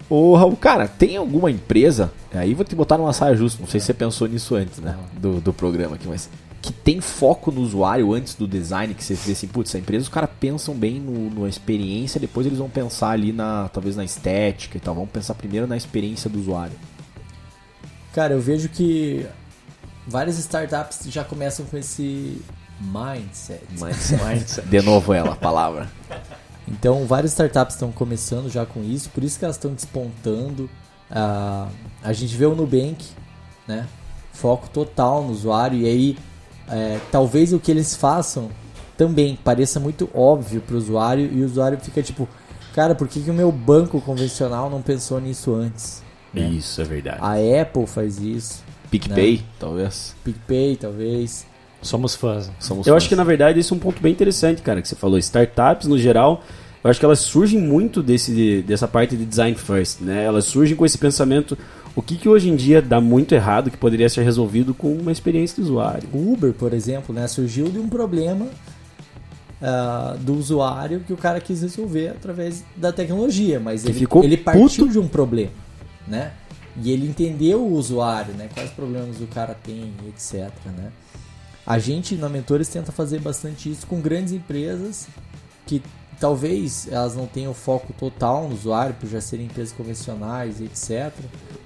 Ô, 0.08 0.34
Raul, 0.34 0.56
cara, 0.56 0.88
tem 0.88 1.18
alguma 1.18 1.50
empresa, 1.50 2.10
aí 2.32 2.54
vou 2.54 2.64
te 2.64 2.74
botar 2.74 2.96
numa 2.96 3.12
saia 3.12 3.36
justa, 3.36 3.60
não 3.60 3.68
sei 3.68 3.78
se 3.78 3.86
você 3.86 3.94
pensou 3.94 4.26
nisso 4.26 4.54
antes, 4.54 4.78
né, 4.78 4.96
do, 5.18 5.40
do 5.40 5.52
programa 5.52 5.96
aqui, 5.96 6.06
mas 6.06 6.30
que 6.66 6.72
tem 6.72 7.00
foco 7.00 7.52
no 7.52 7.60
usuário 7.60 8.12
antes 8.12 8.34
do 8.34 8.46
design, 8.46 8.92
que 8.92 9.04
você 9.04 9.14
vê 9.14 9.32
assim, 9.32 9.46
putz, 9.46 9.70
essa 9.70 9.78
empresa 9.78 10.02
os 10.02 10.08
caras 10.08 10.28
pensam 10.40 10.74
bem 10.74 10.98
no, 10.98 11.42
na 11.42 11.48
experiência, 11.48 12.20
depois 12.20 12.44
eles 12.44 12.58
vão 12.58 12.68
pensar 12.68 13.10
ali 13.10 13.32
na, 13.32 13.68
talvez 13.68 13.94
na 13.94 14.04
estética 14.04 14.76
e 14.76 14.80
tal, 14.80 14.92
vamos 14.92 15.10
pensar 15.10 15.34
primeiro 15.34 15.68
na 15.68 15.76
experiência 15.76 16.28
do 16.28 16.40
usuário. 16.40 16.74
Cara, 18.12 18.32
eu 18.32 18.40
vejo 18.40 18.68
que 18.68 19.24
várias 20.08 20.38
startups 20.38 21.06
já 21.08 21.22
começam 21.22 21.64
com 21.66 21.76
esse 21.76 22.42
mindset. 22.80 23.62
Mas, 23.78 24.60
de 24.68 24.82
novo 24.82 25.12
ela, 25.12 25.34
a 25.34 25.36
palavra. 25.36 25.88
Então, 26.66 27.06
várias 27.06 27.30
startups 27.30 27.76
estão 27.76 27.92
começando 27.92 28.50
já 28.50 28.66
com 28.66 28.82
isso, 28.82 29.08
por 29.10 29.22
isso 29.22 29.38
que 29.38 29.44
elas 29.44 29.56
estão 29.56 29.72
despontando. 29.72 30.68
Ah, 31.08 31.68
a 32.02 32.12
gente 32.12 32.36
vê 32.36 32.44
o 32.44 32.56
Nubank, 32.56 33.06
né? 33.68 33.86
Foco 34.32 34.68
total 34.68 35.22
no 35.22 35.30
usuário, 35.30 35.78
e 35.78 35.86
aí 35.86 36.18
é, 36.70 36.98
talvez 37.10 37.52
o 37.52 37.58
que 37.58 37.70
eles 37.70 37.94
façam 37.96 38.50
também 38.96 39.38
pareça 39.42 39.78
muito 39.78 40.08
óbvio 40.14 40.60
para 40.60 40.74
o 40.74 40.78
usuário, 40.78 41.30
e 41.32 41.42
o 41.42 41.46
usuário 41.46 41.78
fica 41.80 42.02
tipo, 42.02 42.28
cara, 42.74 42.94
por 42.94 43.06
que, 43.08 43.20
que 43.20 43.30
o 43.30 43.34
meu 43.34 43.52
banco 43.52 44.00
convencional 44.00 44.70
não 44.70 44.80
pensou 44.82 45.20
nisso 45.20 45.54
antes? 45.54 46.02
né? 46.32 46.48
Isso, 46.48 46.80
é 46.80 46.84
verdade. 46.84 47.18
A 47.20 47.62
Apple 47.62 47.86
faz 47.86 48.18
isso, 48.18 48.62
PicPay, 48.90 49.42
talvez. 49.58 50.14
PicPay 50.24 50.76
talvez. 50.76 51.46
Somos 51.82 52.14
fãs. 52.16 52.50
Somos 52.58 52.86
Eu 52.86 52.92
fãs. 52.94 53.02
acho 53.02 53.08
que 53.08 53.16
na 53.16 53.24
verdade 53.24 53.60
esse 53.60 53.72
é 53.72 53.76
um 53.76 53.78
ponto 53.78 54.02
bem 54.02 54.12
interessante, 54.12 54.62
cara, 54.62 54.82
que 54.82 54.88
você 54.88 54.96
falou. 54.96 55.18
Startups 55.18 55.86
no 55.86 55.98
geral, 55.98 56.42
eu 56.82 56.90
acho 56.90 56.98
que 56.98 57.06
elas 57.06 57.20
surgem 57.20 57.60
muito 57.60 58.02
desse, 58.02 58.62
dessa 58.62 58.88
parte 58.88 59.16
de 59.16 59.24
design 59.24 59.56
first, 59.56 60.00
né? 60.00 60.24
Elas 60.24 60.44
surgem 60.46 60.76
com 60.76 60.84
esse 60.84 60.98
pensamento, 60.98 61.56
o 61.96 62.02
que, 62.02 62.16
que 62.16 62.28
hoje 62.28 62.50
em 62.50 62.54
dia 62.54 62.82
dá 62.82 63.00
muito 63.00 63.34
errado 63.34 63.70
que 63.70 63.76
poderia 63.76 64.08
ser 64.08 64.22
resolvido 64.22 64.74
com 64.74 64.92
uma 64.92 65.10
experiência 65.10 65.56
de 65.56 65.62
usuário. 65.62 66.06
O 66.12 66.34
Uber, 66.34 66.52
por 66.52 66.74
exemplo, 66.74 67.14
né, 67.14 67.26
surgiu 67.26 67.70
de 67.70 67.78
um 67.78 67.88
problema 67.88 68.46
ah, 69.62 70.14
do 70.20 70.34
usuário 70.34 71.00
que 71.00 71.12
o 71.14 71.16
cara 71.16 71.40
quis 71.40 71.62
resolver 71.62 72.08
através 72.08 72.62
da 72.76 72.92
tecnologia, 72.92 73.58
mas 73.58 73.82
Que 73.82 73.88
ele, 73.88 73.98
ficou 73.98 74.22
ele 74.22 74.36
partiu 74.36 74.84
puto. 74.84 74.88
de 74.92 74.98
um 74.98 75.08
problema, 75.08 75.52
né? 76.06 76.32
E 76.82 76.92
ele 76.92 77.08
entendeu 77.08 77.62
o 77.62 77.72
usuário, 77.72 78.34
né? 78.34 78.50
Quais 78.52 78.70
problemas 78.70 79.18
o 79.22 79.26
cara 79.26 79.54
tem, 79.54 79.94
etc, 80.06 80.50
né? 80.76 80.92
A 81.66 81.78
gente 81.78 82.14
na 82.14 82.28
Mentores 82.28 82.68
tenta 82.68 82.92
fazer 82.92 83.18
bastante 83.20 83.70
isso 83.70 83.86
com 83.86 83.98
grandes 83.98 84.34
empresas 84.34 85.08
que 85.66 85.82
talvez 86.20 86.88
elas 86.90 87.14
não 87.14 87.26
tenham 87.26 87.52
foco 87.52 87.92
total 87.92 88.48
no 88.48 88.54
usuário 88.54 88.94
por 88.94 89.08
já 89.08 89.20
serem 89.20 89.46
empresas 89.46 89.72
convencionais, 89.72 90.60
etc, 90.60 91.12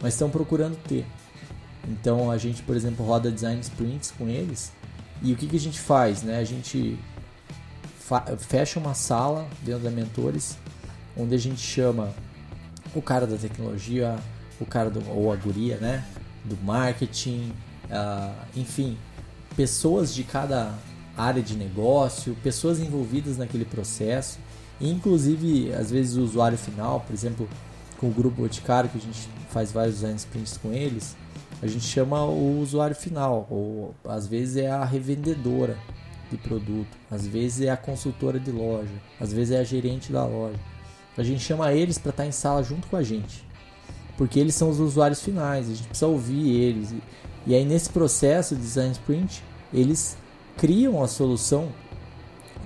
mas 0.01 0.15
estão 0.15 0.31
procurando 0.31 0.77
ter. 0.77 1.07
Então 1.89 2.31
a 2.31 2.39
gente, 2.39 2.63
por 2.63 2.77
exemplo, 2.77 3.05
roda 3.05 3.31
design 3.31 3.61
sprints 3.61 4.13
com 4.17 4.29
eles. 4.29 4.73
E 5.23 5.33
o 5.33 5.37
que, 5.37 5.47
que 5.47 5.57
a 5.57 5.61
gente 5.61 5.81
faz? 5.81 6.23
Né? 6.23 6.39
A 6.39 6.45
gente 6.45 6.99
fecha 8.39 8.79
uma 8.79 8.95
sala 8.95 9.49
dentro 9.63 9.85
da 9.85 9.91
Mentores, 9.91 10.57
onde 11.17 11.35
a 11.35 11.39
gente 11.39 11.61
chama 11.61 12.13
o 12.95 13.01
cara 13.01 13.27
da 13.27 13.37
tecnologia, 13.37 14.17
o 14.61 14.67
cara 14.67 14.91
do, 14.91 15.09
ou 15.11 15.33
a 15.33 15.37
guria, 15.37 15.77
né? 15.77 16.05
Do 16.45 16.57
marketing, 16.65 17.53
ah, 17.91 18.35
enfim, 18.57 18.97
pessoas 19.57 20.15
de 20.15 20.25
cada 20.25 20.75
área 21.21 21.43
de 21.43 21.57
negócio, 21.57 22.37
pessoas 22.43 22.79
envolvidas 22.79 23.37
naquele 23.37 23.65
processo, 23.65 24.39
inclusive 24.81 25.73
às 25.73 25.91
vezes 25.91 26.17
o 26.17 26.23
usuário 26.23 26.57
final, 26.57 27.01
por 27.01 27.13
exemplo, 27.13 27.49
com 27.99 28.09
o 28.09 28.11
grupo 28.11 28.43
Boticário, 28.43 28.89
que 28.89 28.99
a 28.99 29.01
gente 29.01 29.29
faz 29.51 29.71
vários 29.73 29.97
design 29.97 30.17
sprints 30.17 30.57
com 30.57 30.73
eles, 30.73 31.17
a 31.63 31.67
gente 31.67 31.85
chama 31.85 32.25
o 32.25 32.61
usuário 32.61 32.97
final, 32.97 33.47
ou 33.51 33.95
às 34.05 34.27
vezes 34.27 34.57
é 34.57 34.71
a 34.71 34.85
revendedora 34.85 35.77
de 36.31 36.39
produto, 36.39 36.97
às 37.11 37.27
vezes 37.27 37.61
é 37.63 37.71
a 37.71 37.77
consultora 37.77 38.41
de 38.41 38.51
loja, 38.51 38.95
às 39.21 39.33
vezes 39.33 39.53
é 39.53 39.61
a 39.61 39.65
gerente 39.65 40.11
da 40.11 40.25
loja. 40.25 40.59
A 41.19 41.23
gente 41.23 41.43
chama 41.43 41.73
eles 41.73 41.99
para 41.99 42.11
estar 42.11 42.27
em 42.27 42.33
sala 42.33 42.63
junto 42.63 42.87
com 42.87 42.97
a 42.97 43.03
gente, 43.03 43.47
porque 44.17 44.41
eles 44.41 44.55
são 44.55 44.71
os 44.71 44.81
usuários 44.81 45.21
finais, 45.21 45.67
a 45.67 45.75
gente 45.75 45.89
precisa 45.89 46.07
ouvir 46.07 46.49
eles. 46.49 46.95
E 47.47 47.55
aí 47.55 47.65
nesse 47.65 47.91
processo 47.91 48.55
de 48.55 48.63
design 48.63 48.93
sprint, 48.93 49.43
eles 49.73 50.17
criam 50.57 51.03
a 51.03 51.09
solução 51.09 51.69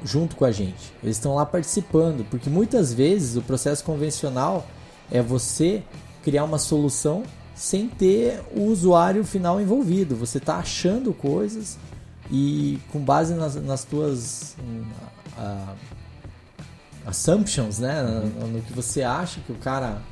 junto 0.05 0.37
com 0.37 0.45
a 0.45 0.53
gente. 0.53 0.93
Eles 1.03 1.17
estão 1.17 1.35
lá 1.35 1.47
participando, 1.47 2.25
porque 2.29 2.51
muitas 2.51 2.93
vezes 2.93 3.37
o 3.37 3.43
processo 3.43 3.83
convencional 3.83 4.67
é 5.11 5.23
você 5.23 5.83
criar 6.23 6.45
uma 6.45 6.59
solução 6.59 7.23
sem 7.55 7.89
ter 7.89 8.43
o 8.55 8.65
usuário 8.65 9.25
final 9.25 9.61
envolvido. 9.61 10.17
Você 10.17 10.39
está 10.39 10.57
achando 10.57 11.13
coisas 11.13 11.79
e 12.31 12.79
com 12.91 13.01
base 13.01 13.35
nas, 13.35 13.55
nas 13.55 13.85
tuas 13.85 14.57
ah, 15.39 15.75
assumptions, 17.07 17.79
né, 17.79 18.03
no, 18.03 18.49
no 18.49 18.63
que 18.63 18.73
você 18.73 19.03
acha 19.03 19.41
que 19.41 19.53
o 19.53 19.57
cara 19.57 20.03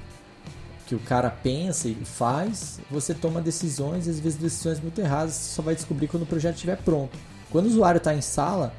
que 0.86 0.94
o 0.94 0.98
cara 0.98 1.30
pensa 1.30 1.88
e 1.88 1.94
faz, 1.94 2.78
você 2.90 3.14
toma 3.14 3.40
decisões, 3.40 4.06
e 4.06 4.10
às 4.10 4.20
vezes 4.20 4.38
decisões 4.38 4.78
muito 4.78 5.00
erradas, 5.00 5.32
você 5.32 5.54
só 5.54 5.62
vai 5.62 5.74
descobrir 5.74 6.06
quando 6.06 6.24
o 6.24 6.26
projeto 6.26 6.56
estiver 6.56 6.76
pronto. 6.76 7.16
Quando 7.52 7.66
o 7.66 7.68
usuário 7.68 7.98
está 7.98 8.14
em 8.14 8.22
sala, 8.22 8.72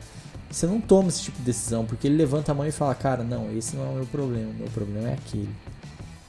você 0.49 0.65
não 0.65 0.82
toma 0.82 1.09
esse 1.09 1.21
tipo 1.21 1.38
de 1.38 1.43
decisão, 1.43 1.86
porque 1.86 2.07
ele 2.07 2.17
levanta 2.17 2.51
a 2.51 2.55
mão 2.55 2.67
e 2.67 2.71
fala, 2.71 2.93
cara, 2.95 3.24
não, 3.24 3.55
esse 3.55 3.76
não 3.76 3.86
é 3.86 3.89
o 3.89 3.93
meu 3.93 4.05
problema, 4.07 4.49
o 4.49 4.55
meu 4.55 4.67
problema 4.67 5.09
é 5.09 5.13
aquele. 5.13 5.49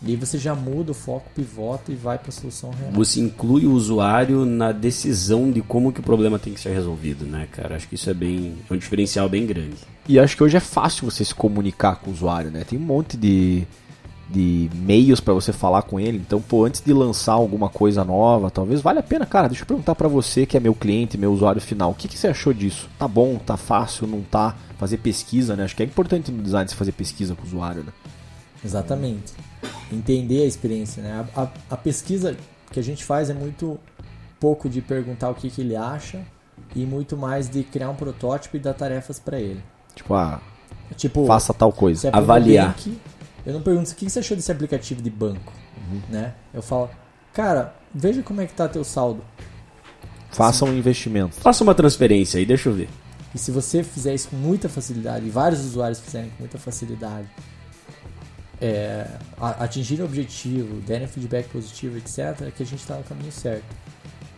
E 0.07 0.11
aí 0.11 0.16
você 0.16 0.36
já 0.36 0.55
muda 0.55 0.92
o 0.92 0.95
foco, 0.95 1.30
pivota 1.34 1.90
e 1.90 1.95
vai 1.95 2.18
para 2.18 2.28
a 2.28 2.32
solução 2.32 2.70
real. 2.70 2.92
Você 2.92 3.20
inclui 3.20 3.64
o 3.64 3.72
usuário 3.72 4.45
na 4.45 4.70
decisão 4.70 5.51
de 5.51 5.62
como 5.62 5.90
que 5.90 6.01
o 6.01 6.03
problema 6.03 6.38
tem 6.38 6.53
que 6.53 6.61
ser 6.61 6.74
resolvido, 6.74 7.24
né, 7.24 7.49
cara? 7.51 7.76
Acho 7.76 7.88
que 7.88 7.95
isso 7.95 8.11
é 8.11 8.14
bem 8.14 8.55
é 8.68 8.74
um 8.74 8.76
diferencial 8.76 9.30
bem 9.30 9.47
grande. 9.47 9.78
E 10.07 10.18
acho 10.18 10.36
que 10.36 10.45
hoje 10.45 10.59
é 10.59 10.61
fácil 10.61 11.11
você 11.11 11.24
se 11.24 11.34
comunicar 11.34 11.97
com 11.97 12.11
o 12.11 12.12
usuário, 12.12 12.51
né? 12.51 12.64
Tem 12.64 12.78
um 12.78 12.82
monte 12.82 13.16
de, 13.16 13.66
de 14.35 14.68
meios 14.74 15.20
para 15.20 15.32
você 15.32 15.53
falar 15.53 15.82
com 15.82 15.99
ele. 16.01 16.18
Então, 16.18 16.41
pô, 16.41 16.64
antes 16.64 16.80
de 16.80 16.93
lançar 16.93 17.32
alguma 17.35 17.68
coisa 17.68 18.05
nova, 18.05 18.51
talvez 18.51 18.80
vale 18.80 18.99
a 18.99 19.03
pena, 19.03 19.24
cara, 19.24 19.49
deixa 19.49 19.62
eu 19.62 19.66
perguntar 19.66 19.95
para 19.95 20.09
você 20.09 20.45
que 20.45 20.57
é 20.57 20.61
meu 20.61 20.74
cliente, 20.74 21.16
meu 21.16 21.32
usuário 21.32 21.61
final, 21.61 21.93
o 21.93 21.95
que, 21.95 22.09
que 22.09 22.18
você 22.18 22.28
achou 22.28 22.53
disso? 22.53 22.89
Tá 22.99 23.07
bom, 23.07 23.37
tá 23.37 23.57
fácil, 23.57 24.07
não 24.07 24.20
tá? 24.22 24.55
Fazer 24.78 24.97
pesquisa, 24.99 25.55
né? 25.57 25.64
Acho 25.64 25.76
que 25.76 25.82
é 25.82 25.87
importante 25.87 26.32
no 26.32 26.43
design 26.43 26.68
você 26.68 26.74
fazer 26.74 26.93
pesquisa 26.93 27.35
com 27.35 27.43
o 27.43 27.47
usuário, 27.47 27.85
né? 27.85 27.93
Exatamente. 28.64 29.32
Entender 29.93 30.43
a 30.43 30.47
experiência, 30.47 31.03
né? 31.03 31.24
A, 31.37 31.43
a- 31.43 31.49
a 31.70 31.76
pesquisa 31.76 32.37
que 32.72 32.80
a 32.80 32.82
gente 32.82 33.05
faz 33.05 33.30
é 33.30 33.35
muito 33.35 33.78
pouco 34.41 34.68
de 34.68 34.80
perguntar 34.80 35.30
o 35.30 35.35
que, 35.35 35.49
que 35.49 35.61
ele 35.61 35.76
acha 35.76 36.20
e 36.74 36.85
muito 36.85 37.16
mais 37.16 37.49
de 37.49 37.62
criar 37.62 37.89
um 37.91 37.95
protótipo 37.95 38.57
e 38.57 38.61
dar 38.61 38.74
tarefas 38.74 39.18
para 39.18 39.39
ele. 39.41 39.61
Tipo, 39.95 40.14
ah, 40.14 40.41
Tipo, 40.97 41.24
faça 41.26 41.53
tal 41.55 41.72
coisa. 41.72 42.09
é 42.09 42.11
avaliar. 42.16 42.74
Eu 43.45 43.53
não 43.53 43.62
pergunto 43.62 43.90
o 43.90 43.95
que 43.95 44.09
você 44.09 44.20
achou 44.20 44.36
desse 44.36 44.51
aplicativo 44.51 45.03
de 45.03 45.11
banco, 45.11 45.53
né? 46.09 46.34
Eu 46.53 46.62
falo, 46.62 46.90
cara, 47.32 47.74
veja 47.95 48.22
como 48.22 48.40
é 48.40 48.47
que 48.47 48.55
tá 48.55 48.68
teu 48.68 48.84
saldo. 48.84 49.22
Faça 50.30 50.64
um 50.64 50.72
investimento. 50.72 51.36
Faça 51.36 51.62
uma 51.62 51.74
transferência 51.74 52.38
aí, 52.38 52.47
deixa 52.47 52.68
eu 52.68 52.74
ver. 52.74 52.88
E 53.34 53.38
se 53.38 53.51
você 53.51 53.82
fizer 53.82 54.14
isso 54.14 54.28
com 54.28 54.36
muita 54.36 54.68
facilidade, 54.68 55.26
e 55.26 55.30
vários 55.30 55.61
usuários 55.61 56.01
fizerem 56.01 56.30
com 56.30 56.38
muita 56.40 56.59
facilidade, 56.59 57.28
é, 58.61 59.07
atingirem 59.38 60.05
o 60.05 60.09
objetivo, 60.09 60.80
derem 60.80 61.07
feedback 61.07 61.49
positivo, 61.49 61.99
etc., 61.99 62.42
é 62.47 62.51
que 62.51 62.62
a 62.62 62.66
gente 62.66 62.80
está 62.80 62.97
no 62.97 63.05
caminho 63.05 63.32
certo. 63.32 63.64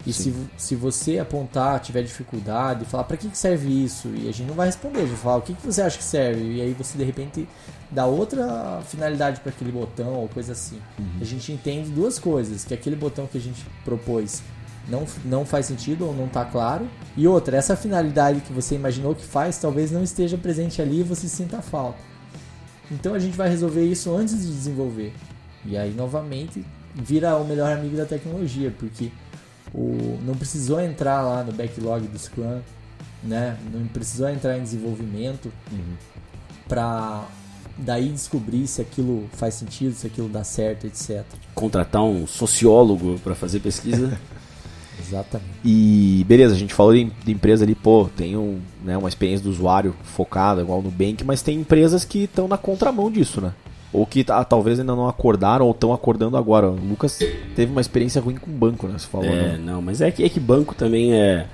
E 0.06 0.12
se, 0.12 0.32
se 0.56 0.76
você 0.76 1.18
apontar, 1.18 1.80
tiver 1.80 2.02
dificuldade, 2.02 2.84
falar 2.84 3.04
para 3.04 3.16
que, 3.16 3.28
que 3.28 3.36
serve 3.36 3.68
isso, 3.84 4.08
e 4.14 4.28
a 4.28 4.32
gente 4.32 4.46
não 4.46 4.54
vai 4.54 4.66
responder, 4.66 4.98
a 4.98 5.02
gente 5.02 5.10
vai 5.10 5.18
falar 5.18 5.36
o 5.38 5.42
que, 5.42 5.52
que 5.52 5.66
você 5.66 5.82
acha 5.82 5.98
que 5.98 6.04
serve, 6.04 6.44
e 6.54 6.60
aí 6.60 6.72
você 6.74 6.96
de 6.96 7.02
repente 7.02 7.48
dá 7.90 8.06
outra 8.06 8.80
finalidade 8.86 9.40
para 9.40 9.50
aquele 9.50 9.72
botão 9.72 10.14
ou 10.14 10.28
coisa 10.28 10.52
assim. 10.52 10.80
A 11.20 11.24
gente 11.24 11.50
entende 11.50 11.90
duas 11.90 12.20
coisas: 12.20 12.64
que 12.64 12.72
aquele 12.72 12.94
botão 12.94 13.26
que 13.26 13.36
a 13.36 13.40
gente 13.40 13.66
propôs 13.84 14.42
não, 14.88 15.04
não 15.24 15.44
faz 15.44 15.66
sentido 15.66 16.06
ou 16.06 16.14
não 16.14 16.26
está 16.26 16.44
claro, 16.44 16.88
e 17.16 17.26
outra, 17.26 17.56
essa 17.56 17.74
finalidade 17.74 18.40
que 18.42 18.52
você 18.52 18.76
imaginou 18.76 19.12
que 19.12 19.24
faz 19.24 19.58
talvez 19.58 19.90
não 19.90 20.04
esteja 20.04 20.38
presente 20.38 20.80
ali 20.80 21.00
e 21.00 21.02
você 21.02 21.26
sinta 21.26 21.60
falta. 21.60 21.98
Então 22.92 23.12
a 23.12 23.18
gente 23.18 23.36
vai 23.36 23.48
resolver 23.48 23.84
isso 23.84 24.14
antes 24.14 24.40
de 24.40 24.46
desenvolver. 24.46 25.12
E 25.64 25.76
aí 25.76 25.92
novamente 25.92 26.64
vira 26.94 27.36
o 27.36 27.44
melhor 27.44 27.72
amigo 27.72 27.96
da 27.96 28.06
tecnologia, 28.06 28.72
porque 28.78 29.10
o, 29.74 30.18
não 30.24 30.34
precisou 30.34 30.80
entrar 30.80 31.22
lá 31.22 31.42
no 31.44 31.52
backlog 31.52 32.06
do 32.06 32.18
Scrum, 32.18 32.60
né? 33.22 33.56
Não 33.72 33.86
precisou 33.86 34.28
entrar 34.28 34.58
em 34.58 34.62
desenvolvimento 34.62 35.52
para 36.68 37.26
daí 37.78 38.08
descobrir 38.08 38.66
se 38.66 38.80
aquilo 38.80 39.28
faz 39.32 39.54
sentido, 39.54 39.94
se 39.94 40.06
aquilo 40.06 40.28
dá 40.28 40.44
certo, 40.44 40.86
etc. 40.86 41.24
Contratar 41.54 42.02
um 42.02 42.26
sociólogo 42.26 43.18
para 43.22 43.34
fazer 43.34 43.60
pesquisa. 43.60 44.18
Exatamente. 44.98 45.50
E 45.64 46.24
beleza, 46.26 46.54
a 46.54 46.58
gente 46.58 46.72
falou 46.72 46.94
de, 46.94 47.04
de 47.04 47.32
empresa 47.32 47.64
ali, 47.64 47.74
pô, 47.74 48.08
tem 48.16 48.36
um, 48.36 48.60
né, 48.82 48.96
uma 48.96 49.08
experiência 49.08 49.44
do 49.44 49.50
usuário 49.50 49.94
focada, 50.02 50.62
igual 50.62 50.80
no 50.80 50.90
Bank, 50.90 51.22
mas 51.22 51.42
tem 51.42 51.60
empresas 51.60 52.04
que 52.04 52.24
estão 52.24 52.48
na 52.48 52.56
contramão 52.56 53.10
disso, 53.10 53.40
né? 53.40 53.52
Ou 53.96 54.06
que 54.06 54.24
ah, 54.28 54.44
talvez 54.44 54.78
ainda 54.78 54.94
não 54.94 55.08
acordaram 55.08 55.64
ou 55.64 55.70
estão 55.70 55.92
acordando 55.92 56.36
agora. 56.36 56.68
O 56.68 56.74
Lucas 56.74 57.18
teve 57.54 57.72
uma 57.72 57.80
experiência 57.80 58.20
ruim 58.20 58.36
com 58.36 58.50
o 58.50 58.52
banco, 58.52 58.86
né? 58.86 58.98
Você 58.98 59.06
falou, 59.06 59.26
É, 59.26 59.52
né? 59.52 59.58
não, 59.58 59.80
mas 59.80 60.02
é 60.02 60.10
que, 60.10 60.22
é 60.22 60.28
que 60.28 60.38
banco 60.38 60.74
também 60.74 61.14
é. 61.14 61.46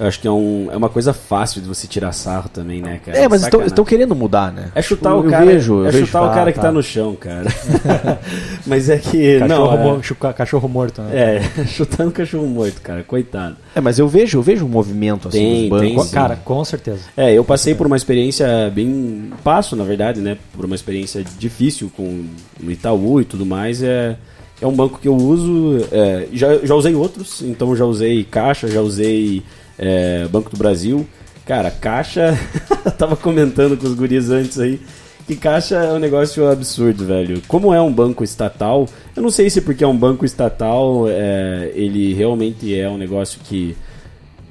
Eu 0.00 0.06
acho 0.06 0.18
que 0.18 0.26
é, 0.26 0.30
um, 0.30 0.68
é 0.72 0.76
uma 0.78 0.88
coisa 0.88 1.12
fácil 1.12 1.60
de 1.60 1.68
você 1.68 1.86
tirar 1.86 2.10
sarro 2.12 2.48
também, 2.48 2.80
né, 2.80 2.98
cara? 3.04 3.18
É, 3.18 3.28
mas 3.28 3.42
estão, 3.42 3.60
Sacanagem. 3.60 3.66
estão 3.66 3.84
querendo 3.84 4.14
mudar, 4.14 4.50
né? 4.50 4.72
É 4.74 4.80
chutar 4.80 5.10
Tipo, 5.14 5.26
o 5.28 5.30
cara, 5.30 5.44
Eu 5.44 5.48
vejo, 5.52 5.74
eu 5.80 5.86
é 5.86 5.90
vejo, 5.90 6.06
chutar 6.06 6.22
o 6.22 6.24
ah, 6.24 6.34
cara 6.34 6.52
que 6.52 6.58
tá 6.58 6.68
tá. 6.68 6.72
no 6.72 6.82
chão, 6.82 7.14
cara. 7.14 7.46
mas 8.66 8.88
é 8.88 8.96
que. 8.96 9.38
Cachorro, 9.40 9.76
não, 9.76 9.96
mo- 9.96 10.02
chuca- 10.02 10.32
cachorro 10.32 10.68
morto, 10.68 11.02
né? 11.02 11.10
é, 11.12 11.60
é, 11.60 11.64
chutando 11.68 12.10
cachorro 12.12 12.46
morto, 12.46 12.80
cara, 12.80 13.02
coitado. 13.02 13.56
É, 13.74 13.80
mas 13.82 13.98
eu 13.98 14.08
vejo, 14.08 14.38
eu 14.38 14.42
vejo 14.42 14.64
um 14.64 14.68
movimento 14.70 15.28
assim 15.28 15.38
Tem, 15.38 15.60
dos 15.68 15.78
bancos. 15.78 15.94
tem, 15.96 16.04
sim. 16.04 16.14
Cara, 16.14 16.36
com 16.36 16.64
certeza. 16.64 17.02
É, 17.14 17.32
eu 17.34 17.44
passei 17.44 17.74
por 17.74 17.86
uma 17.86 17.96
experiência 17.96 18.72
bem. 18.74 19.30
Passo, 19.44 19.76
na 19.76 19.84
verdade, 19.84 20.20
né? 20.22 20.38
Por 20.54 20.64
uma 20.64 20.74
experiência 20.74 21.22
difícil 21.38 21.90
com 21.94 22.24
o 22.64 22.70
Itaú 22.70 23.20
e 23.20 23.24
tudo 23.26 23.44
mais. 23.44 23.82
É, 23.82 24.16
é 24.62 24.66
um 24.66 24.72
banco 24.72 24.98
que 24.98 25.08
eu 25.08 25.14
uso. 25.14 25.86
é, 25.92 26.26
já, 26.32 26.56
já 26.64 26.74
usei 26.74 26.94
outros, 26.94 27.42
então 27.42 27.76
já 27.76 27.84
usei 27.84 28.24
Caixa, 28.24 28.66
já 28.66 28.80
usei 28.80 29.42
é, 29.80 30.28
Banco 30.28 30.50
do 30.50 30.58
Brasil. 30.58 31.06
Cara, 31.46 31.70
Caixa. 31.70 32.38
tava 32.98 33.16
comentando 33.16 33.76
com 33.76 33.86
os 33.86 33.94
guris 33.94 34.30
antes 34.30 34.60
aí. 34.60 34.78
Que 35.26 35.34
Caixa 35.34 35.76
é 35.76 35.92
um 35.92 35.98
negócio 35.98 36.48
absurdo, 36.48 37.06
velho. 37.06 37.42
Como 37.48 37.72
é 37.72 37.80
um 37.80 37.92
banco 37.92 38.22
estatal, 38.22 38.86
eu 39.16 39.22
não 39.22 39.30
sei 39.30 39.48
se 39.48 39.60
porque 39.60 39.82
é 39.82 39.86
um 39.86 39.96
banco 39.96 40.24
estatal, 40.24 41.06
é, 41.08 41.72
ele 41.74 42.12
realmente 42.14 42.78
é 42.78 42.88
um 42.88 42.98
negócio 42.98 43.40
que 43.44 43.76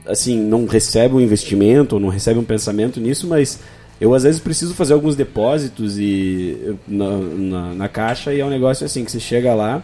assim, 0.07 0.39
não 0.39 0.65
recebe 0.65 1.13
um 1.13 1.21
investimento, 1.21 1.95
ou 1.95 2.01
não 2.01 2.09
recebe 2.09 2.39
um 2.39 2.43
pensamento 2.43 2.99
nisso, 2.99 3.27
mas 3.27 3.59
eu 4.01 4.13
às 4.13 4.23
vezes 4.23 4.41
preciso 4.41 4.73
fazer 4.73 4.93
alguns 4.93 5.15
depósitos 5.15 5.99
e 5.99 6.75
na, 6.87 7.17
na, 7.17 7.73
na 7.75 7.87
caixa 7.87 8.33
e 8.33 8.39
é 8.39 8.45
um 8.45 8.49
negócio 8.49 8.85
assim, 8.85 9.05
que 9.05 9.11
você 9.11 9.19
chega 9.19 9.53
lá, 9.53 9.83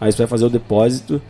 aí 0.00 0.10
você 0.10 0.18
vai 0.18 0.26
fazer 0.26 0.46
o 0.46 0.50
depósito, 0.50 1.20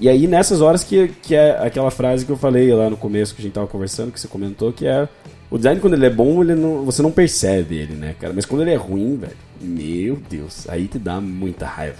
e 0.00 0.08
aí 0.08 0.26
nessas 0.26 0.60
horas 0.60 0.82
que, 0.82 1.08
que 1.22 1.34
é 1.34 1.64
aquela 1.64 1.90
frase 1.90 2.24
que 2.24 2.32
eu 2.32 2.36
falei 2.36 2.72
lá 2.72 2.88
no 2.88 2.96
começo 2.96 3.34
que 3.34 3.42
a 3.42 3.44
gente 3.44 3.52
tava 3.52 3.66
conversando, 3.66 4.10
que 4.10 4.18
você 4.18 4.26
comentou, 4.26 4.72
que 4.72 4.86
é 4.86 5.06
o 5.50 5.58
design 5.58 5.80
quando 5.80 5.94
ele 5.94 6.06
é 6.06 6.10
bom, 6.10 6.42
ele 6.42 6.54
não, 6.54 6.84
você 6.84 7.02
não 7.02 7.10
percebe 7.10 7.76
ele, 7.76 7.94
né, 7.94 8.14
cara? 8.18 8.32
Mas 8.32 8.46
quando 8.46 8.62
ele 8.62 8.70
é 8.70 8.76
ruim, 8.76 9.16
velho, 9.16 9.36
meu 9.60 10.16
Deus, 10.28 10.68
aí 10.68 10.88
te 10.88 10.98
dá 10.98 11.20
muita 11.20 11.66
raiva. 11.66 11.98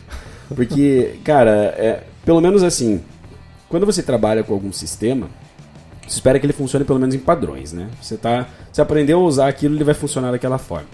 Porque, 0.55 1.19
cara, 1.25 1.75
é, 1.77 2.03
pelo 2.25 2.41
menos 2.41 2.63
assim, 2.63 3.03
quando 3.69 3.85
você 3.85 4.03
trabalha 4.03 4.43
com 4.43 4.55
algum 4.55 4.73
sistema, 4.73 5.29
você 6.07 6.15
espera 6.15 6.39
que 6.39 6.47
ele 6.47 6.53
funcione 6.53 6.85
pelo 6.85 6.99
menos 6.99 7.15
em 7.15 7.19
padrões, 7.19 7.73
né? 7.73 7.89
Você 8.01 8.17
tá, 8.17 8.49
você 8.73 8.81
aprendeu 8.81 9.21
a 9.21 9.25
usar 9.25 9.49
aquilo, 9.49 9.75
ele 9.75 9.85
vai 9.85 9.95
funcionar 9.95 10.31
daquela 10.31 10.57
forma. 10.57 10.89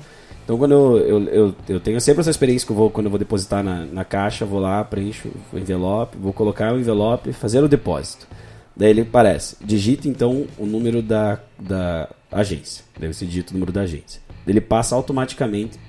Então 0.47 0.57
quando 0.57 0.73
eu, 0.73 0.99
eu, 1.01 1.25
eu, 1.25 1.55
eu 1.69 1.81
tenho 1.81 2.01
sempre 2.01 2.21
essa 2.21 2.31
experiência 2.31 2.65
que 2.65 2.71
eu 2.71 2.77
vou, 2.77 2.89
quando 2.89 3.07
eu 3.07 3.11
vou 3.11 3.19
depositar 3.19 3.65
na, 3.65 3.85
na 3.85 4.05
caixa, 4.05 4.47
vou 4.47 4.61
lá, 4.61 4.85
preencho 4.85 5.29
o 5.53 5.59
envelope, 5.59 6.17
vou 6.17 6.33
colocar 6.33 6.73
o 6.73 6.79
envelope, 6.79 7.33
fazer 7.33 7.65
o 7.65 7.69
depósito. 7.69 8.29
Daí 8.77 8.91
ele 8.91 9.01
aparece, 9.01 9.57
digita 9.61 10.07
então 10.07 10.47
o 10.57 10.65
número 10.65 11.03
da, 11.03 11.41
da 11.59 12.09
agência. 12.31 12.85
Daí 12.97 13.13
você 13.13 13.27
digita 13.27 13.51
o 13.51 13.55
número 13.55 13.73
da 13.73 13.81
agência. 13.81 14.23
Ele 14.47 14.61
passa 14.61 14.95
automaticamente. 14.95 15.81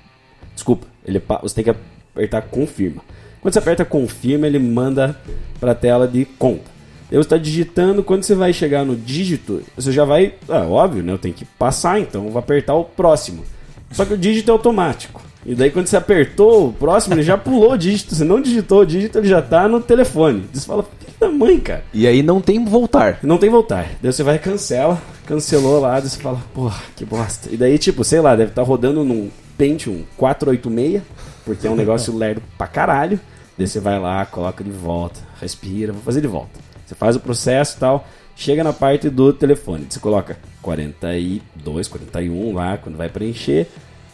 Desculpa, 0.54 0.88
ele, 1.04 1.22
você 1.40 1.54
tem 1.54 1.62
que 1.62 1.70
apertar 1.70 2.42
confirma. 2.42 3.00
Quando 3.40 3.52
você 3.52 3.60
aperta 3.60 3.84
confirma, 3.84 4.44
ele 4.44 4.58
manda 4.58 5.16
para 5.60 5.70
a 5.70 5.74
tela 5.76 6.08
de 6.08 6.24
conta. 6.24 6.68
Você 7.08 7.18
está 7.20 7.38
digitando, 7.38 8.02
quando 8.02 8.24
você 8.24 8.34
vai 8.34 8.52
chegar 8.52 8.84
no 8.84 8.96
dígito, 8.96 9.62
você 9.76 9.92
já 9.92 10.04
vai. 10.04 10.34
Ah, 10.48 10.64
óbvio, 10.64 11.04
né? 11.04 11.12
Eu 11.12 11.18
tenho 11.18 11.32
que 11.32 11.44
passar, 11.44 12.00
então 12.00 12.24
eu 12.24 12.32
vou 12.32 12.40
apertar 12.40 12.74
o 12.74 12.84
próximo. 12.84 13.44
Só 13.90 14.04
que 14.04 14.14
o 14.14 14.18
dígito 14.18 14.50
é 14.50 14.52
automático. 14.52 15.22
E 15.46 15.54
daí 15.54 15.70
quando 15.70 15.86
você 15.86 15.96
apertou 15.96 16.68
o 16.68 16.72
próximo, 16.72 17.14
ele 17.14 17.22
já 17.22 17.38
pulou 17.38 17.72
o 17.72 17.78
dígito. 17.78 18.14
Você 18.14 18.24
não 18.24 18.40
digitou 18.40 18.82
o 18.82 18.86
dígito, 18.86 19.18
ele 19.18 19.28
já 19.28 19.40
tá 19.40 19.66
no 19.66 19.80
telefone. 19.80 20.44
Você 20.52 20.66
fala, 20.66 20.82
filho 20.82 21.12
da 21.18 21.28
mãe, 21.30 21.58
cara. 21.58 21.84
E 21.92 22.06
aí 22.06 22.22
não 22.22 22.40
tem 22.40 22.62
voltar. 22.64 23.18
Não 23.22 23.38
tem 23.38 23.48
voltar. 23.48 23.86
Daí 24.02 24.12
você 24.12 24.22
vai 24.22 24.36
e 24.36 24.38
cancela, 24.38 25.00
cancelou 25.26 25.80
lá, 25.80 25.98
daí 25.98 26.08
você 26.08 26.20
fala, 26.20 26.42
porra, 26.52 26.82
que 26.94 27.04
bosta. 27.04 27.48
E 27.50 27.56
daí, 27.56 27.78
tipo, 27.78 28.04
sei 28.04 28.20
lá, 28.20 28.36
deve 28.36 28.50
estar 28.50 28.62
rodando 28.62 29.04
num 29.04 29.30
Pentium 29.56 30.04
486, 30.16 31.02
porque 31.44 31.66
é 31.66 31.70
um 31.70 31.76
negócio 31.76 32.14
lerdo 32.16 32.42
pra 32.56 32.66
caralho. 32.66 33.18
Daí 33.56 33.66
você 33.66 33.80
vai 33.80 33.98
lá, 33.98 34.24
coloca 34.26 34.62
de 34.62 34.70
volta, 34.70 35.20
respira, 35.40 35.92
vou 35.92 36.02
fazer 36.02 36.20
de 36.20 36.28
volta. 36.28 36.60
Você 36.86 36.94
faz 36.94 37.16
o 37.16 37.20
processo 37.20 37.76
e 37.76 37.80
tal, 37.80 38.06
chega 38.38 38.62
na 38.62 38.72
parte 38.72 39.10
do 39.10 39.32
telefone, 39.32 39.86
você 39.90 39.98
coloca 39.98 40.38
42, 40.62 41.88
41 41.88 42.54
lá, 42.54 42.78
quando 42.78 42.96
vai 42.96 43.08
preencher, 43.08 43.66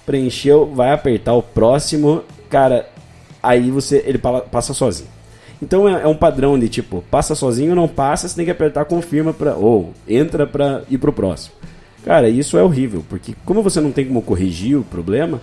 preencheu, 0.07 0.67
vai 0.67 0.93
apertar 0.93 1.35
o 1.35 1.43
próximo, 1.43 2.25
cara, 2.49 2.89
aí 3.43 3.71
você 3.71 4.03
ele 4.07 4.19
passa 4.51 4.73
sozinho. 4.73 5.11
Então 5.61 5.87
é, 5.87 6.03
é 6.03 6.07
um 6.09 6.17
padrão 6.17 6.59
de 6.59 6.71
tipo, 6.71 7.05
passa 7.11 7.35
sozinho, 7.35 7.75
não 7.75 7.87
passa, 7.87 8.27
você 8.27 8.35
tem 8.35 8.47
que 8.47 8.51
apertar 8.51 8.87
confirma 8.87 9.35
para 9.35 9.55
ou 9.57 9.93
entra 10.09 10.47
para 10.47 10.83
ir 10.89 10.97
pro 10.97 11.13
próximo. 11.13 11.55
Cara, 12.03 12.27
isso 12.27 12.57
é 12.57 12.63
horrível, 12.63 13.05
porque 13.09 13.35
como 13.45 13.63
você 13.63 13.79
não 13.79 13.93
tem 13.93 14.07
como 14.07 14.23
corrigir 14.23 14.79
o 14.79 14.85
problema, 14.85 15.41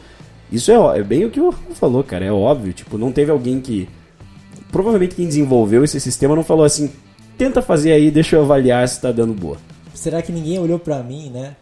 isso 0.51 0.71
é, 0.71 0.99
é 0.99 1.03
bem 1.03 1.23
o 1.23 1.29
que 1.29 1.39
o 1.39 1.51
Rafa 1.51 1.75
falou, 1.75 2.03
cara, 2.03 2.25
é 2.25 2.31
óbvio, 2.31 2.73
tipo, 2.73 2.97
não 2.97 3.11
teve 3.11 3.29
alguém 3.29 3.61
que 3.61 3.87
provavelmente 4.71 5.15
quem 5.15 5.27
desenvolveu 5.27 5.83
esse 5.83 5.99
sistema 5.99 6.35
não 6.35 6.43
falou 6.43 6.65
assim, 6.65 6.91
tenta 7.41 7.59
fazer 7.59 7.91
aí, 7.91 8.11
deixa 8.11 8.35
eu 8.35 8.43
avaliar 8.43 8.87
se 8.87 9.01
tá 9.01 9.11
dando 9.11 9.33
boa. 9.33 9.57
Será 9.95 10.21
que 10.21 10.31
ninguém 10.31 10.59
olhou 10.59 10.77
pra 10.77 11.01
mim, 11.01 11.31
né? 11.31 11.55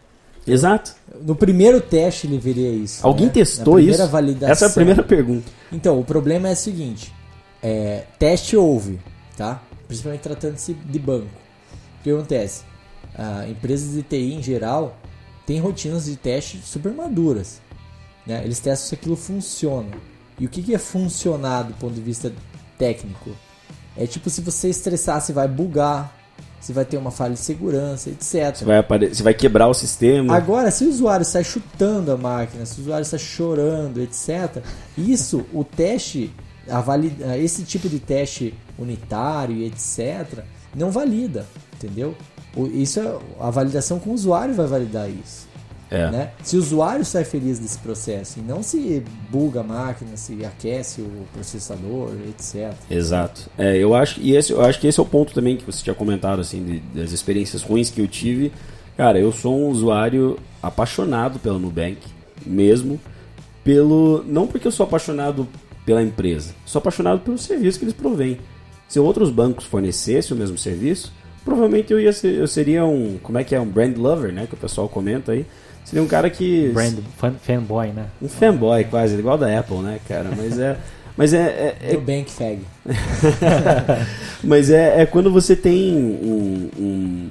Exato. 0.46 0.94
No 1.22 1.34
primeiro 1.34 1.80
teste 1.80 2.26
ele 2.26 2.36
veria 2.36 2.70
isso. 2.70 3.06
Alguém 3.06 3.28
né? 3.28 3.32
testou 3.32 3.80
isso? 3.80 4.06
Validação. 4.08 4.50
Essa 4.50 4.66
é 4.66 4.68
a 4.68 4.72
primeira 4.72 5.02
pergunta. 5.02 5.50
Então, 5.72 5.98
o 5.98 6.04
problema 6.04 6.50
é 6.50 6.52
o 6.52 6.56
seguinte: 6.56 7.14
é, 7.62 8.04
teste 8.18 8.58
houve, 8.58 9.00
tá? 9.38 9.62
Principalmente 9.86 10.20
tratando-se 10.20 10.74
de 10.74 10.98
banco. 10.98 11.30
O 11.98 12.02
que 12.02 12.10
acontece? 12.10 12.62
Ah, 13.16 13.46
empresas 13.48 13.94
de 13.94 14.02
TI 14.02 14.34
em 14.34 14.42
geral 14.42 14.98
têm 15.46 15.60
rotinas 15.60 16.04
de 16.04 16.16
teste 16.16 16.60
super 16.62 16.92
maduras. 16.92 17.58
Né? 18.26 18.42
Eles 18.44 18.60
testam 18.60 18.86
se 18.86 18.94
aquilo 18.96 19.16
funciona. 19.16 19.90
E 20.38 20.44
o 20.44 20.48
que, 20.50 20.62
que 20.62 20.74
é 20.74 20.78
funcionar 20.78 21.62
do 21.62 21.72
ponto 21.74 21.94
de 21.94 22.02
vista 22.02 22.30
técnico? 22.76 23.30
É 23.96 24.06
tipo 24.06 24.30
se 24.30 24.40
você 24.40 24.68
estressar, 24.68 25.20
se 25.20 25.32
vai 25.32 25.48
bugar, 25.48 26.16
se 26.60 26.72
vai 26.72 26.84
ter 26.84 26.98
uma 26.98 27.10
falha 27.10 27.34
de 27.34 27.40
segurança, 27.40 28.10
etc. 28.10 28.54
Você 28.54 28.64
vai, 28.64 28.78
apare... 28.78 29.14
você 29.14 29.22
vai 29.22 29.34
quebrar 29.34 29.68
o 29.68 29.74
sistema. 29.74 30.36
Agora, 30.36 30.70
se 30.70 30.84
o 30.84 30.88
usuário 30.88 31.24
sai 31.24 31.42
chutando 31.42 32.12
a 32.12 32.16
máquina, 32.16 32.66
se 32.66 32.78
o 32.78 32.82
usuário 32.82 33.02
está 33.02 33.18
chorando, 33.18 34.00
etc., 34.00 34.62
isso, 34.96 35.44
o 35.52 35.64
teste, 35.64 36.32
valida, 36.84 37.36
esse 37.38 37.62
tipo 37.62 37.88
de 37.88 37.98
teste 37.98 38.54
unitário 38.78 39.62
etc., 39.62 40.44
não 40.74 40.90
valida, 40.90 41.46
entendeu? 41.74 42.14
Isso 42.72 43.00
é, 43.00 43.18
a 43.40 43.50
validação 43.50 43.98
com 43.98 44.10
o 44.10 44.14
usuário 44.14 44.54
vai 44.54 44.66
validar 44.66 45.08
isso. 45.08 45.49
É. 45.90 46.08
Né? 46.10 46.30
Se 46.42 46.56
o 46.56 46.60
usuário 46.60 47.04
sai 47.04 47.24
feliz 47.24 47.58
desse 47.58 47.78
processo 47.78 48.38
e 48.38 48.42
não 48.42 48.62
se 48.62 49.02
buga 49.28 49.60
a 49.60 49.62
máquina, 49.64 50.16
se 50.16 50.44
aquece 50.44 51.00
o 51.00 51.26
processador, 51.32 52.10
etc. 52.28 52.72
Exato. 52.88 53.50
É, 53.58 53.76
eu 53.76 53.92
acho 53.94 54.20
e 54.20 54.36
esse, 54.36 54.52
eu 54.52 54.62
acho 54.64 54.78
que 54.78 54.86
esse 54.86 55.00
é 55.00 55.02
o 55.02 55.06
ponto 55.06 55.34
também 55.34 55.56
que 55.56 55.64
você 55.64 55.82
tinha 55.82 55.94
comentado 55.94 56.40
assim 56.40 56.62
de- 56.62 56.78
das 57.00 57.10
experiências 57.10 57.62
ruins 57.62 57.90
que 57.90 58.00
eu 58.00 58.06
tive. 58.06 58.52
Cara, 58.96 59.18
eu 59.18 59.32
sou 59.32 59.58
um 59.58 59.68
usuário 59.68 60.38
apaixonado 60.62 61.38
pela 61.40 61.58
Nubank, 61.58 61.98
mesmo 62.46 63.00
pelo 63.64 64.22
não 64.26 64.46
porque 64.46 64.66
eu 64.68 64.72
sou 64.72 64.84
apaixonado 64.84 65.46
pela 65.84 66.02
empresa, 66.02 66.54
sou 66.64 66.78
apaixonado 66.78 67.20
pelo 67.20 67.36
serviço 67.38 67.78
que 67.78 67.84
eles 67.84 67.94
provêm. 67.94 68.38
Se 68.88 68.98
outros 69.00 69.30
bancos 69.30 69.64
fornecessem 69.64 70.36
o 70.36 70.40
mesmo 70.40 70.56
serviço, 70.58 71.12
provavelmente 71.44 71.92
eu 71.92 71.98
ia 72.00 72.12
ser, 72.12 72.34
eu 72.34 72.46
seria 72.46 72.84
um, 72.84 73.18
como 73.22 73.38
é 73.38 73.44
que 73.44 73.54
é, 73.54 73.60
um 73.60 73.66
brand 73.66 73.96
lover, 73.96 74.32
né, 74.32 74.46
que 74.46 74.54
o 74.54 74.56
pessoal 74.56 74.88
comenta 74.88 75.32
aí. 75.32 75.46
Seria 75.84 76.02
um 76.02 76.06
cara 76.06 76.30
que 76.30 76.68
Brand 76.68 76.98
fan, 77.16 77.34
fanboy, 77.42 77.88
né? 77.88 78.06
um 78.22 78.28
fanboy 78.28 78.84
quase, 78.84 79.16
igual 79.16 79.36
da 79.38 79.58
Apple, 79.58 79.78
né, 79.78 79.98
cara? 80.06 80.28
Mas 80.36 80.58
é 80.58 80.76
mas 81.16 81.34
é, 81.34 81.38
é- 81.82 81.90
é 81.90 81.92
Nubank 81.94 82.30
Fag. 82.32 82.60
mas 84.42 84.70
é, 84.70 85.02
é 85.02 85.06
quando 85.06 85.30
você 85.30 85.54
tem 85.56 85.92
um- 85.94 86.70
um- 86.78 87.30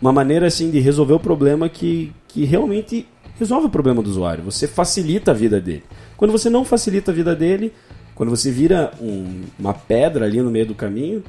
uma 0.00 0.12
maneira 0.12 0.46
assim 0.46 0.70
de 0.70 0.80
resolver 0.80 1.14
o 1.14 1.20
problema 1.20 1.68
que, 1.68 2.12
que 2.28 2.44
realmente 2.44 3.06
resolve 3.38 3.66
o 3.66 3.70
problema 3.70 4.02
do 4.02 4.10
usuário. 4.10 4.44
Você 4.44 4.66
facilita 4.66 5.30
a 5.30 5.34
vida 5.34 5.60
dele. 5.60 5.82
Quando 6.16 6.32
você 6.32 6.50
não 6.50 6.64
facilita 6.64 7.10
a 7.10 7.14
vida 7.14 7.34
dele, 7.34 7.72
quando 8.14 8.28
você 8.30 8.50
vira 8.50 8.90
um- 9.00 9.42
uma 9.58 9.72
pedra 9.72 10.26
ali 10.26 10.40
no 10.42 10.50
meio 10.50 10.66
do 10.66 10.74
caminho, 10.74 11.22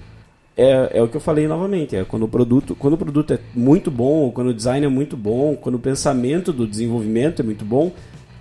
é, 0.62 0.91
é 0.99 1.01
o 1.01 1.07
que 1.07 1.16
eu 1.18 1.22
falei 1.22 1.47
novamente. 1.47 1.95
É 1.95 2.03
quando 2.03 2.24
o 2.24 2.28
produto, 2.28 2.76
quando 2.76 2.93
o 2.93 2.97
produto 2.97 3.34
é 3.34 3.39
muito 3.53 3.89
bom, 3.91 4.32
quando 4.32 4.47
o 4.49 4.53
design 4.53 4.86
é 4.86 4.89
muito 4.89 5.16
bom, 5.18 5.55
quando 5.55 5.76
o 5.76 5.80
pensamento 5.80 6.51
do 6.53 6.68
desenvolvimento 6.68 7.41
é 7.41 7.43
muito 7.43 7.66
bom, 7.66 7.91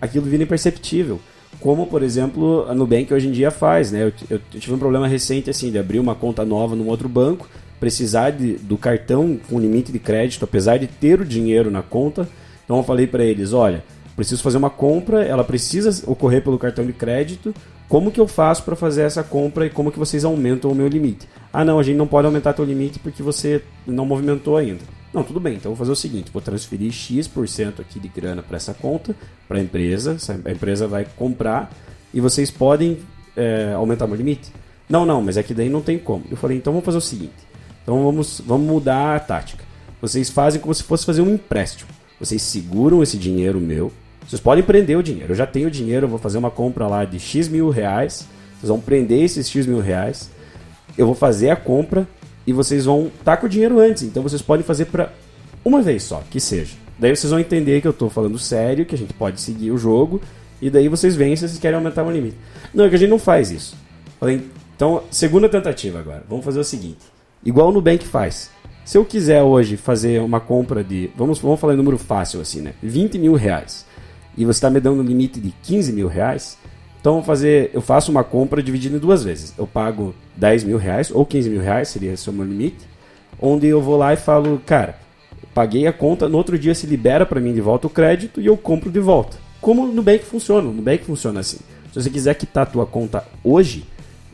aquilo 0.01 0.25
vira 0.27 0.43
imperceptível. 0.43 1.21
Como, 1.61 1.87
por 1.87 2.03
exemplo, 2.03 2.64
a 2.68 2.75
Nubank 2.75 3.12
hoje 3.12 3.29
em 3.29 3.33
dia 3.33 3.51
faz, 3.51 3.93
né? 3.93 4.05
Eu, 4.05 4.12
eu- 4.31 4.41
eu 4.55 4.61
tive 4.61 4.73
um 4.75 4.79
problema 4.79 5.07
recente, 5.07 5.51
assim, 5.51 5.71
de 5.71 5.79
abrir 5.79 5.99
uma 5.99 6.14
conta 6.14 6.45
nova 6.45 6.75
num 6.77 6.89
outro 6.89 7.09
banco, 7.09 7.49
precisar 7.79 8.31
de- 8.31 8.55
do 8.55 8.77
cartão 8.79 9.39
com 9.49 9.59
limite 9.59 9.91
de 9.93 9.99
crédito, 9.99 10.45
apesar 10.45 10.79
de 10.79 10.87
ter 10.87 11.21
o 11.21 11.25
dinheiro 11.25 11.71
na 11.71 11.83
conta. 11.83 12.29
Então 12.64 12.77
eu 12.79 12.83
falei 12.85 13.07
para 13.07 13.25
eles, 13.25 13.53
olha, 13.53 13.83
preciso 14.16 14.43
fazer 14.43 14.59
uma 14.59 14.71
compra, 14.71 15.23
ela 15.25 15.43
precisa 15.45 16.03
ocorrer 16.11 16.43
pelo 16.43 16.59
cartão 16.59 16.87
de 16.87 16.93
crédito. 16.93 17.55
Como 17.91 18.12
que 18.12 18.20
eu 18.20 18.28
faço 18.28 18.62
para 18.62 18.76
fazer 18.76 19.03
essa 19.03 19.24
compra 19.24 19.66
e 19.66 19.70
como 19.70 19.91
que 19.91 19.99
vocês 19.99 20.24
aumentam 20.24 20.70
o 20.70 20.74
meu 20.76 20.86
limite? 20.86 21.28
Ah, 21.53 21.64
não, 21.64 21.76
a 21.76 21.82
gente 21.82 21.97
não 21.97 22.07
pode 22.07 22.24
aumentar 22.24 22.53
teu 22.53 22.64
limite 22.64 23.01
porque 23.01 23.20
você 23.20 23.64
não 23.84 24.07
movimentou 24.07 24.57
ainda. 24.57 24.84
Não, 25.12 25.24
tudo 25.24 25.41
bem, 25.41 25.57
então 25.57 25.72
vou 25.72 25.76
fazer 25.76 25.91
o 25.91 25.97
seguinte, 25.97 26.30
vou 26.32 26.41
transferir 26.41 26.93
X% 26.93 27.80
aqui 27.80 27.99
de 27.99 28.07
grana 28.07 28.45
para 28.45 28.57
essa 28.57 28.72
conta, 28.72 29.16
para 29.49 29.59
a 29.59 29.61
empresa, 29.61 30.16
a 30.45 30.53
empresa 30.53 30.86
vai 30.86 31.05
comprar 31.16 31.68
e 32.14 32.20
vocês 32.20 32.49
podem 32.49 32.99
é, 33.36 33.72
aumentar 33.74 34.07
meu 34.07 34.14
limite? 34.14 34.53
Não, 34.88 35.05
não, 35.05 35.20
mas 35.20 35.36
é 35.36 35.43
que 35.43 35.53
daí 35.53 35.68
não 35.68 35.82
tem 35.82 35.99
como. 35.99 36.24
Eu 36.30 36.36
falei, 36.36 36.59
então 36.59 36.72
vamos 36.72 36.86
fazer 36.86 36.99
o 36.99 37.01
seguinte, 37.01 37.34
então 37.82 38.05
vamos, 38.05 38.41
vamos 38.47 38.68
mudar 38.68 39.16
a 39.16 39.18
tática. 39.18 39.64
Vocês 40.01 40.30
fazem 40.30 40.61
como 40.61 40.72
se 40.72 40.84
fosse 40.84 41.05
fazer 41.05 41.22
um 41.22 41.34
empréstimo. 41.34 41.91
Vocês 42.20 42.41
seguram 42.41 43.03
esse 43.03 43.18
dinheiro 43.18 43.59
meu, 43.59 43.91
vocês 44.31 44.41
podem 44.41 44.62
prender 44.62 44.97
o 44.97 45.03
dinheiro. 45.03 45.33
Eu 45.33 45.37
já 45.37 45.45
tenho 45.45 45.68
dinheiro, 45.68 46.07
eu 46.07 46.09
vou 46.09 46.18
fazer 46.20 46.39
uma 46.39 46.53
compra 46.53 46.87
lá 46.87 47.05
de 47.05 47.18
X 47.18 47.49
mil 47.49 47.68
reais, 47.68 48.28
vocês 48.61 48.68
vão 48.68 48.81
prender 48.81 49.24
esses 49.24 49.51
X 49.51 49.66
mil 49.66 49.81
reais, 49.81 50.31
eu 50.97 51.05
vou 51.05 51.16
fazer 51.16 51.51
a 51.51 51.57
compra 51.57 52.07
e 52.47 52.53
vocês 52.53 52.85
vão 52.85 53.11
estar 53.18 53.39
com 53.39 53.47
o 53.47 53.49
dinheiro 53.49 53.81
antes. 53.81 54.05
Então 54.05 54.22
vocês 54.22 54.41
podem 54.41 54.64
fazer 54.64 54.85
para 54.85 55.12
uma 55.64 55.83
vez 55.83 56.05
só, 56.05 56.22
que 56.31 56.39
seja. 56.39 56.76
Daí 56.97 57.16
vocês 57.16 57.28
vão 57.28 57.41
entender 57.41 57.81
que 57.81 57.89
eu 57.89 57.91
estou 57.91 58.09
falando 58.09 58.39
sério, 58.39 58.87
que 58.87 58.95
a 58.95 58.99
gente 58.99 59.12
pode 59.12 59.41
seguir 59.41 59.72
o 59.72 59.76
jogo, 59.76 60.20
e 60.62 60.70
daí 60.70 60.87
vocês 60.87 61.16
veem 61.16 61.35
se 61.35 61.49
vocês 61.49 61.59
querem 61.59 61.76
aumentar 61.76 62.05
o 62.05 62.11
limite. 62.12 62.37
Não, 62.72 62.85
é 62.85 62.89
que 62.89 62.95
a 62.95 62.99
gente 62.99 63.11
não 63.11 63.18
faz 63.18 63.51
isso. 63.51 63.76
Então, 64.76 65.03
segunda 65.11 65.49
tentativa 65.49 65.99
agora. 65.99 66.22
Vamos 66.28 66.45
fazer 66.45 66.61
o 66.61 66.64
seguinte. 66.64 67.01
Igual 67.45 67.70
o 67.70 67.72
Nubank 67.72 68.07
faz. 68.07 68.49
Se 68.85 68.97
eu 68.97 69.05
quiser 69.05 69.43
hoje 69.43 69.76
fazer 69.76 70.20
uma 70.20 70.39
compra 70.39 70.85
de, 70.85 71.11
vamos, 71.16 71.41
vamos 71.41 71.59
falar 71.59 71.74
em 71.74 71.76
número 71.76 71.99
fácil 71.99 72.41
assim, 72.41 72.61
né? 72.61 72.74
20 72.81 73.18
mil 73.18 73.35
reais. 73.35 73.89
E 74.37 74.45
você 74.45 74.59
está 74.59 74.70
me 74.70 74.81
dando 74.81 75.01
um 75.01 75.05
limite 75.05 75.41
de 75.41 75.53
15 75.62 75.93
mil 75.93 76.09
reais. 76.09 76.57
Então 77.01 77.16
eu 77.16 77.22
fazer, 77.22 77.70
eu 77.72 77.81
faço 77.81 78.11
uma 78.11 78.22
compra 78.22 78.62
dividida 78.62 78.97
em 78.97 79.01
duas 79.01 79.24
vezes. 79.24 79.55
Eu 79.57 79.66
pago 79.66 80.14
10 80.37 80.64
mil 80.64 80.78
reais 80.78 81.11
ou 81.11 81.24
15 81.24 81.49
mil 81.51 81.61
reais, 81.61 81.89
seria 81.89 82.12
esse 82.12 82.28
o 82.28 82.33
meu 82.33 82.45
limite. 82.45 82.89
Onde 83.41 83.66
eu 83.66 83.81
vou 83.81 83.97
lá 83.97 84.12
e 84.12 84.16
falo, 84.16 84.61
cara, 84.66 84.99
paguei 85.55 85.87
a 85.87 85.93
conta, 85.93 86.28
no 86.28 86.37
outro 86.37 86.59
dia 86.59 86.74
se 86.74 86.87
libera 86.87 87.24
para 87.24 87.41
mim 87.41 87.55
de 87.55 87.61
volta 87.61 87.87
o 87.87 87.91
crédito 87.91 88.41
e 88.41 88.47
eu 88.47 88.57
compro 88.57 88.91
de 88.91 89.01
volta. 89.01 89.39
Como 89.61 89.87
no 89.87 89.93
Nubank 89.93 90.24
funciona, 90.24 90.62
no 90.62 90.72
Nubank 90.72 91.05
funciona 91.05 91.41
assim. 91.41 91.59
Se 91.93 92.01
você 92.01 92.11
quiser 92.11 92.35
quitar 92.35 92.62
a 92.62 92.70
tua 92.70 92.87
conta 92.87 93.24
hoje, 93.43 93.85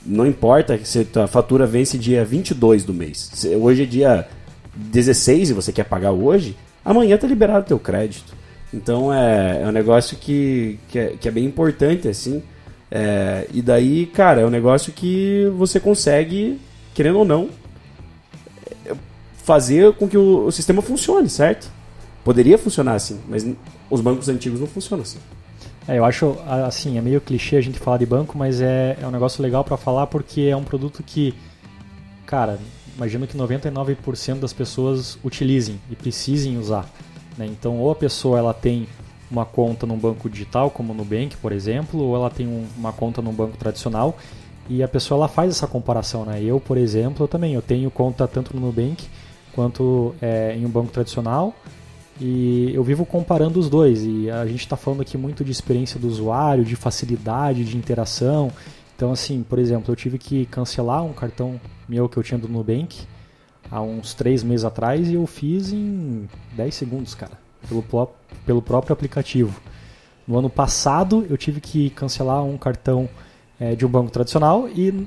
não 0.04 0.26
importa 0.26 0.78
se 0.84 1.06
a 1.16 1.26
fatura 1.26 1.66
vence 1.66 1.96
dia 1.98 2.24
22 2.24 2.84
do 2.84 2.92
mês. 2.92 3.30
Se 3.32 3.48
hoje 3.56 3.82
é 3.82 3.86
dia 3.86 4.28
16 4.74 5.50
e 5.50 5.52
você 5.52 5.72
quer 5.72 5.84
pagar 5.84 6.12
hoje, 6.12 6.56
amanhã 6.84 7.16
tá 7.16 7.26
liberado 7.26 7.64
o 7.64 7.68
teu 7.68 7.78
crédito. 7.78 8.35
Então 8.72 9.12
é, 9.12 9.62
é 9.62 9.66
um 9.66 9.72
negócio 9.72 10.16
que, 10.16 10.78
que, 10.88 10.98
é, 10.98 11.06
que 11.20 11.28
é 11.28 11.30
bem 11.30 11.44
importante, 11.44 12.08
assim. 12.08 12.42
É, 12.90 13.46
e 13.52 13.62
daí, 13.62 14.06
cara, 14.06 14.40
é 14.40 14.46
um 14.46 14.50
negócio 14.50 14.92
que 14.92 15.50
você 15.56 15.80
consegue, 15.80 16.60
querendo 16.94 17.18
ou 17.18 17.24
não, 17.24 17.50
fazer 19.46 19.92
com 19.94 20.08
que 20.08 20.18
o, 20.18 20.46
o 20.46 20.52
sistema 20.52 20.82
funcione, 20.82 21.28
certo? 21.28 21.70
Poderia 22.24 22.58
funcionar 22.58 22.94
assim, 22.94 23.20
mas 23.28 23.46
os 23.88 24.00
bancos 24.00 24.28
antigos 24.28 24.58
não 24.58 24.66
funcionam 24.66 25.02
assim. 25.02 25.18
É, 25.86 25.98
eu 25.98 26.04
acho, 26.04 26.36
assim, 26.66 26.98
é 26.98 27.00
meio 27.00 27.20
clichê 27.20 27.56
a 27.56 27.60
gente 27.60 27.78
falar 27.78 27.98
de 27.98 28.06
banco, 28.06 28.36
mas 28.36 28.60
é, 28.60 28.98
é 29.00 29.06
um 29.06 29.10
negócio 29.12 29.40
legal 29.40 29.62
para 29.62 29.76
falar 29.76 30.08
porque 30.08 30.42
é 30.42 30.56
um 30.56 30.64
produto 30.64 31.00
que, 31.04 31.32
cara, 32.26 32.58
imagino 32.96 33.24
que 33.24 33.38
99% 33.38 34.40
das 34.40 34.52
pessoas 34.52 35.16
utilizem 35.24 35.80
e 35.88 35.94
precisem 35.94 36.58
usar. 36.58 36.90
Né? 37.36 37.46
Então, 37.46 37.78
ou 37.78 37.90
a 37.90 37.94
pessoa 37.94 38.38
ela 38.38 38.54
tem 38.54 38.86
uma 39.30 39.44
conta 39.44 39.86
num 39.86 39.98
banco 39.98 40.28
digital, 40.28 40.70
como 40.70 40.94
no 40.94 41.02
Nubank, 41.02 41.36
por 41.36 41.52
exemplo, 41.52 42.00
ou 42.00 42.14
ela 42.14 42.30
tem 42.30 42.46
um, 42.46 42.64
uma 42.76 42.92
conta 42.92 43.20
num 43.20 43.32
banco 43.32 43.56
tradicional 43.56 44.16
e 44.68 44.82
a 44.82 44.88
pessoa 44.88 45.18
ela 45.18 45.28
faz 45.28 45.50
essa 45.50 45.66
comparação. 45.66 46.24
Né? 46.24 46.42
Eu, 46.42 46.60
por 46.60 46.76
exemplo, 46.76 47.24
eu 47.24 47.28
também 47.28 47.54
eu 47.54 47.62
tenho 47.62 47.90
conta 47.90 48.26
tanto 48.26 48.54
no 48.54 48.66
Nubank 48.66 49.04
quanto 49.52 50.14
é, 50.20 50.54
em 50.56 50.64
um 50.64 50.68
banco 50.68 50.92
tradicional 50.92 51.54
e 52.20 52.70
eu 52.72 52.82
vivo 52.82 53.04
comparando 53.04 53.58
os 53.58 53.68
dois 53.68 54.04
e 54.04 54.30
a 54.30 54.46
gente 54.46 54.60
está 54.60 54.76
falando 54.76 55.02
aqui 55.02 55.18
muito 55.18 55.44
de 55.44 55.50
experiência 55.50 55.98
do 55.98 56.08
usuário, 56.08 56.64
de 56.64 56.76
facilidade, 56.76 57.64
de 57.64 57.76
interação. 57.76 58.50
Então, 58.94 59.12
assim, 59.12 59.42
por 59.42 59.58
exemplo, 59.58 59.92
eu 59.92 59.96
tive 59.96 60.18
que 60.18 60.46
cancelar 60.46 61.04
um 61.04 61.12
cartão 61.12 61.60
meu 61.88 62.08
que 62.08 62.16
eu 62.16 62.22
tinha 62.22 62.38
do 62.38 62.48
Nubank 62.48 63.06
há 63.70 63.80
uns 63.80 64.14
três 64.14 64.42
meses 64.42 64.64
atrás 64.64 65.08
e 65.08 65.14
eu 65.14 65.26
fiz 65.26 65.72
em 65.72 66.28
10 66.52 66.74
segundos, 66.74 67.14
cara, 67.14 67.38
pelo, 67.68 67.84
pelo 68.44 68.62
próprio 68.62 68.92
aplicativo. 68.92 69.60
No 70.26 70.38
ano 70.38 70.50
passado 70.50 71.26
eu 71.28 71.36
tive 71.36 71.60
que 71.60 71.90
cancelar 71.90 72.42
um 72.42 72.56
cartão 72.56 73.08
é, 73.58 73.74
de 73.74 73.86
um 73.86 73.88
banco 73.88 74.10
tradicional 74.10 74.68
e 74.68 75.06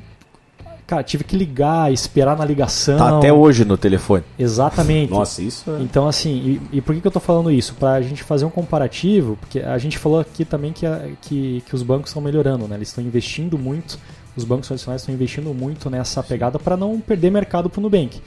Cara, 0.90 1.04
tive 1.04 1.24
que 1.24 1.38
ligar, 1.38 1.94
esperar 1.94 2.36
na 2.36 2.44
ligação. 2.44 2.98
Tá 2.98 3.20
até 3.20 3.32
hoje 3.32 3.64
no 3.64 3.78
telefone. 3.78 4.24
Exatamente. 4.40 5.12
Nossa, 5.12 5.40
isso 5.40 5.70
é... 5.70 5.84
Então, 5.84 6.08
assim, 6.08 6.60
e, 6.72 6.78
e 6.78 6.82
por 6.82 6.96
que, 6.96 7.02
que 7.02 7.06
eu 7.06 7.12
tô 7.12 7.20
falando 7.20 7.52
isso? 7.52 7.76
Pra 7.76 8.02
gente 8.02 8.24
fazer 8.24 8.44
um 8.46 8.50
comparativo, 8.50 9.38
porque 9.40 9.60
a 9.60 9.78
gente 9.78 10.00
falou 10.00 10.20
aqui 10.20 10.44
também 10.44 10.74
que, 10.74 10.88
a, 10.88 11.10
que, 11.22 11.62
que 11.68 11.76
os 11.76 11.84
bancos 11.84 12.10
estão 12.10 12.24
melhorando, 12.24 12.68
né? 12.68 12.76
Eles 12.76 12.88
estão 12.88 13.04
investindo 13.04 13.56
muito, 13.56 14.00
os 14.36 14.44
bancos 14.44 14.66
tradicionais 14.66 15.04
estão 15.04 15.14
investindo 15.14 15.54
muito 15.54 15.92
nessa 15.92 16.24
pegada 16.24 16.58
para 16.58 16.76
não 16.76 17.00
perder 17.00 17.30
mercado 17.30 17.70
pro 17.70 17.82
Nubank. 17.82 18.20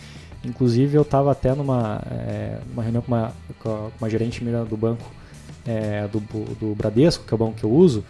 Inclusive, 0.45 0.97
eu 0.97 1.03
estava 1.03 1.31
até 1.31 1.55
numa 1.55 2.03
é, 2.11 2.59
uma 2.73 2.83
reunião 2.83 3.03
com 3.03 3.13
uma, 3.13 3.33
com 3.63 3.91
uma 4.01 4.11
gerente 4.11 4.43
minha 4.43 4.65
do 4.65 4.77
banco 4.77 5.05
é, 5.67 6.09
do, 6.09 6.21
do 6.55 6.75
Bradesco, 6.75 7.25
que 7.25 7.33
é 7.33 7.37
o 7.37 7.39
banco 7.39 7.55
que 7.55 7.65
eu 7.65 7.71
uso, 7.71 8.05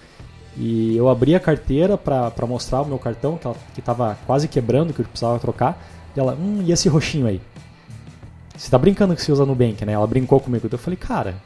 e 0.57 0.97
eu 0.97 1.09
abri 1.09 1.35
a 1.35 1.41
carteira 1.41 1.97
para 1.97 2.47
mostrar 2.47 2.83
o 2.83 2.87
meu 2.87 2.99
cartão, 2.99 3.39
que 3.74 3.80
estava 3.80 4.18
quase 4.26 4.49
quebrando, 4.49 4.93
que 4.93 5.01
eu 5.01 5.07
precisava 5.07 5.39
trocar. 5.39 5.83
E 6.14 6.20
ela, 6.20 6.35
hum, 6.35 6.62
e 6.64 6.72
esse 6.72 6.89
roxinho 6.89 7.26
aí? 7.26 7.41
Você 8.57 8.70
tá 8.70 8.76
brincando 8.76 9.14
que 9.14 9.22
você 9.22 9.33
usa 9.33 9.47
Nubank, 9.47 9.85
né? 9.85 9.93
Ela 9.93 10.07
brincou 10.07 10.39
comigo. 10.39 10.68
Eu 10.70 10.78
falei, 10.78 10.97
cara, 10.97 11.37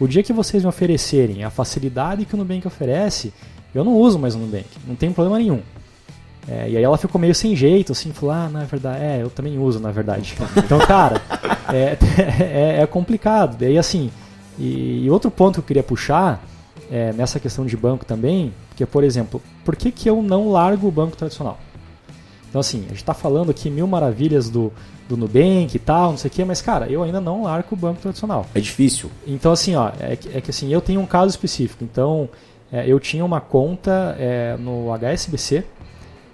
o 0.00 0.08
dia 0.08 0.22
que 0.22 0.32
vocês 0.32 0.62
me 0.62 0.68
oferecerem 0.68 1.44
a 1.44 1.50
facilidade 1.50 2.24
que 2.24 2.34
o 2.34 2.38
Nubank 2.38 2.66
oferece, 2.66 3.32
eu 3.74 3.84
não 3.84 3.94
uso 3.94 4.18
mais 4.18 4.34
o 4.34 4.38
Nubank. 4.38 4.66
Não 4.86 4.96
tem 4.96 5.12
problema 5.12 5.38
nenhum. 5.38 5.60
É, 6.48 6.70
e 6.70 6.76
aí 6.76 6.82
ela 6.82 6.96
ficou 6.98 7.20
meio 7.20 7.34
sem 7.34 7.54
jeito, 7.54 7.92
assim, 7.92 8.12
falou, 8.12 8.34
ah, 8.34 8.48
na 8.48 8.64
verdade, 8.64 9.02
é, 9.02 9.22
eu 9.22 9.30
também 9.30 9.58
uso, 9.58 9.78
na 9.78 9.90
verdade. 9.90 10.36
Então, 10.56 10.78
cara, 10.78 11.20
é, 11.72 11.96
é, 12.78 12.82
é 12.82 12.86
complicado. 12.86 13.56
Daí, 13.58 13.78
assim, 13.78 14.10
e, 14.58 15.04
e 15.04 15.10
outro 15.10 15.30
ponto 15.30 15.54
que 15.54 15.60
eu 15.60 15.64
queria 15.64 15.82
puxar 15.82 16.42
é, 16.90 17.12
nessa 17.12 17.38
questão 17.38 17.64
de 17.64 17.76
banco 17.76 18.04
também, 18.04 18.52
que 18.74 18.82
é, 18.82 18.86
por 18.86 19.04
exemplo, 19.04 19.40
por 19.64 19.76
que, 19.76 19.92
que 19.92 20.08
eu 20.08 20.22
não 20.22 20.50
largo 20.50 20.88
o 20.88 20.90
banco 20.90 21.16
tradicional? 21.16 21.58
Então, 22.48 22.60
assim, 22.60 22.78
a 22.86 22.88
gente 22.88 22.96
está 22.96 23.14
falando 23.14 23.50
aqui 23.50 23.70
mil 23.70 23.86
maravilhas 23.86 24.50
do, 24.50 24.72
do 25.08 25.16
Nubank 25.16 25.74
e 25.74 25.78
tal, 25.78 26.10
não 26.10 26.18
sei 26.18 26.28
o 26.28 26.32
quê, 26.32 26.44
mas, 26.44 26.60
cara, 26.60 26.88
eu 26.88 27.02
ainda 27.02 27.20
não 27.20 27.44
largo 27.44 27.68
o 27.72 27.76
banco 27.76 28.00
tradicional. 28.00 28.44
É 28.54 28.60
difícil. 28.60 29.08
Então, 29.24 29.52
assim, 29.52 29.76
ó, 29.76 29.92
é, 30.00 30.16
que, 30.16 30.36
é 30.36 30.40
que 30.40 30.50
assim, 30.50 30.72
eu 30.72 30.80
tenho 30.80 31.00
um 31.00 31.06
caso 31.06 31.30
específico. 31.30 31.84
Então, 31.84 32.28
é, 32.72 32.88
eu 32.88 32.98
tinha 32.98 33.24
uma 33.24 33.40
conta 33.40 34.16
é, 34.18 34.56
no 34.58 34.88
HSBC, 34.92 35.64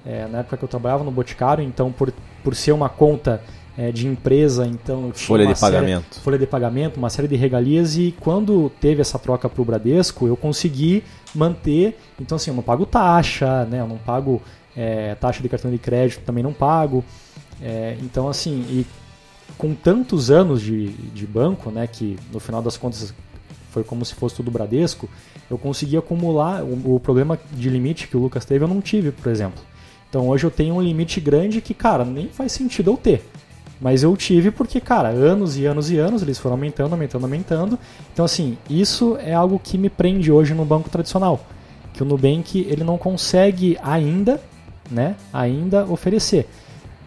é, 0.06 0.26
na 0.28 0.38
época 0.38 0.56
que 0.56 0.64
eu 0.64 0.68
trabalhava 0.68 1.02
no 1.02 1.10
Boticário, 1.10 1.64
então, 1.64 1.90
por, 1.90 2.12
por 2.44 2.54
ser 2.54 2.72
uma 2.72 2.88
conta 2.88 3.42
é, 3.76 3.92
de 3.92 4.06
empresa, 4.06 4.66
então 4.66 5.10
folha 5.12 5.46
de 5.46 5.58
série, 5.58 5.72
pagamento, 5.74 6.20
folha 6.20 6.38
de 6.38 6.46
pagamento, 6.46 6.96
uma 6.96 7.10
série 7.10 7.28
de 7.28 7.36
regalias 7.36 7.96
e 7.96 8.14
quando 8.20 8.70
teve 8.80 9.02
essa 9.02 9.18
troca 9.18 9.48
para 9.48 9.60
o 9.60 9.64
Bradesco, 9.64 10.26
eu 10.26 10.36
consegui 10.36 11.04
manter. 11.34 11.98
Então 12.18 12.36
assim, 12.36 12.50
eu 12.50 12.56
não 12.56 12.62
pago 12.62 12.86
taxa, 12.86 13.64
né? 13.66 13.80
Eu 13.80 13.86
não 13.86 13.98
pago 13.98 14.40
é, 14.74 15.14
taxa 15.16 15.42
de 15.42 15.48
cartão 15.48 15.70
de 15.70 15.78
crédito, 15.78 16.22
também 16.24 16.42
não 16.42 16.52
pago. 16.52 17.04
É, 17.60 17.96
então 18.00 18.28
assim, 18.28 18.64
e 18.70 18.86
com 19.58 19.74
tantos 19.74 20.30
anos 20.30 20.62
de, 20.62 20.88
de 20.88 21.26
banco, 21.26 21.70
né? 21.70 21.86
Que 21.86 22.16
no 22.32 22.40
final 22.40 22.62
das 22.62 22.78
contas 22.78 23.12
foi 23.70 23.84
como 23.84 24.06
se 24.06 24.14
fosse 24.14 24.36
tudo 24.36 24.50
Bradesco, 24.50 25.06
eu 25.50 25.58
consegui 25.58 25.98
acumular 25.98 26.64
o, 26.64 26.94
o 26.94 27.00
problema 27.00 27.38
de 27.52 27.68
limite 27.68 28.08
que 28.08 28.16
o 28.16 28.20
Lucas 28.20 28.46
teve, 28.46 28.64
eu 28.64 28.68
não 28.68 28.80
tive, 28.80 29.12
por 29.12 29.30
exemplo. 29.30 29.62
Então 30.16 30.28
hoje 30.28 30.44
eu 30.44 30.50
tenho 30.50 30.76
um 30.76 30.80
limite 30.80 31.20
grande 31.20 31.60
que, 31.60 31.74
cara, 31.74 32.02
nem 32.02 32.28
faz 32.28 32.50
sentido 32.52 32.90
eu 32.90 32.96
ter. 32.96 33.22
Mas 33.78 34.02
eu 34.02 34.16
tive 34.16 34.50
porque, 34.50 34.80
cara, 34.80 35.10
anos 35.10 35.58
e 35.58 35.66
anos 35.66 35.90
e 35.90 35.98
anos 35.98 36.22
eles 36.22 36.38
foram 36.38 36.54
aumentando, 36.54 36.94
aumentando, 36.94 37.24
aumentando. 37.24 37.78
Então, 38.14 38.24
assim, 38.24 38.56
isso 38.70 39.18
é 39.20 39.34
algo 39.34 39.60
que 39.62 39.76
me 39.76 39.90
prende 39.90 40.32
hoje 40.32 40.54
no 40.54 40.64
banco 40.64 40.88
tradicional. 40.88 41.44
Que 41.92 42.02
o 42.02 42.06
Nubank 42.06 42.66
ele 42.66 42.82
não 42.82 42.96
consegue 42.96 43.76
ainda, 43.82 44.40
né, 44.90 45.16
ainda 45.30 45.84
oferecer. 45.84 46.48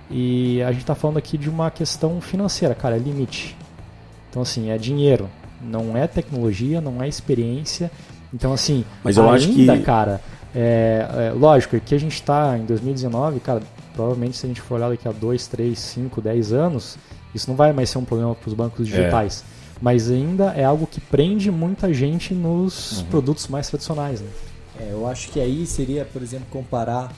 E 0.07 0.61
a 0.61 0.71
gente 0.71 0.81
está 0.81 0.93
falando 0.93 1.17
aqui 1.17 1.35
de 1.35 1.49
uma 1.49 1.71
questão 1.71 2.21
financeira, 2.21 2.75
cara, 2.75 2.95
é 2.95 2.99
limite. 2.99 3.57
Então, 4.29 4.43
assim, 4.43 4.69
é 4.69 4.77
dinheiro. 4.77 5.27
Não 5.63 5.97
é 5.97 6.05
tecnologia, 6.05 6.79
não 6.79 7.01
é 7.01 7.07
experiência. 7.07 7.89
Então, 8.31 8.53
assim, 8.53 8.85
Mas 9.03 9.17
eu 9.17 9.23
ainda, 9.23 9.35
acho 9.35 9.51
que... 9.51 9.79
cara, 9.79 10.21
é, 10.55 11.29
é, 11.29 11.31
lógico 11.31 11.79
que 11.79 11.93
a 11.93 11.99
gente 11.99 12.15
está 12.15 12.57
em 12.57 12.65
2019, 12.65 13.39
cara, 13.39 13.61
provavelmente 13.93 14.37
se 14.37 14.45
a 14.45 14.49
gente 14.49 14.61
for 14.61 14.75
olhar 14.75 14.89
daqui 14.89 15.07
a 15.07 15.11
2, 15.11 15.47
3, 15.47 15.77
5, 15.77 16.21
10 16.21 16.53
anos, 16.53 16.97
isso 17.33 17.49
não 17.49 17.55
vai 17.55 17.71
mais 17.71 17.89
ser 17.89 17.97
um 17.97 18.05
problema 18.05 18.33
para 18.33 18.47
os 18.47 18.53
bancos 18.53 18.87
digitais. 18.87 19.43
É. 19.55 19.59
Mas 19.81 20.09
ainda 20.09 20.53
é 20.53 20.63
algo 20.63 20.85
que 20.85 20.99
prende 20.99 21.49
muita 21.49 21.93
gente 21.93 22.33
nos 22.33 22.99
uhum. 22.99 23.05
produtos 23.05 23.47
mais 23.47 23.69
tradicionais. 23.69 24.19
Né? 24.19 24.27
É, 24.79 24.89
eu 24.91 25.07
acho 25.07 25.29
que 25.29 25.39
aí 25.39 25.65
seria, 25.65 26.05
por 26.05 26.21
exemplo, 26.21 26.47
comparar 26.49 27.11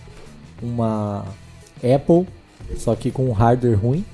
uma 0.62 1.26
Apple, 1.78 2.28
só 2.78 2.96
que 2.96 3.10
com 3.10 3.28
um 3.28 3.32
hardware 3.32 3.80
ruim, 3.80 4.06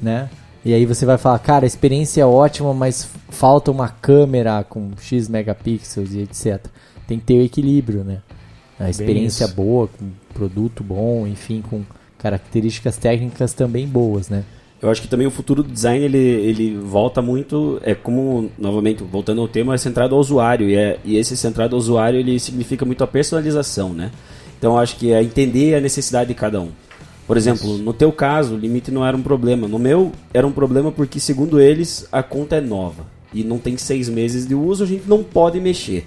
né? 0.00 0.30
E 0.64 0.74
aí 0.74 0.84
você 0.84 1.06
vai 1.06 1.16
falar, 1.16 1.38
cara, 1.38 1.64
a 1.64 1.66
experiência 1.66 2.22
é 2.22 2.26
ótima, 2.26 2.74
mas 2.74 3.08
falta 3.28 3.70
uma 3.70 3.88
câmera 3.88 4.64
com 4.64 4.90
X 5.00 5.28
megapixels 5.28 6.12
e 6.12 6.20
etc. 6.22 6.66
Tem 7.06 7.18
que 7.18 7.24
ter 7.24 7.34
o 7.34 7.42
equilíbrio, 7.42 8.02
né? 8.02 8.20
A 8.78 8.90
experiência 8.90 9.48
boa, 9.48 9.88
com 9.88 10.10
produto 10.34 10.84
bom, 10.84 11.26
enfim, 11.26 11.62
com 11.62 11.82
características 12.18 12.96
técnicas 12.96 13.52
também 13.52 13.86
boas, 13.86 14.28
né? 14.28 14.44
Eu 14.80 14.90
acho 14.90 15.00
que 15.00 15.08
também 15.08 15.26
o 15.26 15.30
futuro 15.30 15.62
do 15.62 15.72
design 15.72 16.04
ele, 16.04 16.18
ele 16.18 16.76
volta 16.76 17.22
muito, 17.22 17.80
é 17.82 17.94
como, 17.94 18.50
novamente, 18.58 19.02
voltando 19.02 19.40
ao 19.40 19.48
tema, 19.48 19.74
é 19.74 19.78
centrado 19.78 20.14
ao 20.14 20.20
usuário. 20.20 20.68
E, 20.68 20.76
é, 20.76 20.98
e 21.02 21.16
esse 21.16 21.36
centrado 21.36 21.74
ao 21.74 21.80
usuário 21.80 22.18
ele 22.20 22.38
significa 22.38 22.84
muito 22.84 23.02
a 23.02 23.06
personalização, 23.06 23.94
né? 23.94 24.10
Então 24.58 24.74
eu 24.74 24.78
acho 24.78 24.96
que 24.96 25.12
é 25.12 25.22
entender 25.22 25.74
a 25.74 25.80
necessidade 25.80 26.28
de 26.28 26.34
cada 26.34 26.60
um. 26.60 26.70
Por 27.26 27.36
exemplo, 27.36 27.74
Isso. 27.74 27.82
no 27.82 27.92
teu 27.92 28.12
caso, 28.12 28.54
o 28.54 28.58
limite 28.58 28.90
não 28.90 29.04
era 29.04 29.16
um 29.16 29.22
problema. 29.22 29.66
No 29.66 29.78
meu, 29.78 30.12
era 30.32 30.46
um 30.46 30.52
problema 30.52 30.92
porque, 30.92 31.18
segundo 31.18 31.58
eles, 31.58 32.06
a 32.12 32.22
conta 32.22 32.56
é 32.56 32.60
nova. 32.60 33.06
E 33.34 33.42
não 33.42 33.58
tem 33.58 33.76
seis 33.76 34.08
meses 34.08 34.46
de 34.46 34.54
uso, 34.54 34.84
a 34.84 34.86
gente 34.86 35.08
não 35.08 35.24
pode 35.24 35.58
mexer. 35.58 36.06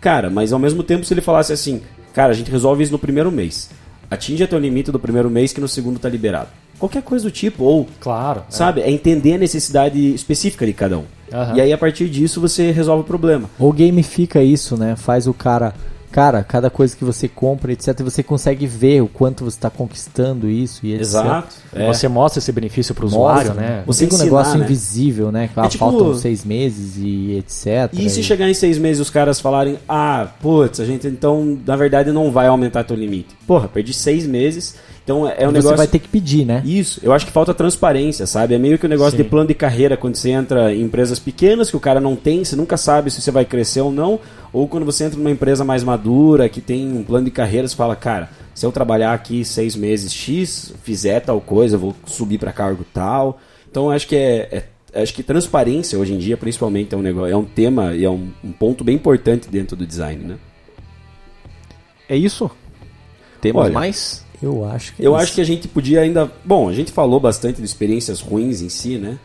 Cara, 0.00 0.28
mas 0.28 0.52
ao 0.52 0.58
mesmo 0.58 0.82
tempo, 0.82 1.04
se 1.04 1.14
ele 1.14 1.20
falasse 1.20 1.52
assim, 1.52 1.80
Cara, 2.18 2.32
a 2.32 2.34
gente 2.34 2.50
resolve 2.50 2.82
isso 2.82 2.90
no 2.90 2.98
primeiro 2.98 3.30
mês. 3.30 3.70
Atinge 4.10 4.42
até 4.42 4.56
o 4.56 4.58
limite 4.58 4.90
do 4.90 4.98
primeiro 4.98 5.30
mês 5.30 5.52
que 5.52 5.60
no 5.60 5.68
segundo 5.68 6.00
tá 6.00 6.08
liberado. 6.08 6.48
qualquer 6.76 7.00
coisa 7.00 7.24
do 7.24 7.30
tipo. 7.30 7.62
Ou, 7.62 7.86
Claro. 8.00 8.40
é. 8.40 8.50
sabe, 8.50 8.80
é 8.80 8.90
entender 8.90 9.34
a 9.34 9.38
necessidade 9.38 10.12
específica 10.14 10.66
de 10.66 10.72
cada 10.72 10.98
um. 10.98 11.04
Aham. 11.32 11.54
E 11.56 11.60
aí, 11.60 11.72
a 11.72 11.78
partir 11.78 12.08
disso, 12.08 12.40
você 12.40 12.72
resolve 12.72 13.02
o 13.02 13.04
problema. 13.04 13.48
Ou 13.56 13.72
gamifica 13.72 14.42
isso, 14.42 14.76
né? 14.76 14.96
Faz 14.96 15.28
o 15.28 15.32
cara. 15.32 15.72
Cara, 16.10 16.42
cada 16.42 16.70
coisa 16.70 16.96
que 16.96 17.04
você 17.04 17.28
compra, 17.28 17.72
etc., 17.72 18.00
você 18.02 18.22
consegue 18.22 18.66
ver 18.66 19.02
o 19.02 19.08
quanto 19.08 19.44
você 19.44 19.56
está 19.56 19.68
conquistando 19.70 20.48
isso 20.48 20.84
e 20.84 20.92
etc. 20.92 21.00
Exato. 21.02 21.56
É. 21.74 21.86
Você 21.86 22.08
mostra 22.08 22.38
esse 22.38 22.50
benefício 22.50 22.94
para 22.94 23.04
o 23.04 23.08
usuário, 23.08 23.54
né? 23.54 23.82
Você 23.86 24.04
fica 24.04 24.16
um 24.16 24.24
negócio 24.24 24.58
né? 24.58 24.64
invisível, 24.64 25.30
né? 25.30 25.48
Que, 25.52 25.60
ah, 25.60 25.64
É 25.66 25.68
tipo- 25.68 25.84
faltam 25.84 26.14
seis 26.14 26.44
meses 26.44 26.96
e 26.96 27.36
etc. 27.36 27.92
E 27.92 28.08
se 28.08 28.22
chegar 28.22 28.48
em 28.48 28.54
seis 28.54 28.78
meses 28.78 28.98
e 28.98 29.02
os 29.02 29.10
caras 29.10 29.40
falarem, 29.40 29.78
ah, 29.88 30.28
putz, 30.40 30.80
a 30.80 30.84
gente 30.84 31.06
então, 31.06 31.58
na 31.66 31.76
verdade, 31.76 32.10
não 32.10 32.30
vai 32.32 32.46
aumentar 32.46 32.84
teu 32.84 32.96
limite. 32.96 33.36
Porra, 33.46 33.68
perdi 33.68 33.92
seis 33.92 34.26
meses, 34.26 34.74
então 35.08 35.26
é 35.26 35.48
um 35.48 35.50
você 35.50 35.52
negócio... 35.52 35.76
vai 35.78 35.86
ter 35.86 35.98
que 36.00 36.08
pedir, 36.08 36.44
né? 36.44 36.62
Isso, 36.66 37.00
eu 37.02 37.14
acho 37.14 37.24
que 37.24 37.32
falta 37.32 37.54
transparência, 37.54 38.26
sabe? 38.26 38.54
É 38.54 38.58
meio 38.58 38.78
que 38.78 38.84
o 38.84 38.88
negócio 38.88 39.12
Sim. 39.12 39.22
de 39.22 39.24
plano 39.24 39.48
de 39.48 39.54
carreira 39.54 39.96
quando 39.96 40.16
você 40.16 40.28
entra 40.28 40.74
em 40.74 40.82
empresas 40.82 41.18
pequenas 41.18 41.70
que 41.70 41.76
o 41.78 41.80
cara 41.80 41.98
não 41.98 42.14
tem, 42.14 42.44
você 42.44 42.54
nunca 42.54 42.76
sabe 42.76 43.10
se 43.10 43.22
você 43.22 43.30
vai 43.30 43.46
crescer 43.46 43.80
ou 43.80 43.90
não, 43.90 44.20
ou 44.52 44.68
quando 44.68 44.84
você 44.84 45.04
entra 45.04 45.18
numa 45.18 45.30
empresa 45.30 45.64
mais 45.64 45.82
madura, 45.82 46.46
que 46.46 46.60
tem 46.60 46.92
um 46.92 47.02
plano 47.02 47.24
de 47.24 47.30
carreira, 47.30 47.66
você 47.66 47.74
fala, 47.74 47.96
cara, 47.96 48.28
se 48.54 48.66
eu 48.66 48.70
trabalhar 48.70 49.14
aqui 49.14 49.46
seis 49.46 49.74
meses 49.74 50.12
X, 50.12 50.74
fizer 50.82 51.20
tal 51.20 51.40
coisa, 51.40 51.76
eu 51.76 51.80
vou 51.80 51.96
subir 52.04 52.36
para 52.36 52.52
cargo 52.52 52.84
tal. 52.92 53.40
Então 53.70 53.86
eu 53.86 53.92
acho 53.92 54.06
que 54.06 54.14
é, 54.14 54.64
é- 54.92 55.02
acho 55.02 55.14
que 55.14 55.22
transparência 55.22 55.98
hoje 55.98 56.12
em 56.12 56.18
dia, 56.18 56.36
principalmente, 56.36 56.94
é 56.94 56.98
um 56.98 57.02
negócio, 57.02 57.32
é 57.32 57.36
um 57.36 57.46
tema 57.46 57.94
e 57.94 58.04
é 58.04 58.10
um, 58.10 58.28
um 58.44 58.52
ponto 58.52 58.84
bem 58.84 58.96
importante 58.96 59.48
dentro 59.48 59.74
do 59.74 59.86
design, 59.86 60.22
né? 60.22 60.36
É 62.06 62.14
isso? 62.14 62.50
Temos 63.40 63.64
Olha, 63.64 63.72
mais? 63.72 64.27
Eu 64.42 64.64
acho 64.64 64.94
que 64.94 65.02
é 65.02 65.06
Eu 65.06 65.12
isso. 65.14 65.22
acho 65.22 65.34
que 65.34 65.40
a 65.40 65.44
gente 65.44 65.66
podia 65.68 66.00
ainda. 66.00 66.30
Bom, 66.44 66.68
a 66.68 66.72
gente 66.72 66.92
falou 66.92 67.18
bastante 67.18 67.58
de 67.58 67.64
experiências 67.64 68.20
ruins 68.20 68.60
em 68.62 68.68
si, 68.68 68.96
né? 68.98 69.18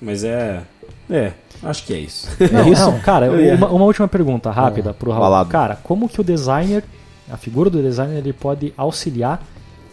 Mas 0.00 0.22
é. 0.24 0.62
É, 1.08 1.32
acho 1.62 1.84
que 1.84 1.92
é 1.94 1.98
isso. 1.98 2.28
Não, 2.52 2.70
não, 2.92 3.00
cara, 3.00 3.26
Eu 3.26 3.40
ia- 3.40 3.54
uma, 3.54 3.68
uma 3.68 3.84
última 3.84 4.08
pergunta 4.08 4.50
rápida 4.50 4.92
pro 4.92 5.10
Raul. 5.10 5.22
Balado. 5.22 5.50
Cara, 5.50 5.76
como 5.76 6.08
que 6.08 6.20
o 6.20 6.24
designer, 6.24 6.82
a 7.30 7.36
figura 7.36 7.70
do 7.70 7.80
designer, 7.80 8.18
ele 8.18 8.32
pode 8.32 8.72
auxiliar 8.76 9.42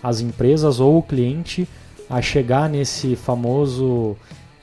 as 0.01 0.21
empresas 0.21 0.79
ou 0.79 0.97
o 0.97 1.03
cliente 1.03 1.67
a 2.09 2.21
chegar 2.21 2.67
nesse 2.69 3.15
famoso, 3.15 4.15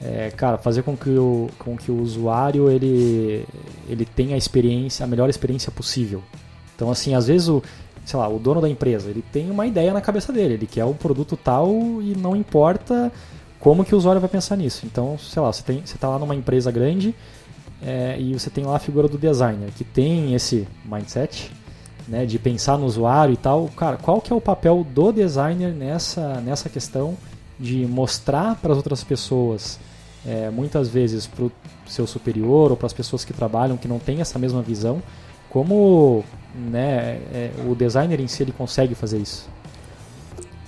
é, 0.02 0.30
cara, 0.36 0.58
fazer 0.58 0.82
com 0.82 0.96
que 0.96 1.10
o, 1.10 1.48
com 1.58 1.76
que 1.76 1.90
o 1.90 2.00
usuário 2.02 2.68
ele, 2.70 3.44
ele 3.88 4.04
tenha 4.04 4.34
a 4.34 4.38
experiência, 4.38 5.04
a 5.04 5.06
melhor 5.06 5.30
experiência 5.30 5.70
possível. 5.72 6.22
Então, 6.76 6.90
assim, 6.90 7.14
às 7.14 7.26
vezes 7.28 7.48
o, 7.48 7.62
sei 8.10 8.18
lá, 8.18 8.28
o 8.28 8.40
dono 8.40 8.60
da 8.60 8.68
empresa, 8.68 9.08
ele 9.08 9.22
tem 9.32 9.50
uma 9.50 9.66
ideia 9.66 9.92
na 9.92 10.00
cabeça 10.00 10.32
dele, 10.32 10.54
ele 10.54 10.66
quer 10.66 10.84
um 10.84 10.94
produto 10.94 11.36
tal 11.36 11.70
e 12.02 12.16
não 12.16 12.34
importa 12.34 13.12
como 13.60 13.84
que 13.84 13.94
o 13.94 13.98
usuário 13.98 14.20
vai 14.20 14.28
pensar 14.28 14.56
nisso. 14.56 14.84
Então, 14.84 15.16
sei 15.16 15.40
lá, 15.40 15.52
você 15.52 15.62
tem, 15.62 15.82
você 15.84 15.96
tá 15.96 16.08
lá 16.08 16.18
numa 16.18 16.34
empresa 16.34 16.72
grande 16.72 17.14
é, 17.80 18.16
e 18.18 18.32
você 18.32 18.50
tem 18.50 18.64
lá 18.64 18.76
a 18.76 18.78
figura 18.80 19.06
do 19.06 19.16
designer 19.16 19.70
que 19.76 19.84
tem 19.84 20.34
esse 20.34 20.66
mindset, 20.84 21.52
né, 22.08 22.26
de 22.26 22.36
pensar 22.36 22.76
no 22.76 22.84
usuário 22.84 23.32
e 23.32 23.36
tal. 23.36 23.68
Cara, 23.76 23.96
qual 23.96 24.20
que 24.20 24.32
é 24.32 24.36
o 24.36 24.40
papel 24.40 24.84
do 24.92 25.12
designer 25.12 25.72
nessa 25.72 26.40
nessa 26.40 26.68
questão 26.68 27.16
de 27.60 27.86
mostrar 27.86 28.56
para 28.56 28.72
as 28.72 28.76
outras 28.78 29.04
pessoas, 29.04 29.78
é, 30.26 30.50
muitas 30.50 30.88
vezes 30.88 31.28
para 31.28 31.44
o 31.44 31.52
seu 31.86 32.08
superior 32.08 32.72
ou 32.72 32.76
para 32.76 32.86
as 32.86 32.92
pessoas 32.92 33.24
que 33.24 33.32
trabalham 33.32 33.76
que 33.76 33.86
não 33.86 34.00
têm 34.00 34.20
essa 34.20 34.36
mesma 34.36 34.62
visão, 34.62 35.00
como 35.50 36.24
né, 36.54 37.20
é, 37.32 37.50
o 37.66 37.74
designer 37.74 38.20
em 38.20 38.26
si 38.26 38.42
ele 38.42 38.52
consegue 38.52 38.94
fazer 38.94 39.18
isso? 39.18 39.48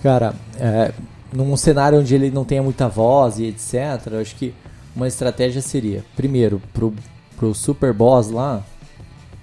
Cara, 0.03 0.35
é, 0.59 0.93
num 1.33 1.57
cenário 1.57 1.99
onde 1.99 2.14
ele 2.14 2.30
não 2.30 2.45
tenha 2.45 2.62
muita 2.62 2.89
voz 2.89 3.39
e 3.39 3.47
etc., 3.47 3.74
eu 4.11 4.20
acho 4.20 4.35
que 4.37 4.53
uma 4.95 5.09
estratégia 5.09 5.62
seria, 5.62 6.05
primeiro, 6.14 6.61
pro, 6.72 6.93
pro 7.37 7.55
super 7.55 7.93
boss 7.93 8.30
lá, 8.30 8.62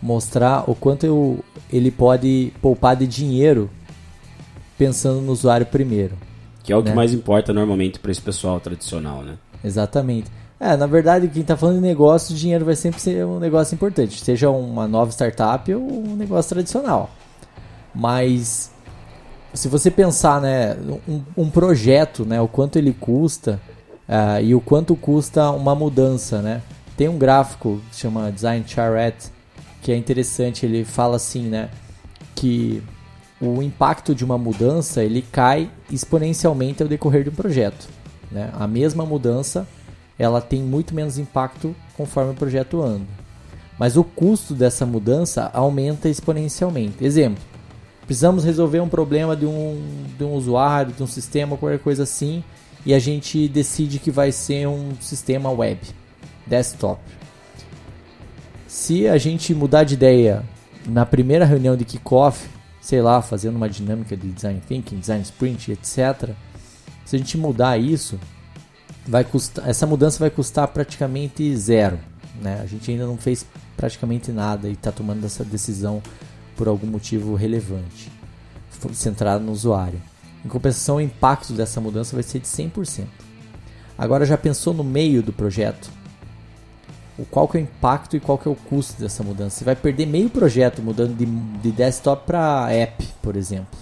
mostrar 0.01 0.69
o 0.69 0.75
quanto 0.75 1.05
eu, 1.05 1.43
ele 1.71 1.89
pode 1.89 2.53
poupar 2.61 2.95
de 2.95 3.07
dinheiro 3.07 3.69
pensando 4.77 5.21
no 5.21 5.31
usuário 5.31 5.65
primeiro. 5.65 6.15
Que 6.63 6.71
é 6.71 6.75
o 6.75 6.83
que 6.83 6.89
Né? 6.89 6.95
mais 6.95 7.13
importa 7.13 7.51
normalmente 7.53 7.99
para 7.99 8.11
esse 8.11 8.21
pessoal 8.21 8.59
tradicional, 8.59 9.23
né? 9.23 9.37
Exatamente. 9.63 10.29
É, 10.59 10.75
na 10.75 10.85
verdade, 10.85 11.27
quem 11.29 11.41
está 11.41 11.55
falando 11.55 11.75
de 11.75 11.81
negócio, 11.81 12.35
dinheiro 12.35 12.65
vai 12.65 12.75
sempre 12.75 12.99
ser 12.99 13.25
um 13.25 13.39
negócio 13.39 13.73
importante, 13.73 14.21
seja 14.21 14.49
uma 14.49 14.87
nova 14.87 15.09
startup 15.11 15.73
ou 15.73 15.81
um 15.81 16.15
negócio 16.15 16.49
tradicional. 16.49 17.09
Mas 17.95 18.69
se 19.53 19.67
você 19.69 19.89
pensar, 19.89 20.41
né, 20.41 20.75
um, 21.07 21.21
um 21.37 21.49
projeto, 21.49 22.25
né, 22.25 22.41
o 22.41 22.47
quanto 22.47 22.77
ele 22.77 22.93
custa 22.93 23.59
ah, 24.07 24.41
e 24.41 24.53
o 24.53 24.59
quanto 24.59 24.95
custa 24.95 25.49
uma 25.51 25.73
mudança, 25.73 26.41
né? 26.41 26.61
Tem 26.97 27.07
um 27.07 27.17
gráfico 27.17 27.79
que 27.89 27.95
chama 27.95 28.31
Design 28.31 28.65
Charrette 28.67 29.31
que 29.81 29.91
é 29.91 29.95
interessante. 29.95 30.65
Ele 30.65 30.83
fala 30.83 31.15
assim, 31.15 31.43
né, 31.43 31.69
que 32.35 32.83
o 33.39 33.61
impacto 33.61 34.13
de 34.13 34.25
uma 34.25 34.37
mudança 34.37 35.03
ele 35.03 35.21
cai 35.21 35.69
exponencialmente 35.89 36.83
ao 36.83 36.89
decorrer 36.89 37.23
de 37.23 37.29
um 37.29 37.35
projeto. 37.35 37.87
Né? 38.31 38.49
A 38.53 38.67
mesma 38.67 39.05
mudança 39.05 39.67
ela 40.19 40.41
tem 40.41 40.61
muito 40.61 40.93
menos 40.93 41.17
impacto 41.17 41.73
conforme 41.95 42.31
o 42.31 42.35
projeto 42.35 42.81
anda. 42.81 43.07
Mas 43.79 43.95
o 43.95 44.03
custo 44.03 44.53
dessa 44.53 44.85
mudança 44.85 45.49
aumenta 45.53 46.09
exponencialmente. 46.09 47.03
Exemplo, 47.03 47.41
precisamos 48.05 48.43
resolver 48.43 48.81
um 48.81 48.89
problema 48.89 49.37
de 49.37 49.45
um, 49.45 49.81
de 50.17 50.23
um 50.25 50.33
usuário, 50.33 50.91
de 50.91 51.01
um 51.01 51.07
sistema, 51.07 51.55
qualquer 51.55 51.79
coisa 51.79 52.03
assim, 52.03 52.43
e 52.85 52.93
a 52.93 52.99
gente 52.99 53.47
decide 53.47 53.97
que 53.97 54.11
vai 54.11 54.33
ser 54.33 54.67
um 54.67 54.91
sistema 54.99 55.49
web, 55.49 55.79
desktop. 56.45 56.99
Se 58.67 59.07
a 59.07 59.17
gente 59.17 59.53
mudar 59.53 59.85
de 59.85 59.93
ideia 59.93 60.43
na 60.85 61.05
primeira 61.05 61.45
reunião 61.45 61.77
de 61.77 61.85
kickoff, 61.85 62.47
sei 62.81 63.01
lá, 63.01 63.21
fazendo 63.21 63.55
uma 63.55 63.69
dinâmica 63.69 64.17
de 64.17 64.27
design 64.29 64.61
thinking, 64.67 64.99
design 64.99 65.23
sprint, 65.23 65.71
etc. 65.71 66.31
Se 67.05 67.15
a 67.15 67.19
gente 67.19 67.37
mudar 67.37 67.77
isso, 67.77 68.19
vai 69.09 69.23
custar, 69.23 69.67
essa 69.67 69.87
mudança 69.87 70.19
vai 70.19 70.29
custar 70.29 70.67
praticamente 70.67 71.55
zero. 71.57 71.99
Né? 72.39 72.59
A 72.61 72.65
gente 72.67 72.91
ainda 72.91 73.07
não 73.07 73.17
fez 73.17 73.45
praticamente 73.75 74.31
nada 74.31 74.69
e 74.69 74.73
está 74.73 74.91
tomando 74.91 75.25
essa 75.25 75.43
decisão 75.43 76.01
por 76.55 76.67
algum 76.67 76.85
motivo 76.85 77.33
relevante, 77.33 78.11
centrado 78.93 79.43
no 79.43 79.51
usuário. 79.51 79.99
Em 80.45 80.47
compensação, 80.47 80.97
o 80.97 81.01
impacto 81.01 81.53
dessa 81.53 81.81
mudança 81.81 82.15
vai 82.15 82.21
ser 82.21 82.39
de 82.39 82.47
100%. 82.47 83.07
Agora 83.97 84.25
já 84.25 84.37
pensou 84.37 84.73
no 84.73 84.83
meio 84.83 85.23
do 85.23 85.33
projeto? 85.33 85.89
O 87.17 87.25
qual 87.25 87.47
que 87.47 87.57
é 87.57 87.61
o 87.61 87.63
impacto 87.63 88.15
e 88.15 88.19
qual 88.19 88.37
que 88.37 88.47
é 88.47 88.51
o 88.51 88.55
custo 88.55 89.01
dessa 89.01 89.23
mudança? 89.23 89.57
Você 89.57 89.65
vai 89.65 89.75
perder 89.75 90.05
meio 90.05 90.29
projeto 90.29 90.81
mudando 90.81 91.17
de, 91.17 91.25
de 91.25 91.71
desktop 91.71 92.25
para 92.25 92.71
app, 92.71 93.05
por 93.21 93.35
exemplo. 93.35 93.77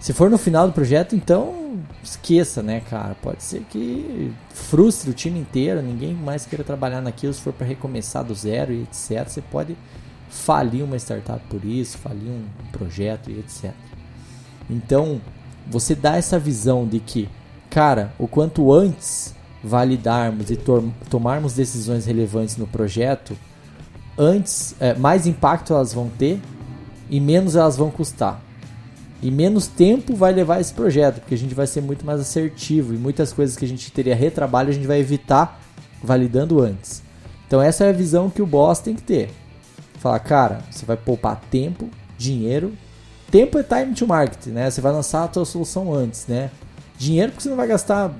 Se 0.00 0.12
for 0.12 0.30
no 0.30 0.38
final 0.38 0.66
do 0.66 0.72
projeto, 0.72 1.14
então 1.14 1.78
esqueça, 2.10 2.62
né, 2.62 2.80
cara? 2.80 3.14
Pode 3.20 3.42
ser 3.42 3.62
que 3.70 4.32
frustre 4.50 5.10
o 5.10 5.14
time 5.14 5.38
inteiro, 5.38 5.82
ninguém 5.82 6.14
mais 6.14 6.46
queira 6.46 6.64
trabalhar 6.64 7.00
naquilo 7.00 7.32
se 7.32 7.40
for 7.40 7.52
para 7.52 7.66
recomeçar 7.66 8.24
do 8.24 8.34
zero 8.34 8.72
e 8.72 8.82
etc. 8.82 9.28
Você 9.28 9.40
pode 9.42 9.76
falir 10.30 10.84
uma 10.84 10.96
startup 10.96 11.40
por 11.48 11.64
isso, 11.64 11.98
falir 11.98 12.30
um 12.30 12.44
projeto 12.72 13.30
e 13.30 13.38
etc. 13.38 13.72
Então, 14.68 15.20
você 15.66 15.94
dá 15.94 16.16
essa 16.16 16.38
visão 16.38 16.86
de 16.86 17.00
que, 17.00 17.28
cara, 17.70 18.12
o 18.18 18.26
quanto 18.26 18.72
antes 18.72 19.34
validarmos 19.62 20.50
e 20.50 20.56
to- 20.56 20.92
tomarmos 21.10 21.54
decisões 21.54 22.06
relevantes 22.06 22.56
no 22.56 22.66
projeto, 22.66 23.36
antes, 24.16 24.74
é, 24.78 24.94
mais 24.94 25.26
impacto 25.26 25.72
elas 25.72 25.92
vão 25.92 26.08
ter 26.08 26.40
e 27.10 27.20
menos 27.20 27.56
elas 27.56 27.76
vão 27.76 27.90
custar. 27.90 28.40
E 29.20 29.30
menos 29.30 29.66
tempo 29.66 30.14
vai 30.14 30.32
levar 30.32 30.60
esse 30.60 30.72
projeto, 30.72 31.20
porque 31.20 31.34
a 31.34 31.38
gente 31.38 31.54
vai 31.54 31.66
ser 31.66 31.80
muito 31.80 32.06
mais 32.06 32.20
assertivo 32.20 32.94
e 32.94 32.96
muitas 32.96 33.32
coisas 33.32 33.56
que 33.56 33.64
a 33.64 33.68
gente 33.68 33.90
teria 33.90 34.14
retrabalho 34.14 34.68
a 34.68 34.72
gente 34.72 34.86
vai 34.86 35.00
evitar 35.00 35.60
validando 36.02 36.60
antes. 36.60 37.02
Então 37.46 37.60
essa 37.60 37.84
é 37.84 37.88
a 37.88 37.92
visão 37.92 38.30
que 38.30 38.40
o 38.40 38.46
boss 38.46 38.78
tem 38.78 38.94
que 38.94 39.02
ter. 39.02 39.30
Falar, 39.98 40.20
cara, 40.20 40.60
você 40.70 40.86
vai 40.86 40.96
poupar 40.96 41.40
tempo, 41.50 41.88
dinheiro. 42.16 42.72
Tempo 43.30 43.58
é 43.58 43.62
time 43.62 43.94
to 43.94 44.06
market, 44.06 44.46
né? 44.46 44.70
Você 44.70 44.80
vai 44.80 44.92
lançar 44.92 45.24
a 45.24 45.28
tua 45.28 45.44
solução 45.44 45.92
antes, 45.92 46.26
né? 46.28 46.50
Dinheiro 46.96 47.32
porque 47.32 47.42
você 47.42 47.48
não 47.48 47.56
vai 47.56 47.66
gastar 47.66 48.14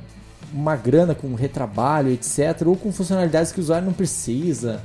uma 0.53 0.75
grana 0.75 1.15
com 1.15 1.33
retrabalho, 1.35 2.11
etc. 2.11 2.67
Ou 2.67 2.77
com 2.77 2.91
funcionalidades 2.91 3.53
que 3.53 3.61
o 3.61 3.63
usuário 3.63 3.87
não 3.87 3.93
precisa. 3.93 4.83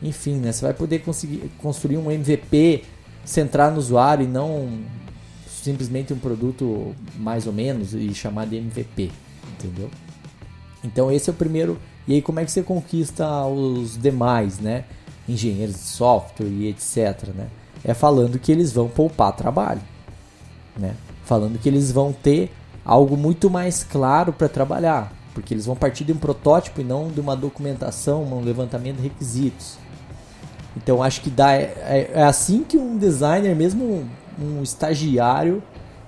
Enfim, 0.00 0.36
né? 0.36 0.52
Você 0.52 0.64
vai 0.64 0.74
poder 0.74 1.00
conseguir 1.00 1.50
construir 1.58 1.96
um 1.96 2.10
MVP 2.10 2.84
centrar 3.24 3.72
no 3.72 3.78
usuário 3.78 4.24
e 4.24 4.28
não 4.28 4.78
simplesmente 5.66 6.12
um 6.12 6.18
produto 6.18 6.94
mais 7.18 7.46
ou 7.46 7.52
menos 7.52 7.92
e 7.92 8.14
chamar 8.14 8.46
de 8.46 8.56
MVP, 8.56 9.10
entendeu? 9.52 9.90
Então 10.84 11.10
esse 11.10 11.28
é 11.28 11.32
o 11.32 11.36
primeiro. 11.36 11.76
E 12.06 12.14
aí 12.14 12.22
como 12.22 12.38
é 12.38 12.44
que 12.44 12.52
você 12.52 12.62
conquista 12.62 13.44
os 13.46 13.98
demais, 13.98 14.60
né? 14.60 14.84
Engenheiros 15.28 15.74
de 15.74 15.82
software 15.82 16.46
e 16.46 16.68
etc, 16.68 17.30
né? 17.34 17.48
É 17.84 17.94
falando 17.94 18.38
que 18.38 18.52
eles 18.52 18.72
vão 18.72 18.88
poupar 18.88 19.32
trabalho, 19.34 19.80
né? 20.76 20.94
Falando 21.24 21.58
que 21.58 21.68
eles 21.68 21.90
vão 21.90 22.12
ter 22.12 22.52
algo 22.84 23.16
muito 23.16 23.50
mais 23.50 23.82
claro 23.82 24.32
para 24.32 24.48
trabalhar, 24.48 25.12
porque 25.34 25.52
eles 25.52 25.66
vão 25.66 25.74
partir 25.74 26.04
de 26.04 26.12
um 26.12 26.16
protótipo 26.16 26.80
e 26.80 26.84
não 26.84 27.08
de 27.08 27.20
uma 27.20 27.34
documentação, 27.34 28.22
um 28.22 28.40
levantamento 28.40 28.98
de 28.98 29.02
requisitos. 29.02 29.78
Então 30.76 31.02
acho 31.02 31.22
que 31.22 31.30
dá 31.30 31.54
é, 31.54 32.12
é 32.14 32.22
assim 32.22 32.62
que 32.62 32.76
um 32.76 32.96
designer, 32.96 33.56
mesmo 33.56 34.08
um, 34.40 34.62
estagiário, 34.62 35.62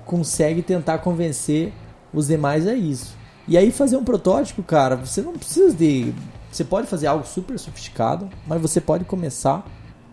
consegue 0.04 0.62
tentar 0.62 0.98
convencer 0.98 1.72
os 2.12 2.28
demais 2.28 2.66
a 2.66 2.74
isso. 2.74 3.16
E 3.46 3.56
aí 3.56 3.70
fazer 3.70 3.96
um 3.96 4.04
protótipo, 4.04 4.62
cara, 4.62 4.96
você 4.96 5.22
não 5.22 5.32
precisa 5.32 5.74
de, 5.74 6.12
você 6.50 6.64
pode 6.64 6.86
fazer 6.86 7.06
algo 7.06 7.26
super 7.26 7.58
sofisticado, 7.58 8.28
mas 8.46 8.60
você 8.60 8.80
pode 8.80 9.04
começar 9.04 9.66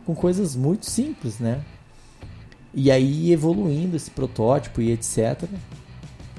com 0.05 0.13
coisas 0.13 0.55
muito 0.55 0.85
simples, 0.85 1.39
né? 1.39 1.61
E 2.73 2.91
aí 2.91 3.31
evoluindo 3.31 3.95
esse 3.95 4.11
protótipo 4.11 4.81
e 4.81 4.91
etc. 4.91 5.43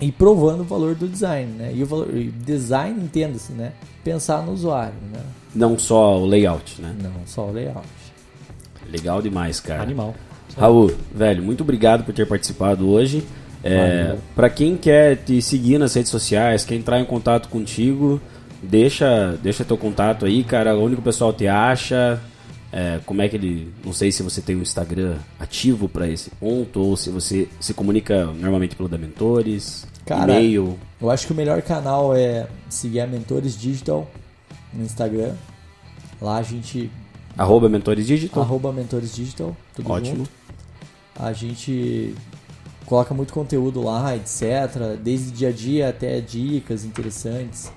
E 0.01 0.13
provando 0.13 0.61
o 0.61 0.65
valor 0.65 0.95
do 0.95 1.09
design, 1.09 1.51
né? 1.53 1.73
E 1.75 1.83
o 1.83 1.87
valor, 1.87 2.09
design, 2.13 3.03
entenda-se, 3.03 3.53
né? 3.53 3.73
Pensar 4.05 4.43
no 4.43 4.53
usuário, 4.53 4.99
né? 5.11 5.21
Não 5.55 5.79
só 5.79 6.19
o 6.19 6.27
layout, 6.27 6.81
né? 6.81 6.95
Não 7.03 7.27
só 7.27 7.47
o 7.47 7.53
layout. 7.53 7.89
Legal 8.91 9.23
demais, 9.23 9.59
cara. 9.59 9.83
Animal. 9.83 10.15
Raul, 10.57 10.93
velho, 11.15 11.43
muito 11.43 11.63
obrigado 11.63 12.05
por 12.05 12.15
ter 12.15 12.27
participado 12.27 12.89
hoje. 12.89 13.27
É, 13.63 14.17
para 14.35 14.49
quem 14.49 14.77
quer 14.77 15.17
te 15.17 15.43
seguir 15.43 15.79
nas 15.79 15.95
redes 15.95 16.11
sociais, 16.11 16.65
quer 16.65 16.77
entrar 16.77 17.01
em 17.01 17.05
contato 17.05 17.49
contigo, 17.49 18.21
deixa, 18.63 19.37
deixa 19.43 19.65
teu 19.65 19.77
contato 19.77 20.25
aí, 20.25 20.45
cara. 20.45 20.77
Onde 20.77 20.95
o 20.95 21.03
pessoal 21.03 21.33
te 21.33 21.49
acha? 21.49 22.21
É, 22.73 23.01
como 23.05 23.23
é 23.23 23.29
que 23.29 23.37
ele. 23.37 23.73
Não 23.85 23.93
sei 23.93 24.13
se 24.13 24.23
você 24.23 24.41
tem 24.41 24.57
um 24.57 24.63
Instagram 24.63 25.17
ativo 25.39 25.89
para 25.89 26.09
esse 26.09 26.31
ponto, 26.31 26.81
ou 26.81 26.97
se 26.97 27.11
você 27.11 27.49
se 27.59 27.75
comunica 27.75 28.27
normalmente 28.27 28.77
pelo 28.77 28.89
da 28.89 28.99
Mentores, 28.99 29.87
Cara, 30.05 30.33
e-mail. 30.35 30.79
Eu 31.01 31.11
acho 31.11 31.27
que 31.27 31.33
o 31.33 31.37
melhor 31.37 31.61
canal 31.63 32.15
é 32.15 32.47
seguir 32.69 33.01
a 33.01 33.07
Mentores 33.07 33.59
Digital 33.59 34.09
no 34.73 34.85
Instagram. 34.85 35.33
Lá 36.21 36.39
a 36.39 36.43
gente 36.43 36.91
Arroba 37.37 37.69
Mentores 37.69 38.07
Digital. 38.07 38.43
arroba 38.43 38.73
Mentores 38.73 39.15
Digital, 39.15 39.55
tudo 39.75 39.91
Ótimo. 39.91 40.17
junto. 40.19 40.31
A 41.19 41.33
gente 41.33 42.15
coloca 42.85 43.15
muito 43.15 43.33
conteúdo 43.33 43.83
lá, 43.83 44.15
etc. 44.17 44.97
Desde 45.03 45.31
dia 45.31 45.49
a 45.49 45.53
dia 45.53 45.89
até 45.89 46.21
dicas 46.21 46.85
interessantes. 46.85 47.73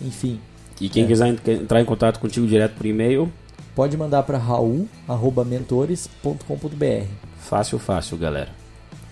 Enfim, 0.00 0.38
E 0.80 0.88
quem 0.88 1.04
É. 1.04 1.06
quiser 1.06 1.28
en- 1.28 1.38
entrar 1.52 1.80
em 1.80 1.84
contato 1.84 2.18
contigo 2.18 2.44
direto 2.46 2.74
por 2.74 2.84
e-mail, 2.86 3.30
pode 3.74 3.96
mandar 3.96 4.22
para 4.24 4.36
raul@mentores.com.br. 4.38 7.06
fácil, 7.38 7.78
fácil, 7.78 8.16
galera. 8.16 8.48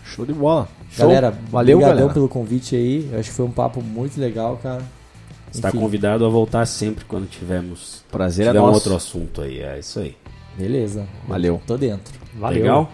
Show 0.04 0.24
de 0.26 0.32
bola. 0.32 0.68
Show. 0.90 1.06
Galera, 1.06 1.30
valeu, 1.50 1.76
obrigadão 1.78 1.98
galera. 2.08 2.14
pelo 2.14 2.28
convite 2.28 2.74
aí. 2.74 3.08
Eu 3.12 3.20
acho 3.20 3.30
que 3.30 3.36
foi 3.36 3.44
um 3.46 3.50
papo 3.52 3.80
muito 3.82 4.18
legal, 4.20 4.56
cara. 4.62 4.82
Está 5.52 5.68
Enfim, 5.68 5.78
convidado 5.78 6.24
a 6.24 6.28
voltar 6.28 6.64
sempre 6.66 7.04
quando 7.04 7.28
tivermos 7.28 8.02
Prazer 8.10 8.46
é 8.46 8.48
tiver 8.50 8.60
um 8.60 8.66
nosso. 8.66 8.74
outro 8.76 8.96
assunto 8.96 9.42
aí. 9.42 9.60
É 9.60 9.78
isso 9.78 10.00
aí. 10.00 10.16
Beleza. 10.56 11.06
Valeu. 11.28 11.60
Tô 11.66 11.76
dentro. 11.76 12.12
Valeu. 12.36 12.62
Legal? 12.62 12.90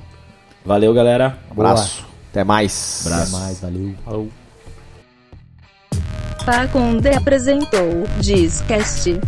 Valeu, 0.66 0.92
galera. 0.92 1.38
Abraço. 1.48 2.04
Até 2.30 2.42
mais. 2.42 3.06
Até 3.06 3.30
mais, 3.30 3.60
valeu. 3.60 3.94
Falou. 4.04 4.32
Faconde 6.44 7.08
apresentou 7.08 8.04
Discast. 8.20 9.20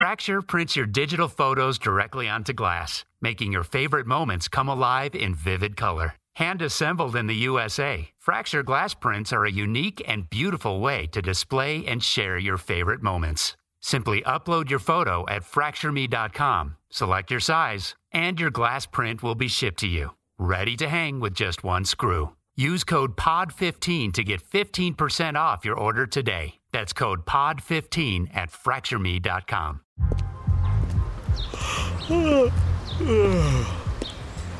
Fracture 0.00 0.42
prints 0.42 0.74
your 0.74 0.86
digital 0.86 1.28
photos 1.28 1.78
directly 1.78 2.28
onto 2.28 2.52
glass, 2.52 3.04
making 3.20 3.52
your 3.52 3.62
favorite 3.62 4.06
moments 4.06 4.48
come 4.48 4.68
alive 4.68 5.14
in 5.14 5.34
vivid 5.34 5.76
color. 5.76 6.14
Hand 6.36 6.62
assembled 6.62 7.14
in 7.14 7.26
the 7.26 7.46
USA, 7.46 8.08
Fracture 8.18 8.62
glass 8.62 8.94
prints 8.94 9.32
are 9.32 9.44
a 9.44 9.50
unique 9.50 10.00
and 10.06 10.30
beautiful 10.30 10.80
way 10.80 11.06
to 11.08 11.20
display 11.20 11.84
and 11.86 12.02
share 12.02 12.38
your 12.38 12.56
favorite 12.56 13.02
moments. 13.02 13.56
Simply 13.82 14.22
upload 14.22 14.70
your 14.70 14.78
photo 14.78 15.26
at 15.28 15.42
fractureme.com, 15.42 16.76
select 16.88 17.30
your 17.30 17.40
size, 17.40 17.94
and 18.12 18.38
your 18.38 18.50
glass 18.50 18.86
print 18.86 19.22
will 19.22 19.34
be 19.34 19.48
shipped 19.48 19.80
to 19.80 19.88
you, 19.88 20.12
ready 20.38 20.76
to 20.76 20.88
hang 20.88 21.18
with 21.20 21.34
just 21.34 21.64
one 21.64 21.84
screw. 21.84 22.30
Use 22.54 22.84
code 22.84 23.16
POD15 23.16 24.12
to 24.12 24.22
get 24.24 24.42
15% 24.42 25.34
off 25.36 25.64
your 25.64 25.74
order 25.74 26.06
today. 26.06 26.54
That's 26.70 26.92
code 26.92 27.26
POD15 27.26 28.34
at 28.36 28.50
fractureme.com. 28.50 29.80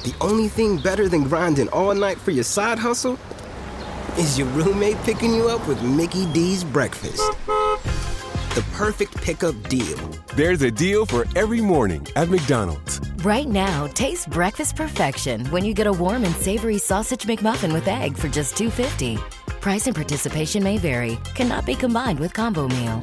The 0.02 0.14
only 0.20 0.48
thing 0.48 0.78
better 0.78 1.08
than 1.08 1.24
grinding 1.24 1.68
all 1.68 1.94
night 1.94 2.18
for 2.18 2.32
your 2.32 2.44
side 2.44 2.78
hustle 2.78 3.18
is 4.18 4.38
your 4.38 4.48
roommate 4.48 4.96
picking 5.04 5.32
you 5.32 5.48
up 5.48 5.66
with 5.68 5.80
Mickey 5.82 6.26
D's 6.32 6.64
breakfast. 6.64 7.22
The 8.54 8.60
perfect 8.74 9.16
pickup 9.16 9.54
deal. 9.70 9.96
There's 10.36 10.60
a 10.60 10.70
deal 10.70 11.06
for 11.06 11.24
every 11.34 11.62
morning 11.62 12.06
at 12.16 12.28
McDonald's. 12.28 13.00
Right 13.24 13.48
now, 13.48 13.86
taste 13.86 14.28
breakfast 14.28 14.76
perfection 14.76 15.46
when 15.46 15.64
you 15.64 15.72
get 15.72 15.86
a 15.86 15.92
warm 15.92 16.22
and 16.24 16.34
savory 16.36 16.76
sausage 16.76 17.22
McMuffin 17.22 17.72
with 17.72 17.88
egg 17.88 18.14
for 18.14 18.28
just 18.28 18.54
$2.50. 18.56 19.16
Price 19.62 19.86
and 19.86 19.96
participation 19.96 20.62
may 20.62 20.76
vary. 20.76 21.16
Cannot 21.34 21.64
be 21.64 21.74
combined 21.74 22.18
with 22.20 22.34
combo 22.34 22.68
meal. 22.68 23.00